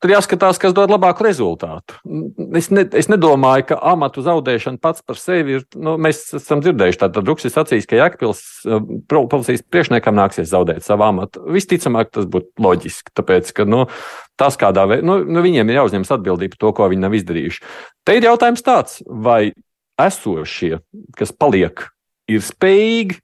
tur 0.00 0.12
jāskatās, 0.12 0.56
kas 0.60 0.72
dod 0.76 0.92
labāku 0.92 1.24
rezultātu. 1.26 1.98
Es, 2.56 2.70
ne, 2.72 2.86
es 2.96 3.10
nedomāju, 3.12 3.66
ka 3.70 3.78
amatu 3.92 4.24
zaudēšana 4.24 4.80
pats 4.80 5.04
par 5.04 5.20
sevi 5.20 5.58
ir. 5.58 5.66
Nu, 5.76 5.98
mēs 6.00 6.22
esam 6.40 6.64
dzirdējuši, 6.64 7.00
tātad 7.04 7.28
Ruksis 7.28 7.56
sacīs, 7.56 7.88
ka 7.88 8.00
Jēkabils 8.00 8.42
eh, 8.68 8.90
policijas 9.12 9.64
priekšniekam 9.68 10.16
nāksies 10.16 10.48
zaudēt 10.52 10.84
savu 10.84 11.04
amatu. 11.04 11.44
Visticamāk, 11.52 12.12
tas 12.12 12.28
būtu 12.28 12.64
loģiski, 12.64 13.12
tāpēc, 13.20 13.52
ka 13.56 13.68
nu, 13.68 13.84
tas 14.40 14.56
kādā 14.60 14.88
veidā, 14.88 15.04
nu, 15.08 15.20
nu, 15.28 15.44
viņiem 15.44 15.72
ir 15.72 15.82
jāuzņemas 15.82 16.16
atbildība 16.16 16.56
par 16.56 16.64
to, 16.64 16.76
ko 16.80 16.92
viņi 16.92 17.04
nav 17.04 17.20
izdarījuši. 17.20 17.64
Te 18.04 18.16
ir 18.16 18.28
jautājums 18.32 18.64
tāds, 18.64 19.00
vai 19.04 19.54
esošie, 20.00 20.78
kas 21.16 21.32
paliek 21.36 21.88
ir 22.30 22.44
spējīgi 22.44 23.20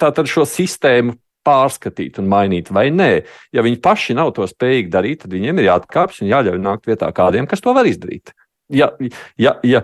tātad 0.00 0.30
šo 0.30 0.46
sistēmu 0.48 1.16
pārskatīt 1.46 2.18
un 2.20 2.28
mainīt, 2.30 2.70
vai 2.74 2.88
nē. 2.92 3.10
Ja 3.56 3.64
viņi 3.64 3.80
paši 3.82 4.16
nav 4.18 4.34
to 4.36 4.46
spējīgi 4.48 4.92
darīt, 4.92 5.22
tad 5.24 5.34
viņiem 5.34 5.60
ir 5.60 5.70
jāatkāpjas 5.70 6.22
un 6.24 6.30
jāļauj 6.30 6.62
nākt 6.62 6.90
vietā 6.90 7.08
kādiem, 7.16 7.48
kas 7.50 7.64
to 7.64 7.74
var 7.76 7.88
izdarīt. 7.88 8.34
Ja, 8.70 8.92
ja, 9.40 9.56
ja, 9.66 9.82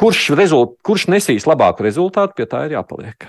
kurš, 0.00 0.30
rezult, 0.38 0.78
kurš 0.86 1.08
nesīs 1.12 1.48
labāku 1.48 1.84
rezultātu, 1.84 2.38
pie 2.38 2.46
tā 2.48 2.64
ir 2.68 2.78
jāpaliek. 2.78 3.26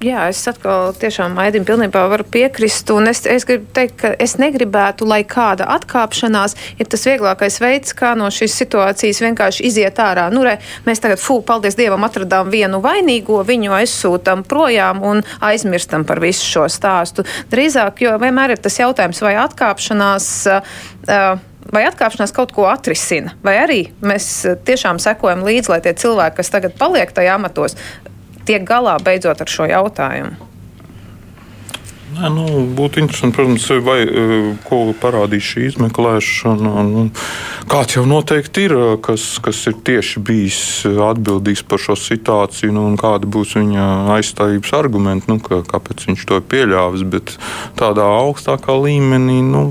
Jā, 0.00 0.22
es 0.32 0.38
atkal 0.48 0.94
tiešām 0.96 1.34
Aidim 1.42 1.66
pilnībā 1.68 2.06
varu 2.08 2.24
piekrist, 2.24 2.88
es, 3.10 3.18
es 3.28 3.44
gribu 3.44 3.66
teikt, 3.76 3.98
ka 4.00 4.12
es 4.24 4.38
negribētu, 4.40 5.04
lai 5.04 5.18
kāda 5.28 5.66
atkāpšanās 5.74 6.54
ir 6.80 6.88
tas 6.88 7.04
vieglākais 7.04 7.60
veids, 7.60 7.92
kā 7.92 8.14
no 8.16 8.30
šīs 8.32 8.54
situācijas 8.62 9.20
vienkārši 9.20 9.66
iziet 9.68 10.00
ārā. 10.00 10.30
Nu, 10.32 10.40
re, 10.46 10.56
mēs 10.86 11.04
tagad, 11.04 11.20
fū, 11.20 11.42
paldies 11.44 11.76
Dievam, 11.76 12.08
atradām 12.08 12.48
vienu 12.48 12.80
vainīgo, 12.80 13.42
viņu 13.44 13.76
aizsūtam 13.76 14.46
projām 14.48 15.04
un 15.04 15.20
aizmirstam 15.44 16.08
par 16.08 16.24
visu 16.24 16.48
šo 16.48 16.64
stāstu. 16.72 17.26
Drīzāk, 17.52 18.00
jo 18.00 18.16
vienmēr 18.24 18.56
ir 18.56 18.64
tas 18.64 18.80
jautājums, 18.80 19.20
vai 19.20 19.36
atkāpšanās. 19.44 20.30
Uh, 20.48 21.36
vai 21.70 21.84
atkāpšanās 21.86 22.32
kaut 22.34 22.54
ko 22.56 22.64
atrisina, 22.72 23.34
vai 23.44 23.58
arī 23.60 23.82
mēs 24.00 24.30
tiešām 24.64 24.98
sekojam 25.02 25.44
līdzi, 25.44 25.70
lai 25.74 25.82
tie 25.84 25.92
cilvēki, 25.92 26.40
kas 26.40 26.50
tagad 26.56 26.74
paliek 26.80 27.12
tajā 27.14 27.36
amatos, 27.36 27.76
tiek 28.48 28.64
galā 28.68 28.98
beidzot 29.04 29.40
ar 29.40 29.50
šo 29.50 29.68
jautājumu? 29.70 30.50
Nē, 32.10 32.26
nu, 32.34 32.44
būtu 32.74 32.98
interesanti, 33.04 33.36
protams, 33.36 33.64
vai, 33.86 34.00
e, 34.02 34.38
ko 34.66 34.80
parādīs 34.98 35.46
šī 35.46 35.68
izmeklēšana. 35.68 36.82
Nu, 36.88 37.04
kāds 37.70 37.94
jau 37.94 38.02
noteikti 38.08 38.64
ir, 38.66 38.74
e, 38.74 38.96
kas, 39.04 39.26
kas 39.44 39.60
ir 39.70 39.76
tieši 39.86 40.22
bijis 40.26 40.58
atbildīgs 40.90 41.62
par 41.70 41.78
šo 41.78 41.94
situāciju, 41.94 42.74
nu, 42.74 42.88
un 42.90 42.98
kāda 42.98 43.30
būs 43.30 43.54
viņa 43.60 43.86
aizstāvības 44.16 44.74
argumenti, 44.80 45.30
nu, 45.30 45.38
ka, 45.44 45.62
kāpēc 45.70 46.08
viņš 46.08 46.26
to 46.26 46.40
ir 46.40 46.48
pieļāvis. 46.50 47.06
Bet 47.14 47.36
tādā 47.78 48.08
augstākā 48.18 48.74
līmenī 48.74 49.38
nu, 49.46 49.64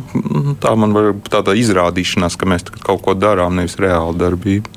tā 0.64 0.74
man 0.80 0.96
var 0.96 1.12
būt 1.20 1.34
tāda 1.36 1.58
izrādīšanās, 1.60 2.40
ka 2.40 2.48
mēs 2.48 2.70
kaut 2.80 3.04
ko 3.04 3.20
darām, 3.20 3.60
nevis 3.60 3.76
reāla 3.84 4.16
darbība. 4.16 4.72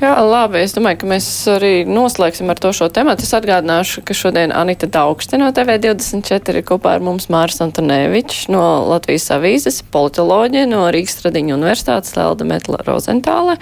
Jā, 0.00 0.14
labi. 0.24 0.62
Es 0.64 0.72
domāju, 0.72 1.02
ka 1.02 1.08
mēs 1.10 1.26
arī 1.52 1.72
noslēgsim 1.84 2.48
ar 2.48 2.56
to 2.56 2.70
šo 2.72 2.86
tematu. 2.88 3.26
Es 3.26 3.34
atgādināšu, 3.36 4.00
ka 4.08 4.14
šodien 4.16 4.54
Anita 4.56 4.88
Daugste 4.88 5.36
no 5.36 5.50
TV24 5.52 6.56
ir 6.56 6.64
kopā 6.64 6.94
ar 6.96 7.04
mums 7.04 7.28
Mārs 7.32 7.60
Antonēvičs 7.60 8.46
no 8.48 8.62
Latvijas 8.88 9.28
avīzes, 9.36 9.82
politoloģija 9.92 10.70
no 10.72 10.86
Rīgas 10.88 11.18
Stradiņa 11.18 11.52
universitātes, 11.58 12.16
Lelda 12.16 12.48
Metla 12.48 12.80
Rozentāle 12.88 13.58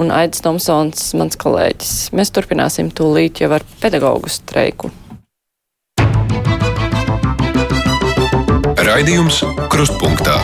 un 0.00 0.14
Aidis 0.16 0.40
Tomsons, 0.40 1.12
mans 1.20 1.36
kolēģis. 1.36 1.92
Mēs 2.16 2.32
turpināsim 2.32 2.88
tūlīt 2.88 3.44
jau 3.44 3.52
ar 3.52 3.68
pedagogu 3.84 4.32
streiku. 4.32 4.88
Raidījums 8.80 9.44
Krustpunktā 9.68 10.40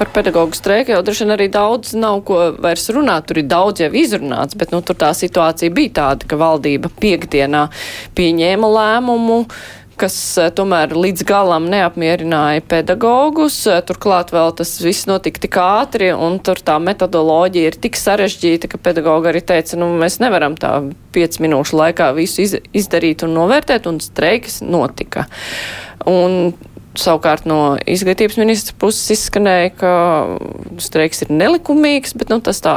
par 0.00 0.12
pedagoģu 0.14 0.56
streiku 0.56 0.94
jau 0.94 1.02
droši 1.04 1.26
vien 1.26 1.34
arī 1.36 1.50
daudz 1.52 1.92
nav 1.98 2.22
ko 2.28 2.38
vairs 2.56 2.88
runāt. 2.94 3.28
Tur 3.28 3.42
ir 3.42 3.50
daudz 3.50 3.84
jau 3.84 3.90
izrunāts, 3.92 4.56
bet 4.56 4.72
nu, 4.72 4.80
tur 4.80 4.96
tā 5.00 5.12
situācija 5.16 5.72
bija 5.76 5.96
tāda, 6.00 6.28
ka 6.30 6.40
valdība 6.40 6.92
piekdienā 7.02 7.66
pieņēma 8.16 8.72
lēmumu 8.78 9.44
kas 10.00 10.16
eh, 10.40 10.48
tomēr 10.56 10.94
līdz 10.96 11.24
galam 11.28 11.66
neapmierināja 11.68 12.62
pedagogus. 12.70 13.58
Eh, 13.68 13.82
turklāt 13.86 14.32
vēl 14.34 14.54
tas 14.56 14.72
viss 14.80 15.08
notika 15.10 15.42
tik 15.44 15.58
ātri, 15.60 16.10
un 16.14 16.38
tur 16.44 16.62
tā 16.64 16.78
metodoloģija 16.82 17.72
ir 17.72 17.78
tik 17.84 17.98
sarežģīta, 18.00 18.70
ka 18.72 18.80
pedagogi 18.80 19.32
arī 19.32 19.44
teica, 19.52 19.76
nu, 19.80 19.90
mēs 20.00 20.20
nevaram 20.22 20.56
tā 20.60 20.72
5 21.16 21.40
minūšu 21.44 21.76
laikā 21.82 22.10
visu 22.16 22.44
iz, 22.46 22.56
izdarīt 22.76 23.26
un 23.26 23.36
novērtēt, 23.36 23.90
un 23.90 24.00
streiks 24.04 24.62
notika. 24.64 25.28
Un 26.08 26.54
Savukārt 27.00 27.46
no 27.48 27.78
izglītības 27.88 28.36
ministra 28.40 28.76
puses 28.80 29.14
izskanēja, 29.16 29.72
ka 29.80 29.92
streiks 30.82 31.24
ir 31.24 31.32
nelikumīgs, 31.32 32.12
bet 32.20 32.32
nu, 32.32 32.40
tas 32.44 32.60
tā, 32.64 32.74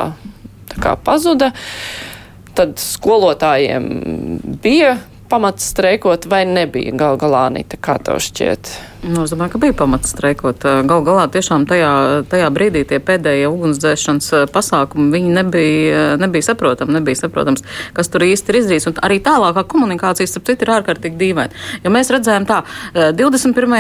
tā 0.71 0.79
kā 0.83 0.95
pazuda. 1.03 1.51
Tad 2.53 2.77
skolotājiem 2.79 3.89
bija 4.63 4.95
pamats 5.31 5.71
streikot 5.73 6.27
vai 6.29 6.43
nebija 6.45 6.93
gal 6.95 7.17
galā, 7.19 7.47
Anita, 7.49 7.79
kā 7.81 7.97
tev 7.99 8.21
šķiet? 8.23 8.69
Nu, 9.03 9.25
es 9.27 9.33
domāju, 9.33 9.51
ka 9.51 9.59
bija 9.59 9.73
pamats 9.75 10.13
streikot. 10.13 10.63
Galu 10.87 11.03
galā 11.03 11.25
tiešām 11.27 11.65
tajā, 11.67 12.23
tajā 12.31 12.47
brīdī 12.55 12.85
tie 12.87 13.01
pēdējie 13.03 13.49
ugunsdzēšanas 13.51 14.29
pasākumi, 14.53 15.19
nebija, 15.27 16.13
nebija 16.21 16.45
saprotami, 16.47 16.95
nebija 16.95 17.19
saprotams, 17.19 17.65
kas 17.97 18.07
tur 18.13 18.23
īsti 18.23 18.53
ir 18.53 18.59
izdarīts. 18.61 18.87
Un 18.87 19.01
arī 19.03 19.17
tālākā 19.25 19.65
komunikācija, 19.67 20.29
starp 20.31 20.47
citu, 20.47 20.63
ir 20.63 20.71
ārkārtīgi 20.77 21.19
dīvaina. 21.19 21.63
Jo 21.83 21.91
mēs 21.91 22.13
redzējām 22.15 22.47
tā, 22.47 22.61
21. 23.19 23.75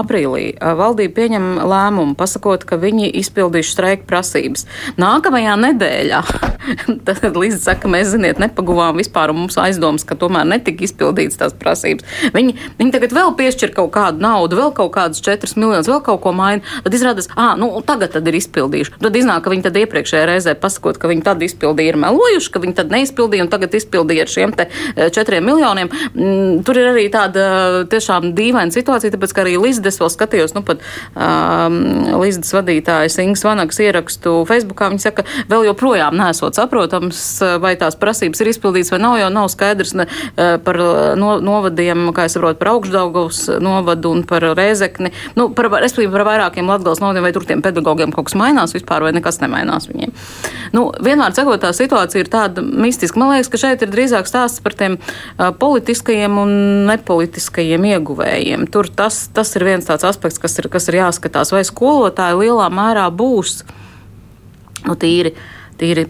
aprīlī 0.00 0.42
valdība 0.58 1.14
pieņem 1.20 1.46
lēmumu, 1.70 2.18
pasakot, 2.18 2.66
ka 2.66 2.80
viņi 2.82 3.12
izpildīšu 3.22 3.76
streiku 3.76 4.08
prasības. 4.10 4.66
Nākamajā 4.98 5.54
nedēļā, 5.62 6.24
tad 7.06 7.38
līdz 7.38 7.60
saka, 7.68 7.92
mēs, 7.92 8.10
ziniet, 8.16 8.42
nepaguvām 8.42 8.98
vispār 8.98 9.30
un 9.30 9.44
mums 9.44 9.60
aizdomas, 9.62 10.02
ka 10.02 10.18
tomēr 10.18 10.50
netika 10.56 10.88
izpildīts 10.88 11.38
tās 11.38 11.54
prasības. 11.54 12.08
Viņi, 12.34 12.58
viņi 12.82 12.98
tagad 12.98 13.14
vēl 13.14 13.34
piešķir 13.38 13.76
kaut 13.78 13.94
kādu 13.94 14.26
naudu 14.26 14.39
naudu, 14.40 14.58
vēl 14.58 14.72
kaut 14.76 14.92
kādus 14.94 15.22
4 15.24 15.56
miljonus, 15.60 15.88
vēl 15.90 16.00
kaut 16.04 16.20
ko 16.24 16.32
maina, 16.36 16.64
tad 16.84 16.96
izrādās, 16.96 17.28
ah, 17.36 17.54
nu, 17.60 17.70
tagad 17.86 18.16
ir 18.20 18.38
izpildījuši. 18.40 18.96
Tad 19.00 19.16
iznāk, 19.16 19.44
ka 19.44 19.52
viņi 19.52 19.66
tad 19.68 19.78
iepriekšējā 19.80 20.26
reizē 20.28 20.54
pasakot, 20.58 20.98
ka 21.00 21.10
viņi 21.10 21.24
tad 21.26 21.42
izpildīja, 21.44 21.94
ir 21.94 22.00
melojuši, 22.00 22.52
ka 22.52 22.62
viņi 22.62 22.76
tad 22.78 22.92
neizpildīja 22.94 23.46
un 23.46 23.52
tagad 23.52 23.74
izpildīja 23.76 24.26
ar 24.26 24.32
šiem 24.32 24.54
te 24.56 24.68
4 24.96 25.36
eh, 25.36 25.44
miljoniem. 25.44 25.90
Mm, 26.14 26.62
tur 26.66 26.80
ir 26.80 26.90
arī 26.92 27.06
tāda 27.12 27.44
tiešām 27.90 28.32
dīvaina 28.36 28.74
situācija, 28.74 29.14
tāpēc, 29.14 29.34
ka 29.36 29.44
arī 29.44 29.56
Līsdes 29.60 30.00
vēl 30.00 30.12
skatījos, 30.12 30.54
nu, 30.56 30.64
pat 30.66 30.82
um, 31.14 31.80
Līsdes 32.22 32.52
vadītājs 32.56 33.18
Ingas 33.24 33.44
Vanagas 33.46 33.80
ierakstu 33.82 34.40
Facebookā, 34.48 34.90
viņi 34.92 35.04
saka, 35.04 35.26
vēl 35.50 35.68
joprojām 35.70 36.16
nesot 36.18 36.58
saprotams, 36.58 37.22
vai 37.62 37.74
tās 37.80 37.98
prasības 38.00 38.42
ir 38.42 38.52
izpildītas 38.52 38.94
vai 38.94 39.00
nav, 39.02 39.18
jo 39.20 39.30
nav 39.32 39.50
skaidrs 39.52 39.94
ne, 39.98 40.06
par 40.64 40.78
no, 41.20 41.36
novadiem, 41.44 42.08
kā 42.16 42.26
es 42.28 42.36
saprotu, 42.36 42.60
par 42.60 42.72
augšdaugavas 42.74 43.42
novadu 43.62 44.14
un 44.14 44.24
par 44.30 44.46
Rēzekni, 44.56 45.12
nu, 45.38 45.48
par, 45.56 45.68
respektīvi 45.82 46.12
par 46.14 46.24
vairākiem 46.28 46.70
Latgales 46.70 47.02
novadiem, 47.02 47.26
vai 47.26 47.32
tur 47.36 47.46
tiem 47.48 47.62
pedagogiem 47.64 48.14
kaut 48.14 48.30
kas 48.30 48.38
mainās 48.38 48.74
vispār, 48.76 49.04
vai 49.06 49.12
nekas 49.16 49.40
nemainās 49.42 49.90
viņiem. 49.90 50.14
Nu, 50.76 50.86
vienmēr 51.02 51.34
sakot, 51.36 51.60
tā 51.62 51.72
situācija 51.76 52.24
ir 52.24 52.30
tāda 52.32 52.64
mistiska. 52.64 53.20
Man 53.20 53.34
liekas, 53.34 53.50
ka 53.52 53.60
šeit 53.60 53.84
ir 53.84 53.92
drīzāk 53.92 54.30
stāsts 54.30 54.62
par 54.64 54.76
tiem 54.78 54.96
uh, 55.00 55.50
politiskajiem 55.60 56.40
un 56.40 56.56
nepolitiskajiem 56.88 57.90
ieguvējiem. 57.94 58.66
Tur 58.72 58.88
tas, 58.94 59.26
tas 59.34 59.52
ir 59.58 59.66
viens 59.68 59.86
tāds 59.86 60.06
aspekts, 60.08 60.40
kas 60.42 60.58
ir, 60.62 60.70
kas 60.72 60.88
ir 60.90 61.02
jāskatās, 61.02 61.52
vai 61.54 61.66
skolotāji 61.66 62.40
lielā 62.44 62.70
mērā 62.72 63.10
būs 63.12 63.60
nu, 64.86 64.96
tīri, 64.96 65.34
tīri 65.80 66.08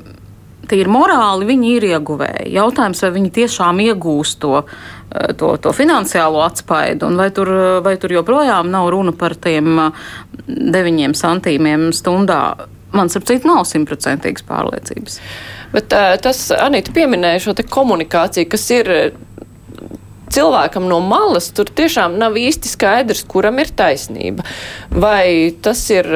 tīri 0.70 0.90
morāli 0.90 1.48
viņi 1.48 1.74
ir 1.76 1.86
ieguvēji. 1.94 2.52
Jautājums, 2.54 3.02
vai 3.04 3.12
viņi 3.16 3.32
tiešām 3.40 3.82
iegūst 3.88 4.40
to, 4.42 4.62
eh, 4.62 4.64
to, 5.36 5.54
to 5.62 5.72
finansiālo 5.74 6.42
atspaidu, 6.44 7.08
un 7.10 7.18
vai 7.18 7.30
tur, 7.34 7.50
vai 7.84 7.96
tur 8.00 8.14
joprojām 8.14 8.70
nav 8.70 8.90
runa 8.94 9.14
par 9.16 9.34
tiem 9.34 9.72
eh, 9.86 10.04
deviņiem 10.46 11.16
santīmiem 11.18 11.90
stundā. 11.96 12.42
Man, 12.90 13.06
ap 13.06 13.26
citu, 13.26 13.46
nav 13.46 13.62
simtprocentīgas 13.70 14.42
pārliecības. 14.48 15.20
Bet 15.70 15.92
uh, 15.94 16.16
tas, 16.18 16.40
Anita, 16.50 16.90
pieminēja 16.90 17.44
šo 17.44 17.52
komunikāciju, 17.70 18.48
kas 18.50 18.64
ir 18.74 18.88
cilvēkam 20.40 20.88
no 20.88 21.00
malas 21.04 21.50
tur 21.54 21.68
tiešām 21.68 22.16
nav 22.20 22.38
īsti 22.40 22.70
skaidrs, 22.70 23.22
kuram 23.28 23.60
ir 23.60 23.70
taisnība. 23.76 24.46
Vai 24.90 25.52
tas 25.62 25.82
ir 25.92 26.08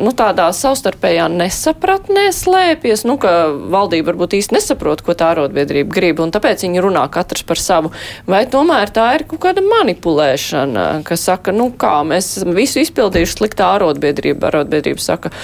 nu, 0.00 0.12
tādā 0.16 0.48
savstarpējā 0.56 1.28
nesapratnē 1.32 2.28
slēpjas, 2.34 3.06
nu, 3.08 3.16
ka 3.20 3.50
valdība 3.72 4.10
varbūt 4.10 4.36
īsti 4.40 4.56
nesaprot, 4.58 5.04
ko 5.06 5.14
tā 5.14 5.32
arotbiedrība 5.34 5.94
grib, 5.94 6.22
un 6.24 6.34
tāpēc 6.34 6.64
viņi 6.66 6.84
runā 6.84 7.06
katrs 7.12 7.46
par 7.46 7.60
savu. 7.62 7.92
Vai 8.30 8.44
tomēr 8.50 8.92
tā 8.94 9.06
ir 9.18 9.26
kaut 9.30 9.42
kāda 9.46 9.64
manipulēšana, 9.64 10.86
kas 11.06 11.26
saka, 11.30 11.54
nu 11.56 11.70
kā, 11.80 12.00
mēs 12.06 12.34
esam 12.40 12.56
visu 12.56 12.82
izpildījuši 12.82 13.38
sliktā 13.38 13.74
arotbiedrība, 13.78 14.50
arotbiedrība 14.50 15.04
saka, 15.04 15.34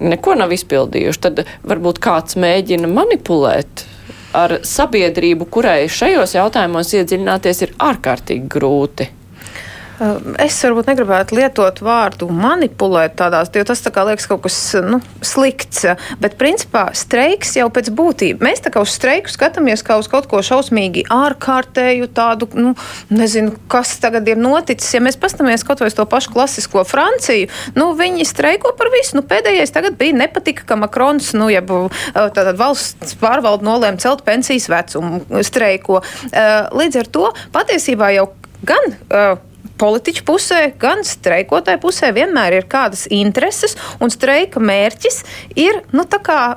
neko 0.00 0.38
nav 0.40 0.54
izpildījuši, 0.56 1.24
tad 1.28 1.44
varbūt 1.66 2.00
kāds 2.02 2.38
mēģina 2.40 2.90
manipulēt 2.90 3.88
ar 4.34 4.58
sabiedrību, 4.66 5.48
kurai 5.50 5.84
šajos 5.90 6.34
jautājumos 6.36 6.94
iedziļināties 6.98 7.62
ir 7.66 7.76
ārkārtīgi 7.90 8.50
grūti. 8.56 9.08
Es 10.42 10.56
varbūt 10.64 10.88
negribētu 10.90 11.36
lietot 11.38 11.78
vārdu 11.84 12.26
manipulēt 12.34 13.14
tādās, 13.20 13.50
jo 13.54 13.62
tas 13.66 13.82
tā 13.84 13.92
kā 13.94 14.02
liekas 14.08 14.26
kaut 14.26 14.42
kas 14.46 14.56
nu, 14.82 14.98
slikts. 15.22 15.84
Bet, 16.18 16.34
principā, 16.40 16.88
streiks 16.98 17.54
jau 17.54 17.68
pēc 17.70 17.92
būtības. 17.94 18.42
Mēs 18.42 18.64
tā 18.64 18.72
kā 18.74 18.82
uz 18.82 18.90
streiku 18.96 19.30
skatāmies 19.30 19.84
kā 19.86 20.00
uz 20.00 20.08
kaut 20.10 20.26
ko 20.30 20.42
šausmīgi 20.42 21.06
ārkārtēju, 21.14 22.10
tādu, 22.16 22.50
nu, 22.58 22.74
nezinu, 23.14 23.54
kas 23.70 23.94
tagad 24.02 24.26
ir 24.30 24.40
noticis. 24.40 24.96
Ja 24.96 25.02
mēs 25.04 25.20
paskatāmies 25.20 25.66
kaut 25.66 25.84
vai 25.84 25.92
uz 25.92 25.98
to 25.98 26.08
pašu 26.10 26.34
klasisko 26.34 26.82
Franciju, 26.88 27.52
nu, 27.78 27.92
viņi 27.98 28.26
streiko 28.26 28.74
par 28.78 28.90
visu. 28.94 29.20
Nu, 29.20 29.24
pēdējais 29.30 29.74
tagad 29.74 29.98
bija 30.00 30.18
nepatika, 30.24 30.66
ka 30.66 30.80
Makrons, 30.80 31.32
nu, 31.38 31.52
ja 31.54 31.62
tātad 31.62 32.58
valsts 32.58 33.14
pārvalda 33.22 33.66
nolēma 33.70 34.02
celt 34.02 34.26
pensijas 34.26 34.66
vecumu 34.72 35.22
streiko. 35.46 36.02
Līdz 36.74 37.04
ar 37.04 37.14
to 37.14 37.28
patiesībā 37.54 38.10
jau 38.16 38.32
gan 38.64 38.94
uh, 38.94 39.36
politiķu 39.80 40.24
pusē, 40.26 40.60
gan 40.80 41.02
streikotāju 41.06 41.80
pusē 41.82 42.10
vienmēr 42.14 42.58
ir 42.60 42.68
kādas 42.70 43.06
intereses, 43.12 43.76
un 44.02 44.12
streika 44.12 44.62
mērķis 44.62 45.22
ir 45.60 45.82
nu, 45.94 46.04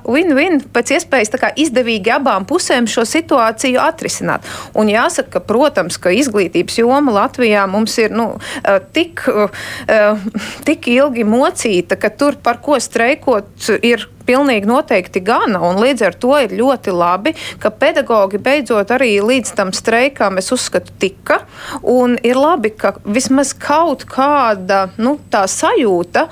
win-win, 0.08 0.62
pēc 0.74 0.94
iespējas 0.98 1.34
izdevīgi 1.58 2.14
abām 2.18 2.46
pusēm 2.50 2.88
šo 2.90 3.06
situāciju 3.08 3.82
atrisināt. 3.82 4.46
Un 4.78 4.92
jāsaka, 4.92 5.38
ka, 5.38 5.44
protams, 5.50 5.98
ka 6.02 6.14
izglītības 6.14 6.78
joma 6.82 7.16
Latvijā 7.16 7.66
mums 7.70 7.98
ir 7.98 8.14
nu, 8.16 8.40
eh, 8.64 8.80
tik, 8.94 9.24
eh, 9.88 10.28
tik 10.66 10.88
ilgi 10.88 11.24
mocīta, 11.24 12.00
ka 12.00 12.10
tur 12.10 12.36
par 12.36 12.62
ko 12.62 12.80
streikot 12.80 13.70
ir 13.82 14.08
pilnīgi 14.28 14.70
noteikti 14.70 15.24
gana. 15.26 15.62
Līdz 15.78 16.06
ar 16.08 16.18
to 16.20 16.36
ir 16.44 16.56
ļoti 16.60 16.94
labi, 16.96 17.34
ka 17.64 17.72
pedagogi 17.72 18.42
beidzot 18.44 18.92
arī 18.94 19.16
līdz 19.24 19.54
tam 19.58 19.74
streikam, 19.76 20.40
es 20.42 20.52
uzskatu, 20.54 20.94
tika. 21.00 21.42
Ir 22.28 22.40
labi, 22.40 22.74
ka 22.76 22.96
vismaz 23.06 23.54
kaut 23.58 24.06
kāda 24.10 24.88
nu, 25.02 25.18
tā 25.32 25.46
sajūta 25.50 26.28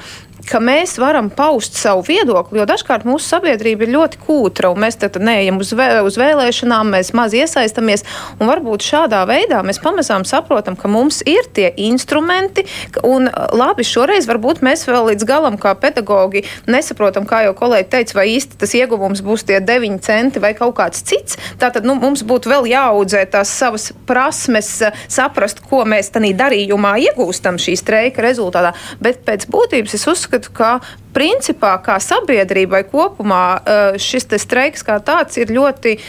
ka 0.49 0.59
mēs 0.63 0.95
varam 1.01 1.29
paust 1.33 1.77
savu 1.79 2.03
viedokli, 2.05 2.59
jo 2.59 2.67
dažkārt 2.69 3.05
mūsu 3.07 3.25
sabiedrība 3.33 3.85
ir 3.85 3.93
ļoti 3.95 4.19
kūtra, 4.21 4.69
un 4.73 4.83
mēs 4.83 4.99
tad 5.01 5.17
neejam 5.21 5.59
uz, 5.61 5.73
vē, 5.75 6.01
uz 6.05 6.17
vēlēšanām, 6.21 6.91
mēs 6.95 7.11
maz 7.17 7.35
iesaistamies, 7.37 8.05
un 8.39 8.49
varbūt 8.49 8.85
šādā 8.85 9.23
veidā 9.29 9.61
mēs 9.65 9.81
pamazām 9.83 10.25
saprotam, 10.27 10.77
ka 10.77 10.91
mums 10.91 11.21
ir 11.25 11.49
tie 11.55 11.71
instrumenti, 11.87 12.65
un 13.03 13.29
labi, 13.57 13.85
šoreiz 13.87 14.29
varbūt 14.29 14.61
mēs 14.65 14.85
vēl 14.89 15.11
līdz 15.11 15.27
galam 15.27 15.57
kā 15.61 15.73
pedagogi 15.79 16.45
nesaprotam, 16.69 17.25
kā 17.29 17.43
jau 17.47 17.55
kolēģi 17.57 17.89
teica, 17.95 18.19
vai 18.19 18.27
īsti 18.35 18.61
tas 18.61 18.75
ieguvums 18.77 19.23
būs 19.25 19.47
tie 19.49 19.59
9 19.63 19.99
centi 20.05 20.43
vai 20.43 20.53
kaut 20.57 20.75
kāds 20.77 21.01
cits. 21.05 21.39
Tātad 21.61 21.87
nu, 21.87 21.97
mums 21.99 22.21
būtu 22.27 22.51
vēl 22.53 22.69
jāaudzē 22.69 23.25
tās 23.33 23.49
savas 23.49 23.89
prasmes, 24.07 24.71
saprast, 25.11 25.63
ko 25.65 25.83
mēs 25.89 26.13
tādā 26.13 26.33
darījumā 26.45 26.95
iegūstam 27.09 27.57
šī 27.61 27.75
streika 27.79 28.23
rezultātā, 28.25 28.73
bet 29.03 29.23
pēc 29.27 29.47
būtības 29.51 29.97
es 29.97 30.07
uzskatu, 30.09 30.34
uzskatu, 30.35 30.51
ka 30.53 30.79
principā 31.13 31.77
kā 31.83 31.99
sabiedrībai 31.99 32.83
kopumā 32.91 33.61
šis 33.97 34.27
streiks 34.41 34.83
kā 34.83 34.99
tāds 34.99 35.37
ir 35.37 35.51
ļoti, 35.51 35.99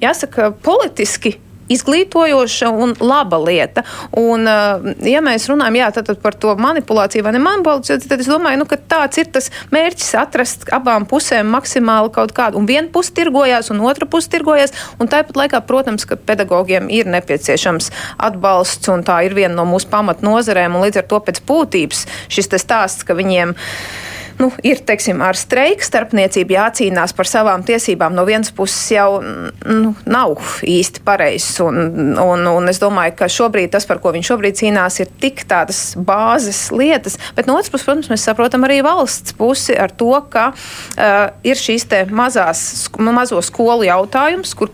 jāsaka, 0.00 0.52
politiski 0.62 1.36
izglītojoša 1.70 2.70
un 2.70 2.94
laba 3.00 3.38
lieta. 3.42 3.84
Un, 4.18 4.46
eh, 4.48 4.94
ja 5.12 5.22
mēs 5.24 5.48
runājam 5.50 5.78
jā, 5.80 5.90
tad, 5.94 6.08
tad 6.10 6.20
par 6.22 6.34
to 6.34 6.54
manipulāciju 6.58 7.24
vai 7.26 7.34
ne 7.36 7.42
manipulāciju, 7.44 8.08
tad 8.08 8.20
es 8.20 8.30
domāju, 8.30 8.62
nu, 8.62 8.68
ka 8.70 8.76
tāds 8.76 9.20
ir 9.22 9.30
tas 9.32 9.50
mērķis 9.74 10.14
atrast 10.20 10.68
abām 10.74 11.06
pusēm 11.10 11.50
maksimāli 11.54 12.12
kaut 12.14 12.34
kādu. 12.36 12.60
Un 12.60 12.66
viena 12.66 12.88
puse 12.92 13.14
tirgojās, 13.16 13.70
un 13.70 13.82
otra 13.86 14.06
puse 14.06 14.30
tirgojās. 14.32 14.74
Un 15.00 15.08
tāpat 15.08 15.38
laikā, 15.38 15.62
protams, 15.66 16.06
ka 16.06 16.16
pedagogiem 16.16 16.90
ir 16.90 17.06
nepieciešams 17.06 17.90
atbalsts, 18.18 18.88
un 18.92 19.04
tā 19.06 19.22
ir 19.26 19.34
viena 19.34 19.54
no 19.54 19.68
mūsu 19.68 19.90
pamatnozarēm. 19.92 20.80
Līdz 20.80 21.02
ar 21.02 21.08
to 21.10 21.20
pēc 21.26 21.42
būtības 21.46 22.06
šis 22.28 22.50
stāsts, 22.60 23.06
ka 23.06 23.14
viņiem 23.14 23.54
ir 23.54 24.19
nu, 24.40 24.50
ir 24.66 24.80
teiksim, 24.86 25.20
ar 25.24 25.38
streiku 25.38 25.84
starpniecību 25.84 26.54
jācīnās 26.56 27.14
par 27.16 27.28
savām 27.28 27.64
tiesībām, 27.66 28.14
no 28.16 28.24
vienas 28.28 28.52
puses 28.54 28.80
jau 28.94 29.20
nu, 29.20 29.92
nav 30.08 30.36
īsti 30.66 31.04
pareizs. 31.06 31.58
Un, 31.64 32.16
un, 32.20 32.46
un 32.48 32.70
es 32.72 32.80
domāju, 32.82 33.16
ka 33.18 33.28
šobrīd 33.30 33.72
tas, 33.74 33.86
par 33.88 34.00
ko 34.02 34.14
viņš 34.16 34.30
šobrīd 34.32 34.58
cīnās, 34.62 35.00
ir 35.02 35.10
tik 35.22 35.44
tādas 35.50 35.82
bāzes 35.96 36.68
lietas. 36.74 37.18
Bet 37.36 37.50
no 37.50 37.58
otras 37.58 37.72
puses, 37.72 37.86
protams, 37.88 38.10
mēs 38.12 38.24
saprotam 38.26 38.64
arī 38.68 38.80
valsts 38.86 39.36
pusi 39.36 39.76
ar 39.76 39.92
to, 39.92 40.12
ka 40.32 40.50
uh, 40.54 41.18
ir 41.46 41.60
šīs 41.60 41.88
mazās, 42.14 42.88
nu, 43.00 43.12
mazo 43.16 43.40
skolu 43.44 43.84
jautājums, 43.88 44.54
kur, 44.56 44.70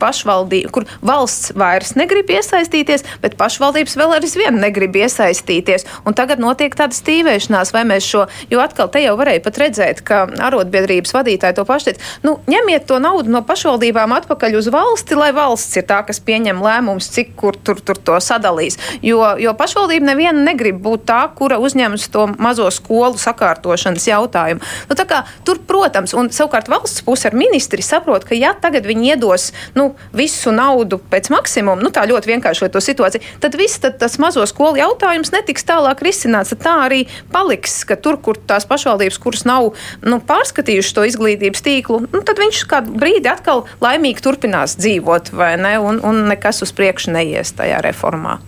kur 0.75 0.87
valsts 1.07 1.55
vairs 1.57 1.95
negrib 1.99 2.31
iesaistīties, 2.37 3.07
bet 3.23 3.39
pašvaldības 3.41 3.97
vēl 3.99 4.17
aizvien 4.19 4.61
negrib 4.61 4.97
iesaistīties. 5.01 5.87
Un 6.07 6.17
tagad 6.19 6.43
notiek 6.43 6.75
tāda 6.77 6.97
stīvēšanās, 6.97 7.73
vai 7.75 7.87
mēs 7.89 8.07
šo, 8.07 8.27
jo 8.53 8.63
atkal 8.63 8.91
te 8.93 9.03
jau 9.05 9.17
varēja 9.19 9.45
pat 9.47 9.56
pat 9.57 9.63
redzēt, 9.65 10.03
ka 10.05 10.27
arotbiedrības 10.49 11.15
vadītāji 11.17 11.57
to 11.57 11.65
paši 11.67 11.91
teica. 11.91 12.05
Nu, 12.25 12.37
ņemiet 12.51 12.87
to 12.89 12.99
naudu 13.03 13.33
no 13.33 13.43
pašvaldībām 13.47 14.13
atpakaļ 14.17 14.59
uz 14.61 14.69
valsti, 14.73 15.17
lai 15.17 15.33
valsts 15.37 15.77
ir 15.81 15.87
tā, 15.89 16.03
kas 16.07 16.21
pieņem 16.21 16.61
lēmumus, 16.63 17.09
cik 17.15 17.35
kur 17.39 17.57
tur, 17.57 17.81
tur 17.81 17.97
to 17.97 18.19
sadalīs. 18.21 18.79
Jo, 19.05 19.37
jo 19.41 19.55
pašvaldība 19.57 20.13
neviena 20.13 20.45
negrib 20.45 20.81
būt 20.85 21.07
tā, 21.09 21.23
kura 21.37 21.59
uzņemas 21.63 22.09
to 22.13 22.27
mazo 22.39 22.69
skolu 22.75 23.19
sakārtošanas 23.21 24.09
jautājumu. 24.11 24.65
Nu, 24.91 24.99
kā, 25.07 25.23
tur, 25.47 25.61
protams, 25.67 26.15
un 26.17 26.31
savukārt 26.35 26.71
valsts 26.73 27.05
puse 27.07 27.31
ar 27.31 27.37
ministri 27.39 27.85
saprot, 27.85 28.27
ka 28.27 28.37
ja 28.37 28.53
tagad 28.61 28.87
viņi 28.89 29.15
iedos 29.15 29.51
nu, 29.79 29.93
visu 30.17 30.53
naudu 30.55 30.99
pēc 31.13 31.31
maksimuma, 31.33 31.81
nu, 31.83 31.93
tā 31.95 32.05
ļoti 32.09 32.35
vienkārši 32.35 32.71
to 32.75 32.83
situāciju, 32.83 33.25
tad 33.43 33.57
viss 33.59 33.81
tad 33.83 34.01
tas 34.03 34.19
mazo 34.23 34.45
skolu 34.49 34.81
jautājums 34.81 35.33
netiks 35.35 35.65
tālāk 35.67 36.03
risināts. 36.05 36.55
Tā 36.57 36.73
arī 36.87 37.05
paliks, 37.33 37.83
ka 37.87 37.99
tur, 38.01 38.19
kur 38.23 38.39
tās 38.49 38.67
pašvaldības, 38.67 39.19
kuras 39.23 39.46
nav 39.47 39.71
nu, 40.05 40.19
pārskatījuši 40.27 40.95
to 40.97 41.07
izglītības 41.09 41.65
tīklu, 41.67 42.01
nu, 42.13 42.23
tad 42.27 42.41
viņš 42.43 42.65
kādu 42.71 42.97
brīdi 42.99 43.31
atkal 43.31 43.65
laimīgi 43.83 44.25
turpinās 44.25 44.77
dzīvot, 44.81 45.33
ne? 45.63 45.77
Un, 45.83 46.01
un 46.07 46.25
nekas 46.31 46.63
uz 46.67 46.75
priekšu 46.77 47.15
neies 47.15 47.55
tajā 47.57 47.81
reformā. 47.85 48.39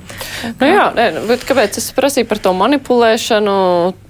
Nu, 0.59 0.68
jā, 0.68 0.90
ne, 0.96 1.09
bet 1.28 1.46
kāpēc 1.49 1.80
es 1.80 1.90
prasīju 1.96 2.28
par 2.30 2.42
to 2.42 2.55
manipulēšanu? 2.59 3.57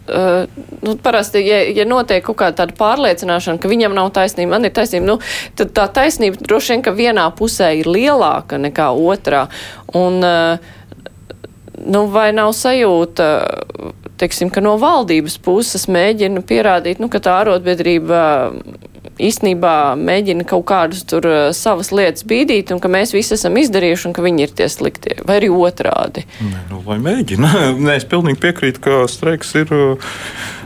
Uh, 0.08 0.46
nu, 0.80 0.94
parasti, 1.04 1.42
ja, 1.44 1.58
ja 1.68 1.84
notiek 1.84 2.24
kaut 2.24 2.38
kāda 2.40 2.64
pārliecināšana, 2.78 3.60
ka 3.60 3.68
viņam 3.68 3.92
nav 3.92 4.08
taisnība, 4.16 4.54
man 4.54 4.64
ir 4.64 4.72
taisnība, 4.72 5.04
nu, 5.04 5.16
tad 5.58 5.74
tā 5.76 5.84
taisnība 5.98 6.40
droši 6.40 6.72
vien, 6.72 6.84
ka 6.86 6.94
vienā 6.96 7.26
pusē 7.36 7.74
ir 7.76 7.90
lielāka 7.92 8.56
nekā 8.56 8.88
otrā. 8.96 9.44
Un, 9.92 10.16
uh, 10.24 10.78
nu, 11.84 12.06
vai 12.14 12.30
nav 12.32 12.54
sajūta, 12.56 13.28
teiksim, 14.18 14.52
ka 14.54 14.62
no 14.64 14.76
valdības 14.80 15.38
puses 15.44 15.88
mēģina 15.90 16.42
pierādīt, 16.46 17.02
nu, 17.02 17.10
ka 17.12 17.22
tā 17.22 17.40
arotbiedrība 17.44 18.22
īstenībā 19.18 19.74
mēģina 19.98 20.46
kaut 20.48 20.66
kādus 20.68 21.04
tur 21.08 21.26
uh, 21.26 21.38
savas 21.56 21.90
lietas 21.94 22.26
bīdīt, 22.28 22.72
un 22.74 22.82
ka 22.82 22.90
mēs 22.92 23.14
visi 23.14 23.34
esam 23.36 23.56
izdarījuši, 23.60 24.08
un 24.08 24.16
ka 24.16 24.24
viņi 24.24 24.46
ir 24.46 24.54
tie 24.60 24.68
sliktie, 24.70 25.18
vai 25.26 25.40
arī 25.40 25.50
otrādi. 25.54 26.24
Nē, 26.42 26.62
nu, 26.70 26.82
lai 26.86 26.98
mēģina. 27.02 27.52
Nē, 27.86 27.98
es 27.98 28.06
pilnīgi 28.08 28.40
piekrītu, 28.42 28.82
ka 28.84 29.00
streiks 29.10 29.54
ir 29.58 29.72
uh, 29.74 30.12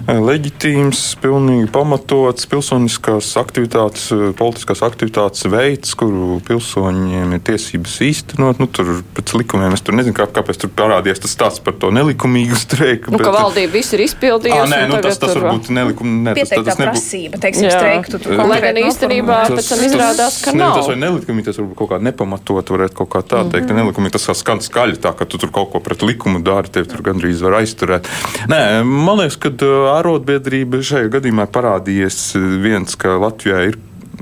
leģitīms, 0.08 1.02
pilnīgi 1.22 1.68
pamatots 1.72 2.48
pilsoniskās 2.50 3.32
aktivitātes, 3.40 4.08
politiskās 4.38 4.82
aktivitātes 4.84 5.46
veids, 5.52 5.94
kuru 5.98 6.40
pilsoņiem 6.46 7.36
ir 7.36 7.44
tiesības 7.46 7.98
īstenot. 8.08 8.60
Nu, 8.62 8.68
tur 8.68 9.00
pēc 9.16 9.36
likumiem 9.38 9.76
es 9.76 9.84
tur 9.84 9.96
nezinu, 9.98 10.16
kā, 10.16 10.28
kāpēc 10.40 10.64
tur 10.64 10.72
parādījās 10.76 11.22
tas 11.24 11.36
stāsts 11.36 11.62
par 11.64 11.76
to 11.80 11.92
nelikumīgu 11.94 12.58
streiku. 12.58 13.14
Nu, 13.14 13.20
bet, 13.22 13.28
valdība 13.42 13.72
visu 13.76 13.96
ir 13.98 14.04
izpildījusi. 14.06 14.70
Nē, 14.72 14.80
nu, 14.90 15.00
tas, 15.04 15.18
tas 15.22 15.34
varbūt 15.36 15.70
nelikumīgi. 15.74 16.34
Tas, 16.38 16.52
tas, 16.52 16.64
tas 16.68 16.80
nebūtu 16.80 16.88
prasība, 16.88 17.40
teiksim, 17.42 17.68
streiku. 17.68 18.20
Tu, 18.22 18.36
Lai 18.52 18.58
gan 18.64 18.80
īstenībā 18.82 19.38
pēc 19.52 19.70
tam 19.72 19.84
izrādās, 19.88 20.38
ka 20.44 20.56
nav. 20.56 20.78
Tas 20.80 20.90
vai 20.90 20.98
nelikumīgi, 21.02 21.46
tas 21.50 21.60
varbūt 21.60 21.78
kaut 21.82 21.92
kā 21.92 22.00
nepamatot, 22.08 22.74
varētu 22.76 22.98
kaut 23.02 23.12
kā 23.12 23.22
tā 23.22 23.42
teikt. 23.44 23.66
Mm 23.66 23.70
-hmm. 23.70 23.82
Nelikumīgi 23.82 24.16
tas 24.18 24.42
skan 24.42 24.64
skaļi, 24.64 24.98
tā 25.02 25.14
ka 25.16 25.28
tu 25.28 25.38
tur 25.38 25.50
kaut 25.50 25.72
ko 25.72 25.80
pret 25.80 26.02
likumu 26.02 26.42
dari, 26.42 26.68
tev 26.68 26.86
tur 26.90 27.02
gandrīz 27.02 27.42
var 27.42 27.60
aizturēt. 27.60 28.08
Nē, 28.48 28.82
man 28.84 29.18
liekas, 29.18 29.36
ka 29.36 29.52
arotbiedrība 29.98 30.82
šajā 30.82 31.08
gadījumā 31.12 31.46
parādījies 31.46 32.34
viens, 32.62 32.96
ka 32.96 33.18
Latvijā 33.18 33.66
ir 33.68 33.78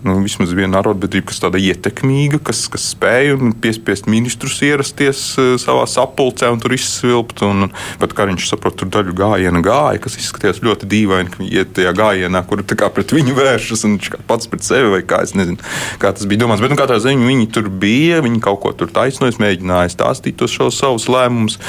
nu, 0.07 0.16
vismaz 0.24 0.53
viena 0.57 0.80
arotbiedrība, 0.80 1.28
kas 1.30 1.42
tāda 1.42 1.61
ietekmīga, 1.61 2.40
kas, 2.44 2.64
kas 2.72 2.88
spēja 2.94 3.36
piespiest 3.62 4.09
ministrus 4.11 4.59
ierasties 4.66 5.22
uh, 5.40 5.53
savā 5.61 5.86
sapulcē 5.90 6.51
un 6.53 6.62
tur 6.62 6.74
izsvilpt. 6.76 7.44
Un, 7.46 7.68
pat 8.01 8.14
kā 8.16 8.26
viņš 8.30 8.48
saprot, 8.53 8.76
tur 8.80 8.90
daļu 8.92 9.14
gājiena 9.18 9.62
gāja, 9.64 10.03
kas 10.03 10.18
izskatījās 10.20 10.62
ļoti 10.64 10.88
dīvaini, 10.90 11.32
ka 11.34 11.46
iet 11.46 11.72
tajā 11.78 11.94
gājienā, 11.96 12.44
kur 12.48 12.64
pret 12.64 13.14
viņu 13.14 13.36
vēršas 13.36 13.86
un 13.86 13.96
viņš 13.96 14.12
pats 14.28 14.51
pret 14.51 14.66
sevi 14.66 14.92
vai 14.94 15.01
kā 15.07 15.22
es 15.26 15.34
nezinu, 15.38 15.61
kā 16.03 16.12
tas 16.16 16.28
bija 16.30 16.44
domāts. 16.44 16.64
Bet 16.64 16.72
nu, 16.72 16.80
katrā 16.80 17.01
ziņā 17.03 17.28
viņi 17.28 17.48
tur 17.55 17.70
bija, 17.70 18.20
viņi 18.24 18.42
kaut 18.44 18.62
ko 18.64 18.74
tur 18.76 18.92
taisnojas, 18.94 19.40
mēģināja 19.42 19.94
stāstīt 19.94 20.40
tos 20.40 20.57
savus 20.76 21.09
lēmumus. 21.11 21.61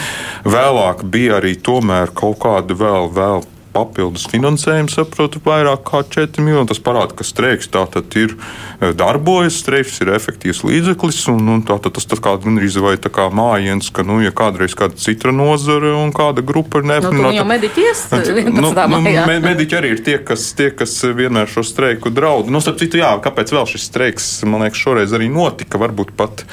Vēlāk 0.47 1.05
bija 1.11 1.39
arī 1.39 1.57
tomēr 1.59 2.13
kaut 2.15 2.39
kāda 2.43 2.77
vēl. 2.77 3.11
vēl 3.15 3.51
papildus 3.74 4.28
finansējumu, 4.32 4.91
saprotu, 4.91 5.41
vairāk 5.45 5.84
kā 5.88 6.03
4 6.17 6.43
miljoni. 6.43 6.69
Tas 6.69 6.82
parāda, 6.84 7.15
ka 7.17 7.26
streiks 7.28 7.69
tātad 7.72 8.11
ir 8.19 8.36
e, 8.36 8.91
darbojas, 8.97 9.59
streiks 9.63 10.01
ir 10.03 10.11
efektīvs 10.15 10.63
līdzeklis, 10.67 11.22
un, 11.34 11.49
un 11.55 11.63
tātad 11.67 11.95
tas 11.95 12.07
tā 12.09 12.19
kā 12.22 12.36
gandrīz 12.41 12.78
vai 12.84 12.97
tā 13.01 13.11
kā 13.13 13.30
mājiens, 13.34 13.91
ka, 13.93 14.05
nu, 14.07 14.19
ja 14.24 14.34
kādreiz 14.36 14.76
kāda 14.78 14.99
cita 14.99 15.34
nozare 15.36 15.93
un 15.97 16.13
kāda 16.15 16.43
grupa 16.45 16.82
ir 16.82 16.89
neapmienāta. 16.91 17.30
Nu, 17.30 17.36
jau 17.39 17.47
mediķies? 17.49 18.05
Nu, 18.51 18.69
nu, 18.74 18.99
mediķi 19.01 19.76
arī 19.78 19.91
ir 19.95 20.01
tie, 20.05 20.17
kas, 20.26 20.43
tie, 20.57 20.69
kas 20.76 20.93
vienmēr 21.15 21.49
šo 21.49 21.63
streiku 21.65 22.11
draud. 22.13 22.49
Nu, 22.51 22.59
starp 22.63 22.80
citu, 22.82 22.99
jā, 23.01 23.09
kāpēc 23.24 23.53
vēl 23.53 23.67
šis 23.69 23.88
streiks, 23.88 24.28
man 24.47 24.65
liekas, 24.65 24.82
šoreiz 24.82 25.13
arī 25.15 25.30
notika, 25.32 25.80
varbūt 25.82 26.13
pat, 26.17 26.43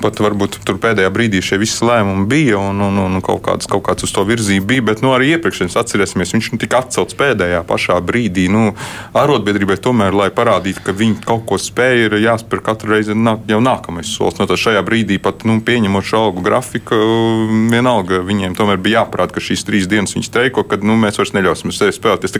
pat 0.00 0.22
varbūt 0.22 0.60
tur 0.66 0.78
pēdējā 0.82 1.10
brīdī 1.12 1.42
šie 1.44 1.58
visi 1.60 1.84
lēmumi 1.86 2.28
bija 2.30 2.60
un, 2.60 2.80
un, 2.86 3.00
un 3.02 3.24
kaut 3.24 3.42
kāds, 3.46 3.68
kaut 3.70 3.84
kāds 3.88 4.06
uz 4.06 4.14
to 4.14 4.24
virzību 4.28 4.68
bija, 4.70 4.86
bet, 4.92 5.04
nu, 5.04 5.12
arī 5.16 5.34
iepriekšējais 5.34 5.78
atcerēsimies, 5.82 6.34
viņš 6.36 6.50
tika 6.60 6.82
atcelts 6.84 7.16
pēdējā 7.18 7.62
pašā 7.68 7.98
brīdī. 8.04 8.46
Nu, 8.52 8.74
arotbiedrībai 9.16 9.78
tomēr, 9.82 10.16
lai 10.16 10.28
parādītu, 10.34 10.82
ka 10.86 10.94
viņi 10.96 11.20
kaut 11.26 11.46
ko 11.48 11.58
spēj, 11.60 12.04
ir 12.06 12.16
jāspēr 12.20 12.62
katru 12.64 12.94
reizi 12.94 13.14
jau 13.14 13.60
nākamais 13.64 14.10
solis. 14.10 14.38
No 14.40 14.48
šajā 14.60 14.82
brīdī 14.86 15.20
pat 15.22 15.44
nu, 15.48 15.58
pieņemot 15.64 16.06
šo 16.06 16.24
algu 16.26 16.44
grafiku, 16.44 16.98
vienalga 17.72 18.20
viņiem 18.26 18.56
tomēr 18.58 18.80
bija 18.82 19.00
jāparāda, 19.00 19.36
ka 19.36 19.44
šīs 19.44 19.64
trīs 19.66 19.88
dienas 19.90 20.14
viņi 20.16 20.28
streiko, 20.28 20.64
ka 20.68 20.80
nu, 20.84 20.98
mēs 21.00 21.20
vairs 21.20 21.34
neļausim 21.36 21.74
sevi 21.74 21.96
spēlēties. 21.96 22.36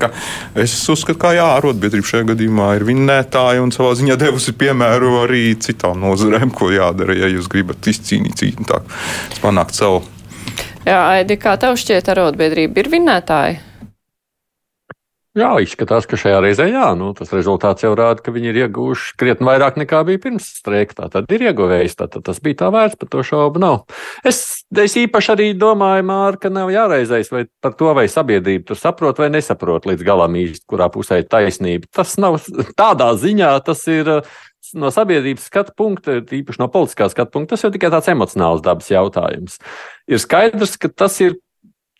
Es 0.58 0.76
uzskatu, 0.92 1.18
ka 1.20 1.34
jā, 1.36 1.46
arotbiedrība 1.58 2.12
šajā 2.12 2.30
gadījumā 2.32 2.72
ir 2.78 2.86
vinnētāja 2.88 3.64
un 3.64 3.72
savā 3.74 3.94
ziņā 3.98 4.18
devusi 4.20 4.54
piemēru 4.60 5.16
arī 5.24 5.44
citām 5.60 6.00
nozarēm, 6.02 6.52
ko 6.54 6.72
jādara, 6.74 7.16
ja 7.16 7.30
jūs 7.30 7.50
gribat 7.50 7.90
izcīnīt, 7.90 8.44
tā, 8.68 8.82
panākt 9.42 9.78
savu. 9.78 10.04
Jā, 10.86 11.00
Aidi, 11.12 11.36
kā 11.40 11.56
tev 11.60 11.76
šķiet, 11.78 12.08
arotbiedrība 12.14 12.80
ir 12.80 12.88
vinnētāja? 12.92 13.69
Jā, 15.38 15.52
izskatās, 15.62 16.08
ka 16.10 16.18
šajā 16.18 16.40
reizē 16.42 16.64
jā, 16.66 16.88
nu, 16.98 17.12
tas 17.14 17.28
rezultāts 17.30 17.84
jau 17.84 17.92
rāda, 17.94 18.18
ka 18.18 18.32
viņi 18.34 18.48
ir 18.50 18.56
ieguvuši 18.64 19.12
krietni 19.14 19.46
vairāk 19.46 19.76
nekā 19.78 20.00
bija 20.08 20.18
pirms 20.24 20.48
streika. 20.58 20.96
Tā 20.96 21.06
tad 21.12 21.30
ir 21.30 21.44
ieguvējis, 21.46 21.94
tā 22.00 22.08
tad 22.10 22.24
tas 22.26 22.40
bija 22.42 22.58
tā 22.64 22.70
vērts, 22.74 22.98
par 22.98 23.12
to 23.12 23.22
šaubu 23.28 23.62
nav. 23.62 23.76
Es, 24.26 24.40
es 24.74 24.96
īpaši 24.98 25.30
arī 25.36 25.46
domāju, 25.54 26.08
Mār, 26.10 26.40
ka 26.42 26.50
nav 26.50 26.74
jāraizējas 26.74 27.30
vai 27.30 27.44
par 27.62 27.78
to, 27.78 27.94
vai 27.94 28.08
sabiedrība 28.10 28.72
tur 28.72 28.82
saprot 28.82 29.22
vai 29.22 29.30
nesaprot 29.30 29.86
līdz 29.92 30.08
galam 30.10 30.34
īsti, 30.42 30.66
kurā 30.66 30.90
pusē 30.90 31.22
ir 31.22 31.30
taisnība. 31.30 31.86
Tas 31.94 32.18
nav 32.18 32.42
tādā 32.82 33.12
ziņā, 33.22 33.54
tas 33.70 33.86
ir 33.86 34.16
no 34.74 34.90
sabiedrības 34.90 35.46
skatu 35.46 35.78
punkta, 35.78 36.20
īpaši 36.26 36.66
no 36.66 36.72
politiskā 36.74 37.06
skatu 37.14 37.38
punkta, 37.38 37.54
tas 37.54 37.68
jau 37.68 37.74
tikai 37.78 37.94
tāds 37.94 38.10
emocionāls 38.10 38.66
dabas 38.66 38.90
jautājums. 38.90 39.62
Ir 40.10 40.26
skaidrs, 40.26 40.74
ka 40.74 40.90
tas 40.90 41.22
ir 41.22 41.38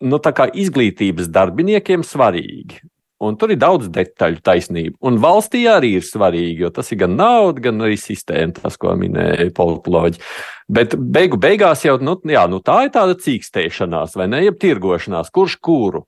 nu, 0.03 0.18
izglītības 0.18 1.31
darbiniekiem 1.31 2.03
svarīgi. 2.03 2.89
Un 3.21 3.37
tur 3.37 3.53
ir 3.53 3.59
daudz 3.61 3.91
detaļu 3.93 4.41
taisnība. 4.41 4.95
Un 5.05 5.18
valstī 5.21 5.66
arī 5.68 5.91
ir 5.99 6.05
svarīgi, 6.07 6.62
jo 6.64 6.71
tas 6.73 6.89
ir 6.89 7.03
gan 7.03 7.18
nauda, 7.18 7.61
gan 7.66 7.85
arī 7.85 7.99
sistēma, 8.01 8.55
tas, 8.57 8.79
ko 8.81 8.95
minēja 8.97 9.51
politoloģi. 9.57 10.23
Bet 10.73 10.97
beigu 10.97 11.37
beigās 11.41 11.85
jau 11.85 11.99
nu, 12.01 12.16
jā, 12.25 12.47
nu, 12.49 12.62
tā 12.64 12.87
ir 12.87 12.95
tāda 12.95 13.18
cīkstēšanās, 13.21 14.16
vai 14.16 14.31
ne? 14.33 14.41
Jeb 14.47 14.57
tirgošanās, 14.62 15.29
kurš 15.37 15.59
kuru. 15.61 16.07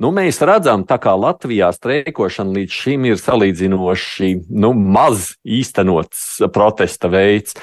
Nu, 0.00 0.08
mēs 0.14 0.40
redzam, 0.42 0.86
ka 0.88 1.12
Latvijā 1.14 1.68
streikošana 1.74 2.56
līdz 2.56 2.78
šim 2.80 3.04
ir 3.12 3.20
salīdzinoši 3.20 4.30
nu, 4.48 4.72
maz 4.72 5.34
īstenots 5.44 6.46
protesta 6.54 7.12
veids. 7.12 7.58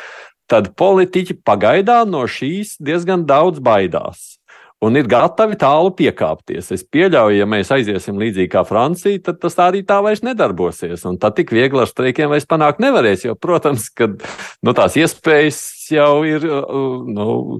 Tad 0.52 0.74
politiķi 0.78 1.40
pagaidām 1.48 2.12
no 2.14 2.28
šīs 2.30 2.78
diezgan 2.84 3.26
daudz 3.26 3.64
baidās 3.64 4.41
un 4.82 4.98
ir 4.98 5.08
gatavi 5.10 5.58
tālu 5.62 5.92
piekāpties. 5.98 6.72
Es 6.74 6.84
pieļauju, 6.90 7.38
ja 7.38 7.48
mēs 7.50 7.70
aiziesim 7.74 8.18
līdzīgi 8.22 8.50
kā 8.52 8.64
Francija, 8.68 9.22
tad 9.28 9.38
tas 9.44 9.58
tā 9.58 9.68
arī 9.70 9.84
tā 9.88 10.00
vairs 10.02 10.24
nedarbosies. 10.26 11.06
Un 11.10 11.20
tad 11.22 11.38
tik 11.38 11.54
viegli 11.54 11.84
ar 11.84 11.90
streikiem 11.90 12.32
vairs 12.32 12.50
panākt 12.50 12.82
nevarēs. 12.82 13.28
Jo, 13.28 13.36
protams, 13.38 13.90
ka 13.94 14.10
nu, 14.10 14.74
tās 14.78 14.98
iespējas 14.98 15.62
jau 15.92 16.24
ir 16.26 16.48
uh, 16.48 17.04
nu, 17.06 17.60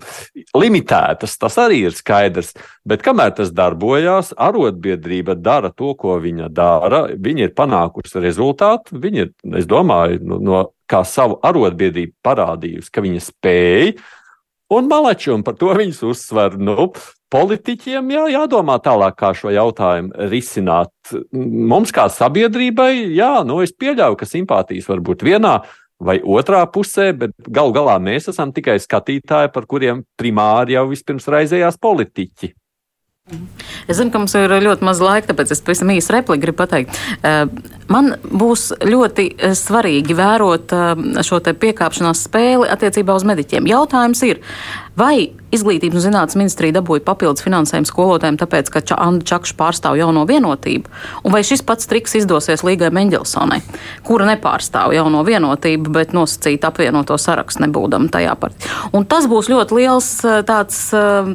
limitētas. 0.58 1.38
Tas 1.42 1.60
arī 1.62 1.84
ir 1.90 1.98
skaidrs. 1.98 2.56
Bet 2.88 3.06
kamēr 3.06 3.36
tas 3.38 3.54
darbojās, 3.54 4.32
arotbiedrība 4.42 5.38
dara 5.38 5.70
to, 5.76 5.94
ko 6.00 6.18
viņa 6.24 6.50
dara. 6.50 7.04
Viņa 7.14 7.50
ir 7.50 7.58
panākusi 7.58 8.24
rezultātu. 8.24 8.98
Viņa 9.04 9.28
ir, 9.28 9.36
es 9.62 9.70
domāju, 9.70 10.24
no, 10.26 10.42
no 10.42 10.64
kā 10.90 11.04
savu 11.08 11.38
arotbiedrību 11.46 12.18
parādījusi, 12.26 12.90
ka 12.92 13.06
viņa 13.06 13.22
spēja 13.24 13.94
un 14.72 14.88
malači, 14.92 15.32
un 15.34 15.44
par 15.46 15.58
to 15.60 15.74
viņas 15.78 16.02
uzsver. 16.08 16.56
Nu, 16.62 16.90
politiķiem 17.32 18.12
jā, 18.16 18.26
jādomā 18.36 18.78
tālāk, 18.84 19.18
kā 19.20 19.34
šo 19.38 19.52
jautājumu 19.54 20.30
risināt. 20.32 20.94
Mums, 21.32 21.94
kā 21.96 22.08
sabiedrībai, 22.12 22.92
jā, 23.16 23.34
nu, 23.48 23.62
es 23.66 23.76
pieļauju, 23.76 24.20
ka 24.20 24.30
simpātijas 24.30 24.90
var 24.92 25.04
būt 25.04 25.28
vienā 25.28 25.60
vai 26.02 26.18
otrā 26.26 26.64
pusē, 26.74 27.12
bet 27.14 27.36
galu 27.46 27.76
galā 27.76 28.00
mēs 28.02 28.32
esam 28.32 28.50
tikai 28.56 28.80
skatītāji, 28.82 29.52
par 29.54 29.68
kuriem 29.70 30.02
primāri 30.18 30.74
jau 30.74 30.88
vispirms 30.90 31.30
raizējās 31.30 31.78
politiķi. 31.82 32.56
Es 33.86 34.00
zinu, 34.00 34.10
ka 34.10 34.18
mums 34.18 34.34
ir 34.34 34.50
ļoti 34.64 34.86
maz 34.88 34.98
laika, 35.04 35.28
tāpēc 35.30 35.52
es 35.54 35.60
pavisam 35.62 35.92
īsi 35.94 36.10
repliku 36.16 36.42
gribu 36.42 36.58
pateikt. 36.64 36.98
Eh, 37.22 37.44
man 37.92 38.16
būs 38.26 38.72
ļoti 38.82 39.26
eh, 39.36 39.54
svarīgi 39.58 40.16
vērot 40.18 40.74
eh, 40.74 41.04
šo 41.28 41.38
piekāpšanās 41.62 42.24
spēli 42.26 42.70
attiecībā 42.74 43.14
uz 43.14 43.26
mediķiem. 43.30 43.70
Jautājums 43.70 44.24
ir, 44.26 44.42
vai 45.00 45.32
Izglītības 45.52 45.98
un 46.00 46.04
zinātnes 46.06 46.38
ministrija 46.40 46.78
dabūja 46.78 47.04
papildus 47.04 47.44
finansējumu 47.44 47.90
skolotājiem, 47.90 48.38
tāpēc, 48.40 48.70
ka 48.72 48.82
Anna 48.96 49.20
Čakša 49.28 49.58
pārstāv 49.60 49.98
jauno 50.00 50.24
vienotību, 50.30 50.88
un 51.28 51.34
vai 51.34 51.42
šis 51.44 51.60
pats 51.68 51.90
triks 51.92 52.16
izdosies 52.22 52.64
Līgai 52.64 52.88
Mendelsonai, 52.96 53.58
kura 54.08 54.30
nepārstāv 54.30 54.94
jauno 54.96 55.26
vienotību, 55.28 55.92
bet 55.92 56.16
nosacīt 56.16 56.64
apvienoto 56.68 57.18
sarakstu 57.20 57.66
nebūdam 57.66 58.08
tajā 58.14 58.38
partijā. 58.40 58.78
Un 58.96 59.04
tas 59.12 59.28
būs 59.28 59.50
ļoti 59.52 59.76
liels 59.82 60.08
tāds, 60.48 60.80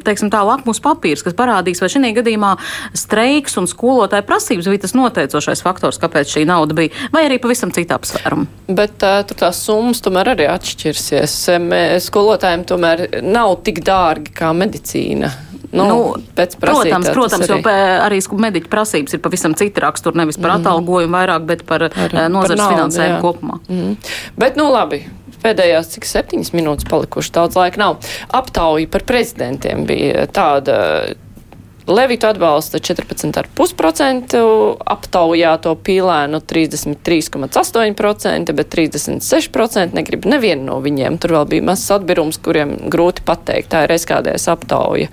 teiksim 0.07 0.33
tā, 0.33 0.41
lakmus 0.49 0.81
papīrs, 0.81 1.21
kas 1.27 1.37
parādīs, 1.37 1.83
vai 1.83 1.91
šī 1.93 2.13
gadījumā 2.17 2.55
streiks 2.97 3.59
un 3.61 3.69
skolotāja 3.69 4.25
prasības 4.25 4.71
bija 4.73 4.85
tas 4.87 4.97
noteicošais 4.97 5.61
faktors, 5.61 6.01
kāpēc 6.01 6.33
šī 6.33 6.47
nauda 6.49 6.73
bija, 6.77 6.95
vai 7.13 7.27
arī 7.29 7.37
pavisam 7.43 7.69
cita 7.75 8.01
apsvēruma. 8.01 8.49
Bet 8.65 9.05
uh, 9.05 9.21
tur 9.29 9.43
tās 9.45 9.61
summas 9.61 10.01
tomēr 10.01 10.33
arī 10.33 10.49
atšķirsies. 10.49 11.37
Skolotājiem 12.07 12.65
tomēr 12.67 13.07
nav 13.21 13.46
tik 13.55 13.83
dārgi 13.85 14.33
kā 14.35 14.53
medicīna. 14.57 15.31
Nu, 15.71 15.83
nu, 15.83 15.95
protams, 16.59 17.09
protams 17.11 17.43
arī. 17.43 17.59
jo 17.59 17.71
arī 18.05 18.21
mediķu 18.47 18.69
prasības 18.71 19.17
ir 19.17 19.21
pavisam 19.23 19.55
cita 19.59 19.83
rakstura, 19.83 20.15
nevis 20.21 20.39
par 20.39 20.53
mm. 20.53 20.61
atalgojumu 20.61 21.17
vairāk, 21.17 21.47
bet 21.49 21.63
par 21.67 21.89
Ar, 21.89 22.15
nozares 22.31 22.61
par 22.61 22.71
finansējumu 22.71 23.19
kopumā. 23.25 23.59
Mm. 23.67 23.97
Bet, 24.39 24.55
nu 24.59 24.69
labi, 24.71 25.01
pēdējās 25.43 25.91
cik 25.95 26.07
septiņas 26.07 26.53
minūtes 26.55 26.87
palikuši, 26.87 27.33
daudz 27.35 27.59
laika 27.59 27.83
nav. 27.83 27.97
Aptauja 28.39 28.87
par 28.91 29.03
prezidentiem 29.09 29.83
bija 29.89 30.23
tāda 30.31 30.77
Levita 31.87 32.33
atbalsta 32.33 32.81
14,5%, 32.83 34.39
aptaujā 34.91 35.53
to 35.63 35.71
pīlēnu 35.87 36.41
33,8%, 36.43 38.51
bet 38.57 38.75
36% 38.75 39.95
negrib 39.95 40.27
nevienu 40.27 40.67
no 40.67 40.81
viņiem. 40.83 41.15
Tur 41.23 41.37
vēl 41.37 41.47
bija 41.53 41.67
mazs 41.69 41.87
atbirums, 41.95 42.41
kuriem 42.43 42.75
grūti 42.91 43.23
pateikt. 43.27 43.71
Tā 43.71 43.85
ir 43.87 43.95
SKDS 43.95 44.49
aptauja. 44.51 45.07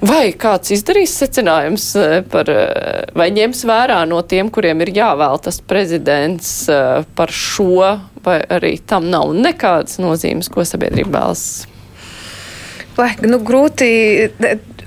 Vai 0.00 0.32
kāds 0.32 0.72
izdarīs 0.74 1.12
secinājums 1.12 1.92
eh, 2.00 2.22
par, 2.26 2.50
eh, 2.50 3.06
vai 3.14 3.30
ņems 3.36 3.66
vērā 3.68 4.00
no 4.08 4.22
tiem, 4.26 4.50
kuriem 4.50 4.80
ir 4.82 4.94
jāvēl 4.96 5.38
tas 5.44 5.60
prezidents 5.60 6.68
eh, 6.72 7.04
par 7.14 7.30
šo, 7.30 8.00
vai 8.24 8.40
arī 8.48 8.80
tam 8.80 9.12
nav 9.12 9.36
nekādas 9.36 10.00
nozīmes, 10.00 10.48
ko 10.50 10.64
sabiedrība 10.64 11.20
vēlas? 11.20 11.69
Lai, 12.98 13.14
nu, 13.24 13.38
grūti 13.44 13.90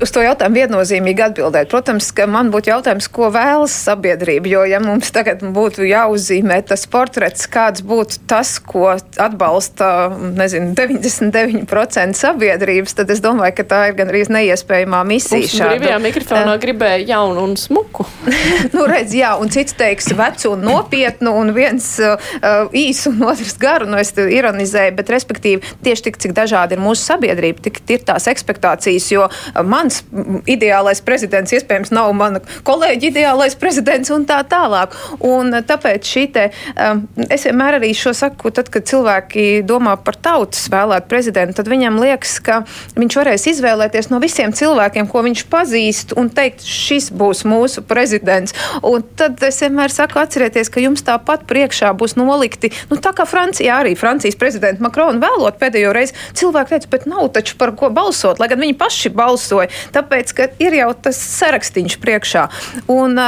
uz 0.04 0.12
to 0.14 0.24
jautājumu 0.24 0.60
viennozīmīgi 0.62 1.24
atbildēt. 1.28 1.70
Protams, 1.72 2.10
ka 2.16 2.26
man 2.30 2.50
būtu 2.54 2.72
jautājums, 2.72 3.08
ko 3.14 3.30
vēlas 3.34 3.76
sabiedrība. 3.86 4.50
Jo, 4.52 4.64
ja 4.68 4.80
mums 4.84 5.12
tagad 5.16 5.44
būtu 5.56 5.86
jāuzzīmē 5.88 6.60
tas 6.68 6.86
portrets, 6.92 7.48
kāds 7.52 7.84
būtu 7.86 8.24
tas, 8.30 8.56
ko 8.64 8.94
atbalsta 8.94 10.10
nezinu, 10.38 10.74
99% 10.78 12.20
sabiedrības, 12.20 12.98
tad 12.98 13.14
es 13.14 13.22
domāju, 13.24 13.58
ka 13.60 13.68
tā 13.70 13.82
ir 13.90 13.98
gan 14.00 14.12
arī 14.12 14.24
neiespējamā 14.34 15.04
misija. 15.08 15.50
Šāda 15.52 15.80
brīvajā 15.82 16.02
mikrofonā 16.04 16.56
uh, 16.56 16.62
gribēja 16.62 17.02
jaunu 17.14 17.48
un 17.48 17.56
smuku. 17.60 18.06
nu, 18.76 18.86
redz, 18.90 19.16
jā, 19.18 19.34
un 19.40 19.52
cits 19.54 19.76
teiks 19.80 20.12
vecu 20.18 20.54
un 20.56 20.66
nopietnu, 20.68 21.34
un 21.40 21.54
viens 21.56 21.90
uh, 22.04 22.32
īsu 22.70 23.14
un 23.14 23.28
otrs 23.32 23.58
garu. 23.62 23.90
Nu, 23.90 24.00
es 24.02 24.14
ironizēju, 24.16 24.96
bet 25.00 25.12
respektīvi 25.14 25.76
tieši 25.86 26.08
tik, 26.10 26.22
cik 26.24 26.36
dažādi 26.38 26.78
ir 26.78 26.84
mūsu 26.84 27.04
sabiedrība, 27.04 27.68
tik 27.68 27.82
ir 27.92 28.03
tās 28.08 28.30
ekspektācijas, 28.32 29.12
jo 29.14 29.30
man 29.62 29.84
mans 29.84 30.02
ideālais 30.50 31.02
prezidents 31.04 31.54
iespējams 31.56 31.92
nav 31.94 32.12
mana 32.16 32.42
kolēģa 32.68 33.10
ideālais 33.10 33.56
prezidents 33.60 34.12
un 34.14 34.26
tā 34.30 34.40
tālāk. 34.48 34.96
Un 35.24 35.54
eh, 35.54 35.64
tāpēc 35.68 36.08
šī 36.08 36.26
te, 36.34 36.46
um, 36.76 37.04
es 37.28 37.46
vienmēr 37.48 37.80
arī 37.80 37.92
šo 37.98 38.14
saku, 38.18 38.52
tad, 38.56 38.70
kad 38.74 38.88
cilvēki 38.90 39.64
domā 39.68 39.96
par 40.04 40.18
tautas 40.24 40.66
vēlētu 40.72 41.10
prezidentu, 41.12 41.58
tad 41.60 41.72
viņam 41.72 42.00
liekas, 42.04 42.38
ka 42.44 42.62
viņš 42.98 43.20
varēs 43.20 43.48
izvēlēties 43.54 44.10
no 44.14 44.22
visiem 44.24 44.54
cilvēkiem, 44.56 45.10
ko 45.12 45.24
viņš 45.28 45.46
pazīst, 45.52 46.16
un 46.20 46.32
teikt, 46.34 46.64
šis 46.64 47.12
būs 47.14 47.44
mūsu 47.50 47.84
prezidents. 47.88 48.56
Un 48.86 49.04
tad 49.18 49.42
es 49.44 49.60
vienmēr 49.64 49.94
saku, 49.94 50.22
atcerieties, 50.22 50.72
ka 50.72 50.84
jums 50.84 51.04
tāpat 51.06 51.46
priekšā 51.50 51.92
būs 51.98 52.16
nolikti, 52.20 52.72
nu 52.92 53.00
tā 53.04 53.14
kā 53.16 53.28
Francijā 53.30 53.82
arī 53.84 53.96
Francijas 54.00 54.40
prezidenta 54.40 54.84
Makrona 54.84 55.22
vēlot 55.24 55.60
pēdējo 55.62 55.94
reizi, 55.96 56.16
cilvēki 56.40 56.76
teica, 56.76 56.92
bet 56.94 57.08
nav 57.10 57.30
taču 57.36 57.58
par 57.60 57.74
ko 57.78 57.83
balsot, 57.94 58.40
lai 58.40 58.50
gan 58.52 58.62
viņi 58.64 58.78
paši 58.80 59.12
balsoja 59.14 59.70
tāpēc, 59.96 60.34
ka 60.38 60.50
ir 60.64 60.80
jau 60.80 60.90
tas 61.06 61.20
sarakstīns 61.20 62.00
priekšā. 62.02 62.48
Un 62.94 63.20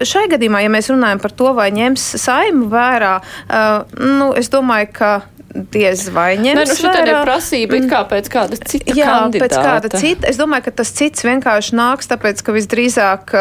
šai 0.00 0.26
gadījumā, 0.32 0.64
ja 0.64 0.72
mēs 0.72 0.90
runājam 0.92 1.22
par 1.22 1.34
to, 1.36 1.52
vai 1.56 1.70
ņems 1.74 2.10
saimu 2.22 2.70
vērā, 2.72 3.14
nu, 4.00 4.32
es 4.38 4.52
domāju, 4.52 4.92
ka 4.96 5.14
diez 5.72 6.06
vai 6.12 6.36
ņems. 6.40 6.58
Nē, 6.58 6.64
nu 6.68 6.76
šī 6.76 6.90
ir 7.06 7.18
prasība 7.24 7.78
it 7.78 7.86
kā 7.90 8.02
pēc 8.08 8.28
kāda 8.32 8.58
cita 8.60 8.96
Jā, 8.96 9.08
kandidāta. 9.08 9.46
pēc 9.46 9.56
kāda 9.68 10.00
cita. 10.02 10.28
Es 10.30 10.40
domāju, 10.40 10.66
ka 10.68 10.74
tas 10.82 10.92
cits 10.96 11.24
vienkārši 11.26 11.76
nāks, 11.78 12.10
tāpēc, 12.10 12.42
ka 12.44 12.54
visdrīzāk, 12.56 13.34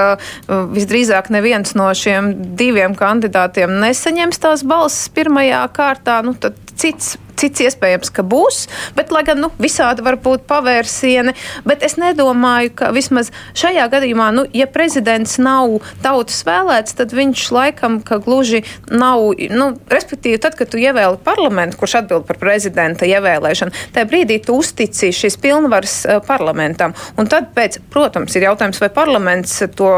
visdrīzāk 0.76 1.32
neviens 1.36 1.76
no 1.78 1.90
šiem 1.98 2.32
diviem 2.60 2.96
kandidātiem 3.00 3.80
nesaņems 3.84 4.42
tās 4.46 4.66
balsis 4.68 5.10
pirmajā 5.16 5.66
kārtā. 5.76 6.22
Nu, 6.26 6.36
tad 6.40 6.58
cits 6.80 7.16
cits 7.40 7.64
iespējams, 7.66 8.12
ka 8.16 8.26
būs, 8.26 8.66
bet 8.98 9.12
lai 9.14 9.24
gan 9.28 9.42
nu, 9.44 9.52
visādi 9.62 10.06
var 10.06 10.18
būt 10.22 10.46
pavērsieni. 10.50 11.36
Bet 11.68 11.84
es 11.86 11.98
nedomāju, 12.02 12.74
ka 12.80 12.92
vismaz 12.96 13.32
šajā 13.58 13.88
gadījumā, 13.94 14.32
nu, 14.36 14.46
ja 14.56 14.68
prezidents 14.72 15.38
nav 15.42 15.80
tautas 16.04 16.42
vēlēts, 16.48 16.98
tad 17.00 17.14
viņš 17.16 17.46
laikam 17.56 18.00
gluži 18.06 18.64
nav. 18.92 19.34
Nu, 19.52 19.72
respektīvi, 19.92 20.40
tad, 20.42 20.58
kad 20.60 20.72
tu 20.72 20.80
ievēli 20.82 21.20
parlamentu, 21.26 21.80
kurš 21.80 22.00
atbild 22.02 22.28
par 22.28 22.40
prezidenta 22.42 23.08
ievēlēšanu, 23.10 23.86
tajā 23.96 24.10
brīdī 24.10 24.40
tu 24.46 24.58
uztici 24.62 25.12
šīs 25.16 25.38
pilnvaras 25.42 25.98
uh, 26.06 26.20
parlamentam. 26.26 26.96
Un 27.20 27.30
tad, 27.32 27.52
pēc, 27.56 27.80
protams, 27.94 28.36
ir 28.36 28.48
jautājums, 28.48 28.82
vai 28.84 28.92
parlaments 28.94 29.58
to 29.76 29.92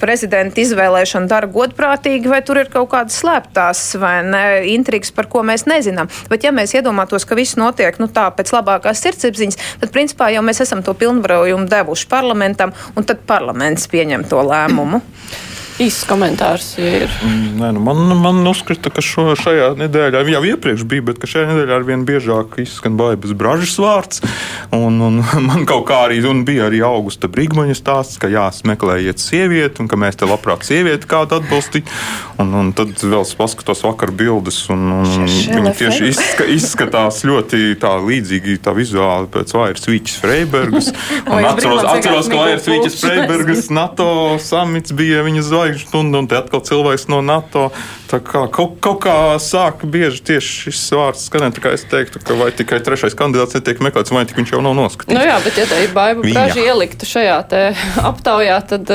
prezidenta 0.00 0.60
izvēlēšanu 0.62 1.30
dara 1.30 1.50
godprātīgi, 1.50 2.30
vai 2.30 2.42
tur 2.46 2.60
ir 2.62 2.70
kaut 2.72 2.90
kādas 2.94 3.18
slēptās 3.22 3.82
vai 4.00 4.16
ne 4.26 4.44
intrigas, 4.72 5.12
par 5.14 5.28
ko 5.32 5.42
mēs 5.46 5.66
nezinām. 5.68 6.10
Bet, 6.30 6.46
ja 6.46 6.52
mēs 6.54 6.75
iedomātos, 6.76 7.26
ka 7.28 7.38
viss 7.38 7.58
notiek 7.60 7.98
nu, 8.02 8.08
tā 8.12 8.28
pēc 8.36 8.52
labākās 8.54 9.02
sirdsapziņas, 9.04 9.60
tad 9.82 9.94
principā 9.94 10.30
jau 10.34 10.44
mēs 10.46 10.62
esam 10.64 10.84
to 10.86 10.94
pilnvarojumu 10.98 11.68
devuši 11.72 12.08
parlamentam, 12.12 12.74
un 12.96 13.08
tad 13.08 13.24
parlaments 13.28 13.88
pieņem 13.92 14.28
to 14.30 14.42
lēmumu. 14.46 15.02
Īsts 15.82 16.06
komentārs 16.08 16.68
ir. 16.80 17.10
Mm, 17.24 17.60
nē, 17.60 17.70
nu 17.76 17.82
man, 17.84 18.00
man 18.20 18.40
uzskata, 18.48 18.90
ka 18.92 19.04
šo, 19.04 19.28
šajā 19.38 19.72
nedēļā 19.80 20.22
jau 20.32 20.42
iepriekš 20.52 20.86
bija, 20.88 21.04
bet 21.10 21.26
šajā 21.28 21.50
nedēļā 21.50 21.76
ar 21.76 21.86
vien 21.86 22.04
biežāk 22.08 22.56
izskan 22.62 22.96
baibas 22.98 23.34
bražas 23.36 23.76
vārds. 23.82 24.22
Un, 24.74 25.00
un 25.04 25.20
man 25.48 25.66
kaut 25.68 25.86
kā 25.90 26.06
arī 26.06 26.22
bija 26.46 26.66
arī 26.70 26.82
augusta 26.86 27.28
brīgmaņa 27.32 27.76
stāsts, 27.76 28.20
ka 28.22 28.30
jāsmeklējiet 28.32 29.20
sievieti 29.22 29.82
un 29.84 29.90
ka 29.90 29.98
mēs 30.00 30.18
te 30.20 30.28
labprāt 30.28 30.64
sievieti 30.66 31.08
kādu 31.10 31.40
atbalstīt. 31.40 31.92
Un, 32.40 32.52
un 32.56 32.72
tad 32.76 32.96
vēl 33.00 33.22
es 33.24 33.34
paskatos 33.36 33.84
vakar 33.86 34.12
bildes, 34.16 34.58
un, 34.72 34.88
un 35.02 35.26
viņi 35.28 35.74
tieši 35.78 36.10
izska, 36.10 36.48
izskatās 36.56 37.22
ļoti 37.26 37.76
tā 37.80 37.94
līdzīgi 38.02 38.58
tā 38.64 38.74
vizuāli 38.76 39.30
pēc 39.32 39.54
Vairas 39.56 39.88
Vīķis 39.88 40.18
Freibergas. 40.22 40.92
Un 41.26 41.44
atceros, 41.44 41.82
atceros 41.88 42.28
ka 42.30 42.38
Vairas 42.38 42.68
Vīķis 42.68 42.98
Freibergas 43.00 43.70
NATO 43.74 44.08
samits 44.42 44.94
bija 44.96 45.24
viņa 45.26 45.42
zvaigžņu 45.66 45.88
stunda, 45.88 46.20
un 46.22 46.28
te 46.30 46.38
atkal 46.38 46.62
cilvēks 46.64 47.08
no 47.10 47.20
NATO. 47.24 47.70
Tā 48.06 48.20
kā 48.22 48.44
kaut, 48.52 48.76
kaut 48.84 49.00
kā 49.02 49.14
sāk 49.42 49.82
bieži 49.82 50.22
tieši 50.22 50.70
šis 50.70 50.82
vārds 50.94 51.24
skanēt, 51.26 51.56
tā 51.56 51.62
kā 51.64 51.72
es 51.74 51.82
teiktu, 51.90 52.20
ka 52.22 52.36
vai 52.38 52.52
tikai 52.54 52.78
trešais 52.86 53.16
kandidāts 53.18 53.56
netiek 53.58 53.80
meklēts, 53.82 54.12
vai 54.14 54.22
tik 54.28 54.38
viņš 54.38 54.52
jau 54.54 54.62
nav 54.62 54.76
noskatīts. 54.78 55.16
Nu 55.16 55.24
jā, 55.26 55.38
bet 55.42 55.58
ja 55.58 55.66
te 55.66 55.80
ir 55.82 55.90
baiba 55.96 56.22
praži 56.22 56.66
ieliktu 56.68 57.08
šajā 57.08 57.38
te 57.50 57.62
aptaujā, 57.98 58.60
tad 58.70 58.92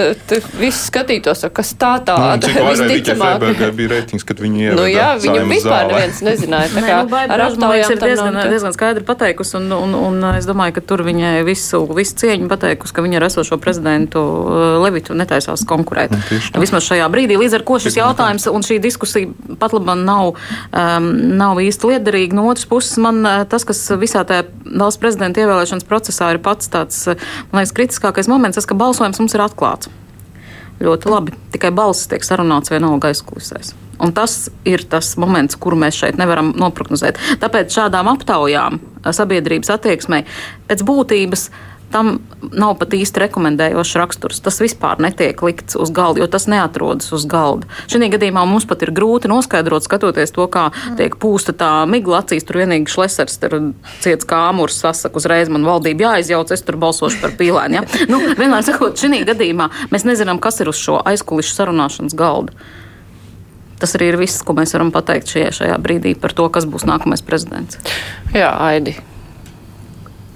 viss 0.60 0.88
skatītos, 0.88 1.44
kas 1.52 1.74
tā 1.76 1.98
tāda. 2.08 2.40
Nu, 2.56 2.68
visticamāk. 2.72 3.44
bija 3.76 3.92
reitings, 3.98 4.24
kad 4.28 4.40
viņi 4.40 4.70
ievada 4.70 4.80
Nu 4.80 4.88
jā, 4.88 5.10
viņu 5.20 5.44
vispār 5.50 5.76
zālē. 5.76 5.92
neviens 5.92 6.24
nezināja. 6.30 6.72
Tā 6.72 6.86
kā 6.86 7.02
nu, 7.04 7.20
ar 7.36 7.46
aptaujām 7.50 7.96
ir 7.98 8.02
diezgan, 8.06 8.40
diezgan 8.54 8.78
skaidri 8.78 9.06
pateikusi, 9.08 9.58
un, 9.60 9.68
un, 9.76 9.98
un 10.00 10.30
es 10.38 10.48
domāju, 10.48 10.78
ka 10.80 10.86
tur 10.94 11.04
viņai 11.08 11.34
visu, 11.48 11.84
visu 11.98 12.16
cieņu 12.24 12.48
pateikusi, 12.52 12.96
ka 12.96 13.04
viņa 13.04 13.20
ar 13.20 13.28
esošo 13.28 13.60
prezidentu 13.62 14.24
uh, 14.24 14.64
Levitu 14.86 15.18
netaisās 15.18 15.66
konkurēt. 15.68 16.16
Nu, 16.16 16.61
Vismaz 16.62 16.86
šajā 16.86 17.08
brīdī. 17.10 17.38
Līdz 17.42 17.58
ar 17.58 17.64
ko 17.66 17.80
šis 17.82 17.98
jautājums 17.98 18.46
un 18.52 18.66
šī 18.66 18.78
diskusija 18.84 19.56
pat 19.62 19.74
labam 19.74 20.04
nav, 20.06 20.36
um, 20.36 21.08
nav 21.40 21.62
īsti 21.64 21.94
liederīga. 21.94 22.38
No 22.38 22.46
otras 22.52 22.68
puses, 22.70 23.00
man 23.02 23.24
uh, 23.26 23.42
tas, 23.50 23.66
kas 23.68 23.82
visā 24.02 24.22
tajā 24.28 24.46
valsts 24.70 25.02
prezidenta 25.02 25.42
ievēlēšanas 25.42 25.88
procesā 25.90 26.32
ir 26.36 26.42
pats 26.46 26.70
tāds, 26.72 27.02
uh, 27.10 27.32
man 27.52 27.64
liekas, 27.64 27.74
kritiskākais 27.80 28.30
moments, 28.32 28.60
tas, 28.60 28.70
ka 28.70 28.78
balsojums 28.78 29.22
mums 29.24 29.38
ir 29.38 29.46
atklāts. 29.48 29.90
Ļoti 30.82 31.10
labi. 31.14 31.34
Tikai 31.54 31.70
balss 31.78 32.10
tiek 32.10 32.26
sarunāts 32.26 32.74
vienalga 32.74 33.12
aizkulisēs. 33.12 33.76
Un 34.02 34.14
tas 34.18 34.48
ir 34.66 34.82
tas 34.90 35.14
moments, 35.22 35.58
kuru 35.62 35.78
mēs 35.78 36.00
šeit 36.00 36.18
nevaram 36.18 36.56
noprognozēt. 36.58 37.20
Tāpēc 37.42 37.74
šādām 37.76 38.10
aptaujām 38.10 38.80
sabiedrības 39.06 39.70
attieksmei 39.76 40.24
pēc 40.70 40.82
būtības 40.88 41.50
tam 41.92 42.20
nav 42.42 42.76
pat 42.80 42.96
īsti 42.98 43.24
rekomendējošs 43.26 43.98
raksturs. 44.00 44.42
Tas 44.44 44.60
vispār 44.64 45.02
netiek 45.04 45.42
likts 45.46 45.78
uz 45.80 45.92
galda, 45.94 46.24
jo 46.24 46.28
tas 46.32 46.48
neatrodas 46.52 47.12
uz 47.16 47.26
galda. 47.30 47.70
Šī 47.92 48.10
gadījumā 48.12 48.44
mums 48.50 48.68
pat 48.70 48.86
ir 48.86 48.94
grūti 48.96 49.32
noskaidrot, 49.32 49.86
skatoties 49.86 50.34
to, 50.36 50.48
kā 50.52 50.70
tiek 51.00 51.16
pūsta 51.22 51.56
tā 51.58 51.72
migla 51.90 52.22
acīs. 52.24 52.46
Tur 52.48 52.62
vienīgi 52.64 52.92
šlesers 52.92 53.40
ir 53.48 53.58
ciets 54.04 54.28
kā 54.28 54.46
āmurs, 54.50 54.80
sasaka 54.82 55.22
uzreiz 55.22 55.52
man 55.52 55.68
valdība 55.68 56.10
jāizjauc, 56.10 56.54
es 56.56 56.66
tur 56.66 56.80
balsošu 56.82 57.22
par 57.24 57.36
pīlēnu. 57.40 57.82
Ja? 57.82 57.86
Nu, 58.12 58.22
vienmēr 58.40 58.66
sakot, 58.68 58.98
šī 59.00 59.24
gadījumā 59.28 59.70
mēs 59.94 60.08
nezinām, 60.08 60.42
kas 60.42 60.62
ir 60.64 60.72
uz 60.72 60.80
šo 60.80 61.02
aizkulišu 61.12 61.56
sarunāšanas 61.58 62.18
galda. 62.18 62.56
Tas 63.82 63.96
arī 63.98 64.12
ir 64.12 64.20
viss, 64.22 64.44
ko 64.46 64.54
mēs 64.54 64.76
varam 64.76 64.92
pateikt 64.94 65.32
šajā, 65.34 65.54
šajā 65.58 65.78
brīdī 65.82 66.14
par 66.14 66.36
to, 66.38 66.46
kas 66.54 66.70
būs 66.70 66.86
nākamais 66.86 67.26
prezidents. 67.26 67.82
Jā, 68.30 68.54
Aidi. 68.62 69.00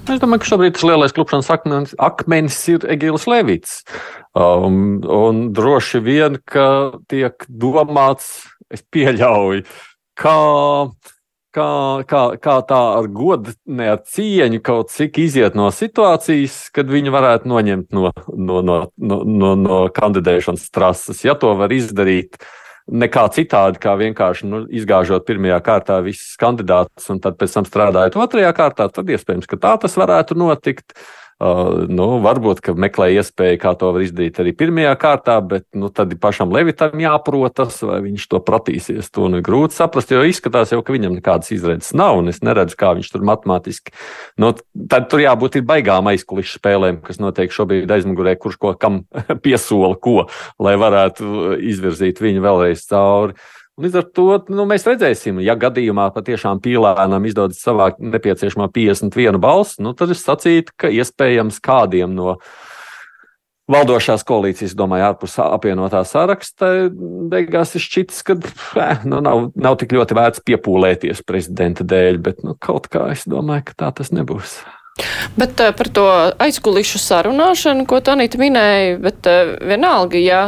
Es 0.06 0.20
domāju, 0.22 0.44
ka 0.44 0.48
šobrīd 0.52 0.76
tas 0.76 0.84
lielais 0.86 1.14
klupšanas 1.16 1.48
akmens, 1.50 1.94
akmens 1.98 2.56
ir 2.70 2.84
Egīls 2.94 3.24
Levits. 3.26 3.80
Um, 4.38 5.00
un 5.02 5.48
droši 5.56 5.98
vien, 6.04 6.36
ka 6.46 6.94
tiek 7.10 7.42
domāts, 7.50 8.44
es 8.70 8.84
pieļauju, 8.94 9.64
kā, 10.22 10.36
kā, 11.56 11.70
kā, 12.06 12.22
kā 12.38 12.54
tā 12.68 12.82
ar 13.00 13.08
godu, 13.10 13.56
ne 13.66 13.90
ar 13.96 14.04
cieņu 14.06 14.62
kaut 14.62 14.94
cik 14.94 15.18
iziet 15.24 15.58
no 15.58 15.72
situācijas, 15.74 16.60
kad 16.76 16.92
viņi 16.92 17.14
varētu 17.14 17.50
noņemt 17.50 17.98
no, 17.98 18.12
no, 18.30 18.60
no, 18.62 18.78
no, 18.94 19.18
no, 19.26 19.56
no 19.58 19.80
kandidēšanas 19.96 20.70
trases. 20.70 21.24
Ja 21.26 21.34
to 21.34 21.50
var 21.58 21.74
izdarīt, 21.74 22.38
uh, 22.38 22.65
nekā 22.86 23.26
citādi, 23.34 23.80
kā 23.82 23.96
vienkārši 23.98 24.48
nu, 24.48 24.62
izgāžot 24.70 25.26
pirmajā 25.26 25.58
kārtā 25.66 26.00
visus 26.06 26.38
kandidātus 26.40 27.10
un 27.12 27.20
tad 27.22 27.38
pēc 27.40 27.58
tam 27.58 27.68
strādājot 27.68 28.18
otrajā 28.22 28.52
kārtā, 28.56 28.88
tad 28.92 29.10
iespējams, 29.10 29.48
ka 29.50 29.58
tā 29.62 29.76
tas 29.82 29.96
varētu 29.98 30.38
notikt. 30.38 30.94
Uh, 30.94 31.25
nu, 31.36 32.06
varbūt, 32.24 32.62
ka 32.64 32.72
meklē 32.72 33.10
iespēju, 33.18 33.58
kā 33.60 33.74
to 33.76 33.90
var 33.92 34.04
izdarīt 34.06 34.38
arī 34.40 34.54
pirmajā 34.56 34.94
kārtā, 35.00 35.36
bet 35.44 35.66
nu, 35.76 35.90
tad 35.92 36.14
pašam 36.20 36.52
Levitam 36.54 36.96
jāprotas, 37.02 37.76
vai 37.84 37.98
viņš 38.06 38.24
to 38.32 38.40
pratīsies. 38.40 39.10
To 39.12 39.28
nu 39.28 39.42
ir 39.42 39.44
grūti 39.44 39.76
saprast, 39.76 40.14
jo 40.14 40.22
izskatās 40.24 40.72
jau, 40.72 40.80
ka 40.80 40.96
viņam 40.96 41.18
nekādas 41.18 41.52
izredzes 41.52 41.92
nav, 41.96 42.22
un 42.22 42.32
es 42.32 42.40
neredzu, 42.40 42.78
kā 42.80 42.94
viņš 42.96 43.12
tur 43.12 43.26
matemātiski. 43.28 43.92
Nu, 44.40 44.54
tad 44.88 45.10
tur 45.12 45.20
jābūt 45.26 45.60
ir 45.60 45.66
baigām 45.68 46.08
aizkulisku 46.08 46.56
spēlēm, 46.56 47.02
kas 47.04 47.20
notiek 47.20 47.52
šobrīd 47.52 47.92
aizmugurē, 47.98 48.38
kurš 48.40 48.56
ko 48.62 48.72
kam 48.80 49.02
piesola 49.44 49.92
ko, 50.00 50.30
lai 50.56 50.78
varētu 50.80 51.60
izvirzīt 51.60 52.24
viņu 52.24 52.48
vēlreiz 52.48 52.88
cauri. 52.88 53.36
Līdz 53.76 53.96
ar 54.00 54.04
to 54.16 54.26
nu, 54.56 54.64
mēs 54.64 54.86
redzēsim, 54.88 55.42
ja 55.44 55.52
gadījumā 55.60 56.06
patiešām 56.14 56.62
pīlēnam 56.64 57.26
izdodas 57.28 57.58
savākt 57.60 57.98
nepieciešamo 58.00 58.70
51 58.72 59.36
balsu, 59.36 59.82
nu, 59.84 59.92
tad 59.92 60.14
es 60.14 60.22
sacītu, 60.24 60.72
ka 60.80 60.88
iespējams 60.88 61.58
kādiem 61.60 62.14
no 62.16 62.38
valdošās 63.68 64.24
koalīcijas, 64.24 64.72
domāju, 64.78 65.10
ārpus 65.10 65.34
apvienotā 65.44 66.00
saraksta, 66.08 66.70
beigās 67.28 67.74
ir 67.76 67.84
šķits, 67.84 68.22
ka 68.24 68.38
eh, 68.80 69.04
nu, 69.04 69.20
nav, 69.20 69.50
nav 69.52 69.76
tik 69.82 69.92
ļoti 69.98 70.16
vērts 70.16 70.44
piepūlēties 70.48 71.20
prezidenta 71.28 71.84
dēļ, 71.84 72.22
bet 72.30 72.40
nu, 72.46 72.56
kaut 72.56 72.88
kā 72.88 73.10
es 73.12 73.26
domāju, 73.28 73.66
ka 73.68 73.76
tā 73.84 73.92
tas 74.00 74.08
nebūs. 74.14 74.56
Bet 75.36 75.60
uh, 75.60 75.74
par 75.76 75.92
to 75.92 76.06
aizkulišu 76.40 76.96
sarunāšanu, 77.02 77.84
ko 77.84 78.00
Tanita 78.00 78.40
minēja, 78.40 78.96
bet 79.04 79.28
uh, 79.28 79.52
vienalga, 79.68 80.16
ja 80.16 80.40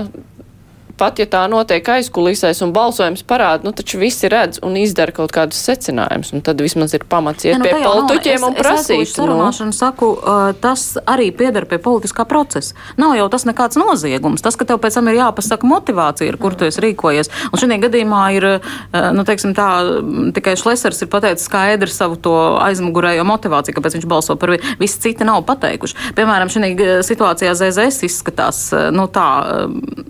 pat 0.99 1.21
ja 1.23 1.27
tā 1.31 1.45
notiek 1.51 1.87
aizkulisēs 1.95 2.61
un 2.65 2.73
balsojums 2.77 3.25
parāda, 3.29 3.67
nu 3.67 3.73
taču 3.77 4.01
visi 4.01 4.29
redz 4.31 4.61
un 4.65 4.77
izdara 4.81 5.15
kaut 5.15 5.33
kādus 5.35 5.61
secinājumus, 5.69 6.33
un 6.35 6.43
tad 6.47 6.61
vismaz 6.63 6.95
ir 6.97 7.05
pamats 7.09 7.47
iet 7.47 7.57
ne, 7.57 7.63
nu, 7.63 7.69
pie 7.69 7.85
politiķiem 7.85 8.47
un 8.49 8.57
prasīt. 8.59 9.05
Es 9.07 9.15
sarunāšanu 9.17 9.73
nu. 9.73 9.77
saku, 9.77 10.11
uh, 10.19 10.51
tas 10.59 10.91
arī 11.09 11.31
piedara 11.37 11.69
pie 11.71 11.81
politiskā 11.83 12.27
procesa. 12.29 12.77
Nav 13.01 13.17
jau 13.19 13.29
tas 13.33 13.47
nekāds 13.49 13.79
noziegums. 13.81 14.43
Tas, 14.45 14.59
ka 14.59 14.67
tev 14.69 14.81
pēc 14.83 14.99
tam 14.99 15.11
ir 15.13 15.21
jāpasaka 15.21 15.69
motivācija, 15.69 16.35
ar 16.35 16.41
kur 16.41 16.57
tu 16.59 16.69
esi 16.69 16.83
rīkojies. 16.85 17.33
Un 17.53 17.63
šajā 17.63 17.81
gadījumā 17.87 18.23
ir, 18.37 18.49
uh, 18.59 19.09
nu, 19.15 19.25
teiksim 19.29 19.55
tā, 19.59 19.69
tikai 20.37 20.57
Šlesers 20.59 21.05
ir 21.05 21.13
pateicis 21.13 21.47
skaidri 21.49 21.93
savu 21.93 22.19
to 22.21 22.35
aizmugurējo 22.65 23.27
motivāciju, 23.29 23.79
kāpēc 23.79 23.99
viņš 23.99 24.09
balso 24.11 24.39
par 24.41 24.57
visu. 24.57 24.75
Visi 24.83 25.01
citi 25.03 25.27
nav 25.27 25.45
pateikuši. 25.49 26.13
Piemēram, 26.19 26.51
šajā 26.53 27.01
situācijā 27.07 27.55
ZZS 27.59 28.07
izskatās, 28.09 28.63
nu, 28.95 29.07
tā, 29.13 29.29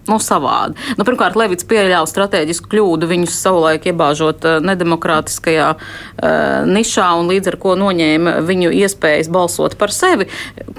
nu, 0.09 0.19
savādi. 0.23 0.78
Nu, 0.99 1.05
pirmkārt, 1.07 1.37
Levits 1.39 1.67
pieļāva 1.69 2.07
strateģisku 2.09 2.71
kļūdu 2.73 3.09
viņus 3.11 3.37
savulaik 3.43 3.89
iebāžot 3.91 4.47
eh, 4.49 4.59
nedemokrātiskajā 4.65 5.69
uh, 5.75 6.69
nišā 6.69 7.09
un 7.19 7.31
līdz 7.33 7.53
ar 7.53 7.57
ko 7.61 7.75
noņēma 7.79 8.39
viņu 8.49 8.73
iespējas 8.81 9.31
balsot 9.33 9.77
par 9.81 9.93
sevi, 9.95 10.29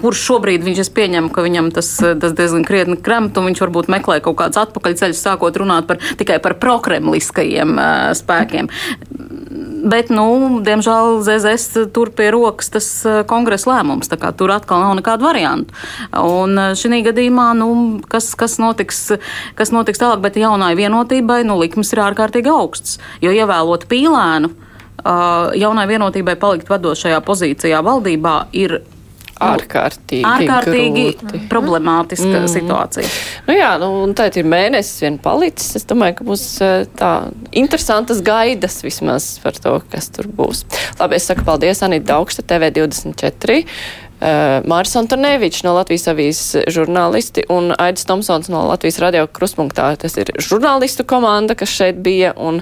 kurš 0.01 0.23
šobrīd 0.29 0.65
viņš 0.65 0.83
es 0.85 0.91
pieņemu, 0.95 1.31
ka 1.35 1.43
viņam 1.45 1.71
tas, 1.75 1.91
tas 1.99 2.35
diezgan 2.37 2.65
krietni 2.67 2.99
kremt 3.03 3.37
un 3.39 3.49
viņš 3.49 3.63
varbūt 3.65 3.91
meklē 3.91 4.19
kaut 4.25 4.39
kāds 4.41 4.59
atpakaļceļš, 4.61 5.19
sākot 5.19 5.59
runāt 5.59 5.89
par, 5.89 6.01
tikai 6.19 6.39
par 6.43 6.57
prokremliskajiem 6.61 7.75
uh, 7.75 8.09
spēkiem. 8.17 8.71
Bet, 9.79 10.09
nu, 10.11 10.59
diemžēl 10.65 11.19
ZZS 11.23 11.91
tur 11.95 12.11
pie 12.15 12.29
rokas 12.35 12.71
tas 12.73 12.87
kongresa 13.29 13.71
lēmums. 13.71 14.11
Tur 14.11 14.53
atkal 14.53 14.83
nav 14.83 14.95
nekādu 14.99 15.27
variantu. 15.27 15.75
Un 16.19 16.59
šī 16.79 17.01
gadījumā, 17.05 17.51
nu, 17.59 17.69
kas, 18.11 18.31
kas, 18.39 18.57
notiks, 18.61 19.05
kas 19.55 19.73
notiks 19.75 20.01
tālāk, 20.01 20.23
bet 20.25 20.39
jaunai 20.39 20.73
vienotībai 20.79 21.41
nu, 21.47 21.59
likmes 21.61 21.93
ir 21.93 22.03
ārkārtīgi 22.09 22.51
augsts. 22.51 22.99
Jo 23.23 23.31
ievēlot 23.35 23.87
pīlēnu, 23.91 24.51
jaunai 25.63 25.87
vienotībai 25.89 26.35
palikt 26.39 26.71
vadošajā 26.71 27.21
pozīcijā 27.25 27.83
valdībā 27.85 28.37
ir 28.57 28.81
ārkārtīgi, 29.43 30.23
ārkārtīgi 30.27 31.05
grūti. 31.19 31.41
problemātiska 31.51 32.31
mm. 32.31 32.49
situācija. 32.51 33.11
Nu 33.47 33.55
jā, 33.55 33.71
nu, 33.81 33.91
un 34.03 34.15
tā 34.17 34.27
ir 34.31 34.47
mēnesis 34.49 35.03
vien 35.05 35.19
palicis. 35.23 35.77
Es 35.79 35.87
domāju, 35.89 36.19
ka 36.19 36.27
būs 36.27 36.45
tā 36.99 37.13
interesantas 37.51 38.23
gaidas 38.25 38.81
vismaz 38.85 39.31
par 39.43 39.59
to, 39.61 39.77
kas 39.93 40.11
tur 40.15 40.27
būs. 40.27 40.65
Labi, 40.99 41.19
es 41.19 41.29
saku 41.29 41.47
paldies 41.47 41.83
Anita 41.85 42.13
Daugsta, 42.13 42.45
TV24. 42.49 43.63
Uh, 44.19 44.59
Māris 44.67 44.97
Antonevičs 44.99 45.63
no 45.63 45.71
Latvijas 45.77 46.09
avīzes 46.11 46.71
žurnālisti 46.75 47.45
un 47.47 47.71
Aidis 47.79 48.03
Tomsons 48.09 48.49
no 48.51 48.65
Latvijas 48.67 48.99
radio 48.99 49.29
kruspunktā. 49.31 49.93
Tas 50.01 50.17
ir 50.19 50.33
žurnālistu 50.43 51.05
komanda, 51.07 51.55
kas 51.55 51.71
šeit 51.71 52.01
bija, 52.03 52.33
un 52.35 52.59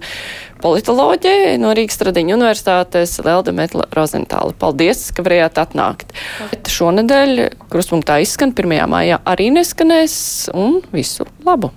politoloģe 0.61 1.57
no 1.61 1.73
Rīgas 1.77 1.97
Tradiņu 2.03 2.37
universitātes 2.37 3.17
Lelda 3.25 3.55
Metla 3.57 3.89
Rozentāla. 3.97 4.53
Paldies, 4.61 5.07
ka 5.17 5.25
varējāt 5.25 5.57
atnākt. 5.65 6.13
Bet 6.53 6.69
šonedēļ 6.77 7.43
kruspunktā 7.73 8.21
izskan 8.21 8.53
1. 8.53 8.77
mājā 8.93 9.21
arī 9.25 9.49
neskanēs, 9.57 10.21
un 10.53 10.81
visu 10.93 11.25
labu! 11.47 11.73